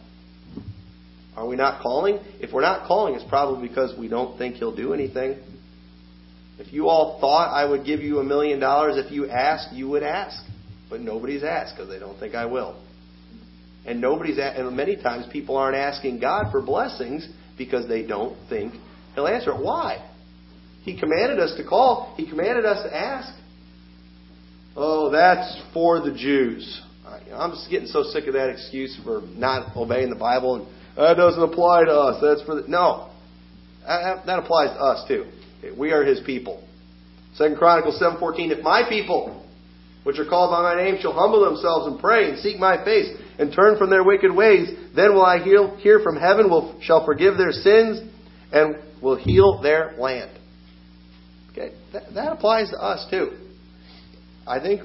Are 1.34 1.46
we 1.46 1.56
not 1.56 1.80
calling? 1.80 2.18
If 2.40 2.52
we're 2.52 2.60
not 2.60 2.86
calling, 2.86 3.14
it's 3.14 3.24
probably 3.24 3.66
because 3.66 3.98
we 3.98 4.08
don't 4.08 4.36
think 4.36 4.56
He'll 4.56 4.76
do 4.76 4.92
anything. 4.92 5.38
If 6.58 6.74
you 6.74 6.88
all 6.88 7.18
thought 7.20 7.54
I 7.54 7.64
would 7.64 7.86
give 7.86 8.00
you 8.00 8.18
a 8.18 8.24
million 8.24 8.60
dollars 8.60 9.02
if 9.02 9.10
you 9.10 9.30
asked, 9.30 9.72
you 9.72 9.88
would 9.88 10.02
ask. 10.02 10.44
But 10.90 11.00
nobody's 11.00 11.42
asked 11.42 11.76
because 11.76 11.88
they 11.88 11.98
don't 11.98 12.18
think 12.20 12.34
I 12.34 12.44
will. 12.44 12.84
And 13.86 14.02
nobody's 14.02 14.36
and 14.38 14.76
many 14.76 14.96
times 14.96 15.24
people 15.32 15.56
aren't 15.56 15.76
asking 15.76 16.20
God 16.20 16.50
for 16.50 16.60
blessings 16.60 17.26
because 17.56 17.88
they 17.88 18.06
don't 18.06 18.36
think 18.50 18.74
He'll 19.14 19.26
answer 19.26 19.52
it. 19.52 19.64
Why? 19.64 20.09
He 20.82 20.98
commanded 20.98 21.38
us 21.38 21.54
to 21.56 21.64
call. 21.64 22.14
He 22.16 22.28
commanded 22.28 22.64
us 22.64 22.82
to 22.84 22.96
ask. 22.96 23.32
Oh, 24.76 25.10
that's 25.10 25.60
for 25.74 26.00
the 26.00 26.12
Jews. 26.12 26.82
I'm 27.34 27.50
just 27.50 27.68
getting 27.70 27.88
so 27.88 28.04
sick 28.04 28.26
of 28.26 28.34
that 28.34 28.50
excuse 28.50 28.98
for 29.04 29.22
not 29.34 29.76
obeying 29.76 30.10
the 30.10 30.16
Bible 30.16 30.70
that 30.96 31.14
doesn't 31.14 31.42
apply 31.42 31.84
to 31.84 31.92
us. 31.92 32.22
That's 32.22 32.42
for 32.42 32.60
the 32.60 32.68
no. 32.68 33.10
That 33.86 34.38
applies 34.38 34.70
to 34.70 34.80
us 34.80 35.08
too. 35.08 35.26
We 35.76 35.92
are 35.92 36.04
His 36.04 36.20
people. 36.20 36.66
Second 37.34 37.56
Chronicles 37.58 37.98
seven 37.98 38.18
fourteen. 38.18 38.50
If 38.50 38.62
my 38.62 38.82
people, 38.88 39.46
which 40.04 40.18
are 40.18 40.24
called 40.24 40.50
by 40.50 40.62
my 40.62 40.82
name, 40.82 40.98
shall 41.00 41.12
humble 41.12 41.44
themselves 41.44 41.86
and 41.86 41.98
pray 41.98 42.28
and 42.28 42.38
seek 42.38 42.58
my 42.58 42.84
face 42.84 43.08
and 43.38 43.52
turn 43.52 43.78
from 43.78 43.90
their 43.90 44.04
wicked 44.04 44.34
ways, 44.34 44.68
then 44.94 45.14
will 45.14 45.24
I 45.24 45.42
hear, 45.42 45.76
hear 45.78 46.00
from 46.00 46.16
heaven, 46.16 46.50
will 46.50 46.78
shall 46.82 47.04
forgive 47.04 47.36
their 47.36 47.52
sins, 47.52 48.00
and 48.52 48.76
will 49.02 49.16
heal 49.16 49.60
their 49.62 49.94
land. 49.98 50.30
Okay, 51.50 51.72
that, 51.92 52.14
that 52.14 52.32
applies 52.32 52.70
to 52.70 52.76
us 52.76 53.06
too. 53.10 53.36
I 54.46 54.60
think 54.60 54.82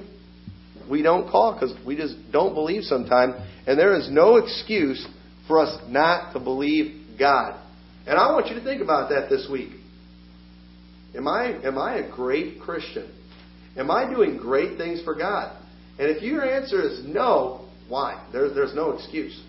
we 0.90 1.02
don't 1.02 1.30
call 1.30 1.54
because 1.54 1.74
we 1.86 1.96
just 1.96 2.14
don't 2.32 2.54
believe 2.54 2.82
sometimes, 2.82 3.34
and 3.66 3.78
there 3.78 3.96
is 3.96 4.08
no 4.10 4.36
excuse 4.36 5.06
for 5.46 5.60
us 5.60 5.78
not 5.88 6.32
to 6.32 6.40
believe 6.40 7.18
God. 7.18 7.60
And 8.06 8.18
I 8.18 8.32
want 8.32 8.48
you 8.48 8.54
to 8.54 8.64
think 8.64 8.82
about 8.82 9.10
that 9.10 9.28
this 9.28 9.48
week. 9.50 9.70
Am 11.16 11.26
I 11.26 11.58
am 11.64 11.78
I 11.78 11.96
a 11.96 12.10
great 12.10 12.60
Christian? 12.60 13.12
Am 13.76 13.90
I 13.90 14.08
doing 14.08 14.36
great 14.36 14.78
things 14.78 15.02
for 15.02 15.14
God? 15.14 15.56
And 15.98 16.10
if 16.10 16.22
your 16.22 16.44
answer 16.44 16.82
is 16.82 17.02
no, 17.04 17.68
why? 17.88 18.26
There, 18.32 18.52
there's 18.52 18.74
no 18.74 18.92
excuse. 18.92 19.40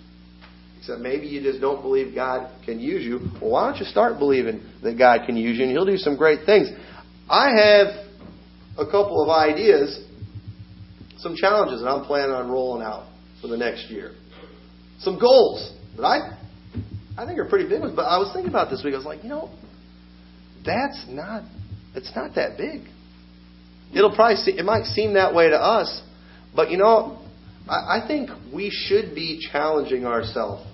Except 0.79 1.01
maybe 1.01 1.27
you 1.27 1.41
just 1.41 1.59
don't 1.59 1.81
believe 1.81 2.15
God 2.15 2.51
can 2.65 2.79
use 2.79 3.03
you. 3.03 3.19
Well, 3.41 3.51
why 3.51 3.69
don't 3.69 3.79
you 3.79 3.85
start 3.85 4.19
believing 4.19 4.61
that 4.83 4.97
God 4.97 5.25
can 5.25 5.35
use 5.35 5.57
you 5.57 5.63
and 5.63 5.71
He'll 5.71 5.85
do 5.85 5.97
some 5.97 6.15
great 6.15 6.45
things? 6.45 6.69
I 7.29 7.49
have 7.49 7.87
a 8.77 8.85
couple 8.85 9.23
of 9.23 9.29
ideas 9.29 10.03
some 11.19 11.35
challenges 11.35 11.81
that 11.81 11.87
I'm 11.87 12.05
planning 12.05 12.31
on 12.31 12.49
rolling 12.49 12.85
out 12.85 13.07
for 13.41 13.47
the 13.47 13.57
next 13.57 13.89
year. 13.89 14.13
Some 14.99 15.19
goals 15.19 15.73
that 15.95 16.03
I 16.03 16.37
I 17.17 17.25
think 17.25 17.39
are 17.39 17.45
pretty 17.45 17.67
big 17.67 17.81
ones. 17.81 17.93
But 17.95 18.03
I 18.03 18.17
was 18.17 18.31
thinking 18.33 18.49
about 18.49 18.69
this 18.69 18.83
week. 18.83 18.93
I 18.93 18.97
was 18.97 19.05
like, 19.05 19.23
you 19.23 19.29
know, 19.29 19.49
that's 20.63 21.05
not 21.09 21.43
it's 21.95 22.11
not 22.15 22.35
that 22.35 22.57
big. 22.57 22.81
It'll 23.93 24.13
probably 24.13 24.35
see, 24.35 24.51
it 24.51 24.65
might 24.65 24.83
seem 24.85 25.13
that 25.13 25.33
way 25.33 25.49
to 25.49 25.55
us, 25.55 26.01
but 26.55 26.69
you 26.69 26.77
know, 26.77 27.19
I, 27.67 27.99
I 28.03 28.07
think 28.07 28.29
we 28.53 28.69
should 28.69 29.15
be 29.15 29.41
challenging 29.51 30.05
ourselves 30.05 30.67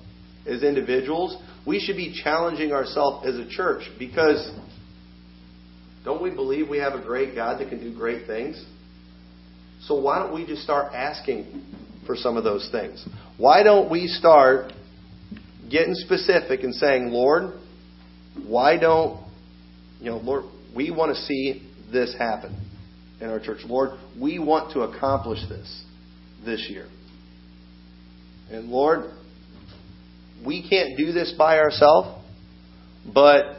as 0.47 0.63
individuals. 0.63 1.37
We 1.65 1.79
should 1.79 1.95
be 1.95 2.19
challenging 2.21 2.73
ourselves 2.73 3.25
as 3.27 3.35
a 3.35 3.47
church 3.47 3.83
because 3.97 4.51
don't 6.03 6.21
we 6.21 6.29
believe 6.31 6.69
we 6.69 6.79
have 6.79 6.93
a 6.93 7.01
great 7.01 7.35
God 7.35 7.59
that 7.59 7.69
can 7.69 7.79
do 7.79 7.95
great 7.95 8.27
things? 8.27 8.63
So 9.81 9.99
why 9.99 10.19
don't 10.19 10.33
we 10.33 10.45
just 10.45 10.61
start 10.61 10.93
asking 10.93 11.65
for 12.05 12.15
some 12.15 12.37
of 12.37 12.43
those 12.43 12.69
things? 12.71 13.07
Why 13.37 13.63
don't 13.63 13.89
we 13.89 14.07
start 14.07 14.73
getting 15.69 15.93
specific 15.95 16.61
and 16.63 16.73
saying, 16.73 17.07
Lord, 17.07 17.53
why 18.45 18.77
don't, 18.77 19.25
you 19.99 20.11
know, 20.11 20.17
Lord, 20.17 20.45
we 20.75 20.91
want 20.91 21.15
to 21.15 21.21
see 21.21 21.69
this 21.91 22.15
happen 22.17 22.55
in 23.21 23.29
our 23.29 23.39
church. 23.39 23.59
Lord, 23.65 23.91
we 24.19 24.39
want 24.39 24.73
to 24.73 24.81
accomplish 24.81 25.39
this 25.47 25.83
this 26.45 26.67
year. 26.69 26.87
And 28.51 28.69
Lord, 28.69 29.11
we 30.45 30.67
can't 30.67 30.97
do 30.97 31.11
this 31.11 31.33
by 31.37 31.59
ourselves, 31.59 32.21
but 33.13 33.57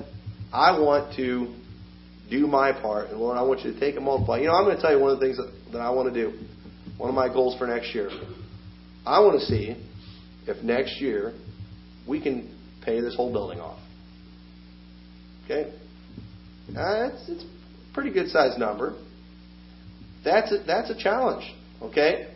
I 0.53 0.78
want 0.78 1.16
to 1.16 1.55
do 2.31 2.47
my 2.47 2.72
part. 2.72 3.11
And 3.11 3.18
Lord, 3.18 3.37
I 3.37 3.43
want 3.43 3.61
you 3.61 3.72
to 3.72 3.81
take 3.81 3.97
and 3.97 4.05
multiply. 4.05 4.39
You 4.39 4.47
know, 4.47 4.55
I'm 4.55 4.64
going 4.64 4.77
to 4.77 4.83
tell 4.83 4.93
you 4.93 5.01
one 5.01 5.11
of 5.12 5.20
the 5.20 5.27
things 5.27 5.37
that, 5.37 5.53
that 5.72 5.81
I 5.81 5.91
want 5.91 6.12
to 6.12 6.14
do. 6.14 6.39
One 6.97 7.09
of 7.09 7.14
my 7.14 7.29
goals 7.29 7.59
for 7.59 7.66
next 7.66 7.95
year. 7.95 8.11
I 9.05 9.20
want 9.20 9.39
to 9.39 9.47
see 9.47 9.77
if 10.47 10.62
next 10.62 11.01
year 11.01 11.35
we 12.09 12.22
can 12.22 12.57
pay 12.85 13.01
this 13.01 13.14
whole 13.16 13.33
building 13.33 13.61
off. 13.61 13.79
Okay? 15.45 15.72
Uh, 16.70 17.11
it's, 17.12 17.29
it's 17.29 17.45
a 17.45 17.95
pretty 17.95 18.12
good 18.12 18.29
sized 18.29 18.59
number. 18.59 18.97
That's 20.25 20.51
a, 20.53 20.64
that's 20.66 20.91
a 20.91 20.97
challenge. 20.97 21.45
Okay? 21.83 22.31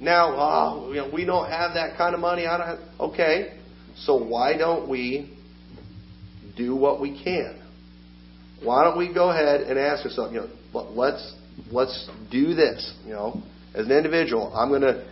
Now, 0.00 0.36
uh, 0.36 0.88
you 0.88 0.96
know, 0.96 1.10
we 1.12 1.24
don't 1.24 1.48
have 1.48 1.74
that 1.74 1.96
kind 1.96 2.14
of 2.14 2.20
money. 2.20 2.46
I 2.46 2.58
don't 2.58 2.66
have, 2.66 2.78
okay. 3.00 3.58
So 3.96 4.16
why 4.16 4.56
don't 4.56 4.88
we 4.88 5.36
do 6.56 6.74
what 6.74 7.00
we 7.00 7.22
can? 7.22 7.61
Why 8.62 8.84
don't 8.84 8.96
we 8.96 9.12
go 9.12 9.30
ahead 9.30 9.62
and 9.62 9.78
ask 9.78 10.04
ourselves, 10.04 10.32
you 10.32 10.40
know, 10.40 10.90
let's 10.94 11.34
let's 11.70 12.08
do 12.30 12.54
this. 12.54 12.94
You 13.04 13.12
know, 13.12 13.42
as 13.74 13.86
an 13.86 13.92
individual, 13.92 14.52
I'm 14.54 14.68
going 14.68 14.82
to 14.82 15.06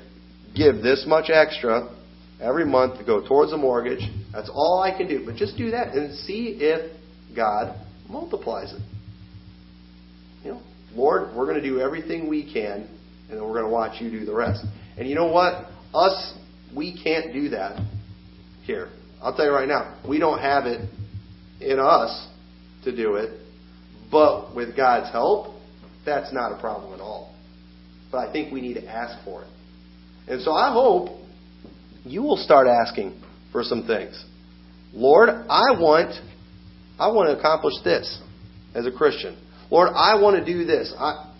give 0.55 0.83
this 0.83 1.05
much 1.07 1.31
extra 1.31 1.95
every 2.41 2.65
month 2.65 2.99
to 2.99 3.05
go 3.05 3.27
towards 3.27 3.53
a 3.53 3.57
mortgage. 3.57 4.01
That's 4.33 4.51
all 4.53 4.81
I 4.83 4.97
can 4.97 5.09
do. 5.09 5.25
But 5.25 5.37
just 5.37 5.57
do 5.57 5.71
that 5.73 5.95
and 5.95 6.15
see 6.15 6.59
if 6.61 6.97
God 7.35 7.79
multiplies 8.09 8.73
it. 8.73 8.83
You 10.45 10.53
know, 10.53 10.63
Lord, 10.95 11.35
we're 11.37 11.47
going 11.47 11.61
to 11.61 11.69
do 11.69 11.81
everything 11.81 12.29
we 12.29 12.51
can, 12.51 12.89
and 13.29 13.39
then 13.39 13.43
we're 13.43 13.55
going 13.55 13.65
to 13.65 13.71
watch 13.71 14.01
you 14.01 14.11
do 14.11 14.25
the 14.25 14.35
rest. 14.35 14.65
And 14.97 15.09
you 15.09 15.15
know 15.15 15.31
what? 15.31 15.67
Us, 15.95 16.35
we 16.75 17.01
can't 17.03 17.33
do 17.33 17.51
that 17.51 17.81
here. 18.63 18.91
I'll 19.23 19.35
tell 19.35 19.45
you 19.45 19.53
right 19.53 19.69
now, 19.69 20.01
we 20.09 20.19
don't 20.19 20.39
have 20.39 20.67
it 20.67 20.89
in 21.61 21.79
us 21.79 22.29
to 22.85 22.95
do 22.95 23.16
it, 23.16 23.41
but 24.11 24.55
with 24.55 24.76
God's 24.76 25.11
help, 25.12 25.55
that's 26.05 26.33
not 26.33 26.53
a 26.53 26.61
problem 26.61 26.95
at 26.95 27.01
all. 27.01 27.35
But 28.11 28.28
I 28.28 28.33
think 28.33 28.53
we 28.53 28.61
need 28.61 28.74
to 28.74 28.87
ask 28.87 29.22
for 29.24 29.43
it. 29.43 29.49
And 30.28 30.43
so 30.43 30.53
I 30.53 30.72
hope 30.72 31.18
you 32.05 32.22
will 32.22 32.37
start 32.37 32.66
asking 32.66 33.20
for 33.53 33.62
some 33.62 33.87
things. 33.87 34.24
Lord, 34.93 35.28
I 35.28 35.72
want 35.78 36.14
I 36.99 37.09
want 37.09 37.28
to 37.28 37.39
accomplish 37.39 37.74
this 37.85 38.20
as 38.74 38.87
a 38.87 38.93
Christian. 38.93 39.39
Lord, 39.70 39.91
I 39.95 40.20
want 40.20 40.37
to 40.37 40.45
do 40.45 40.64
this. 40.64 40.93
I, 40.99 41.33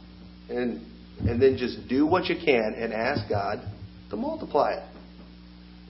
and 0.49 0.86
and 1.20 1.41
then 1.41 1.57
just 1.57 1.88
do 1.88 2.07
what 2.07 2.26
you 2.26 2.36
can 2.43 2.74
and 2.76 2.93
ask 2.93 3.28
God 3.28 3.61
to 4.11 4.16
multiply 4.16 4.72
it. 4.72 4.82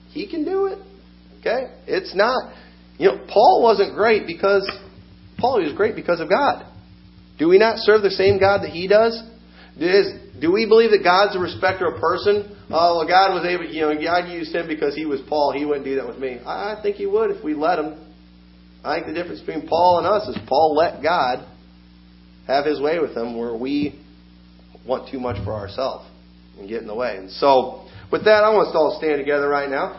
He 0.09 0.27
can 0.27 0.43
do 0.43 0.65
it. 0.65 0.79
Okay? 1.39 1.73
It's 1.87 2.15
not 2.15 2.53
you 2.97 3.07
know, 3.07 3.25
Paul 3.27 3.63
wasn't 3.63 3.95
great 3.95 4.27
because 4.27 4.69
Paul 5.41 5.61
was 5.61 5.73
great 5.73 5.95
because 5.95 6.21
of 6.21 6.29
God. 6.29 6.65
Do 7.39 7.49
we 7.49 7.57
not 7.57 7.79
serve 7.79 8.03
the 8.03 8.11
same 8.11 8.39
God 8.39 8.61
that 8.61 8.69
he 8.69 8.87
does? 8.87 9.19
Do 9.79 10.51
we 10.51 10.67
believe 10.67 10.91
that 10.91 11.01
God's 11.03 11.35
a 11.35 11.39
respecter 11.39 11.87
of 11.87 11.99
person? 11.99 12.55
Oh, 12.69 12.97
well, 12.97 13.07
God 13.07 13.33
was 13.33 13.45
able, 13.45 13.65
you 13.65 13.81
know, 13.81 13.93
God 13.99 14.29
used 14.29 14.53
him 14.53 14.67
because 14.67 14.95
he 14.95 15.05
was 15.05 15.19
Paul. 15.27 15.53
He 15.57 15.65
wouldn't 15.65 15.85
do 15.85 15.95
that 15.95 16.07
with 16.07 16.19
me. 16.19 16.39
I 16.45 16.79
think 16.81 16.97
he 16.97 17.07
would 17.07 17.31
if 17.31 17.43
we 17.43 17.53
let 17.53 17.79
him. 17.79 17.97
I 18.83 18.95
think 18.95 19.07
the 19.07 19.13
difference 19.13 19.39
between 19.39 19.67
Paul 19.67 19.99
and 19.99 20.07
us 20.07 20.27
is 20.27 20.37
Paul 20.47 20.75
let 20.75 21.01
God 21.03 21.47
have 22.47 22.65
his 22.65 22.79
way 22.79 22.99
with 22.99 23.15
him 23.15 23.37
where 23.37 23.55
we 23.55 23.99
want 24.85 25.11
too 25.11 25.19
much 25.19 25.43
for 25.43 25.53
ourselves 25.53 26.09
and 26.59 26.67
get 26.67 26.81
in 26.81 26.87
the 26.87 26.95
way. 26.95 27.17
And 27.17 27.29
so, 27.31 27.87
with 28.11 28.25
that, 28.25 28.43
I 28.43 28.49
want 28.49 28.67
us 28.67 28.73
to 28.73 28.77
all 28.77 28.97
stand 28.99 29.19
together 29.19 29.47
right 29.47 29.69
now. 29.69 29.89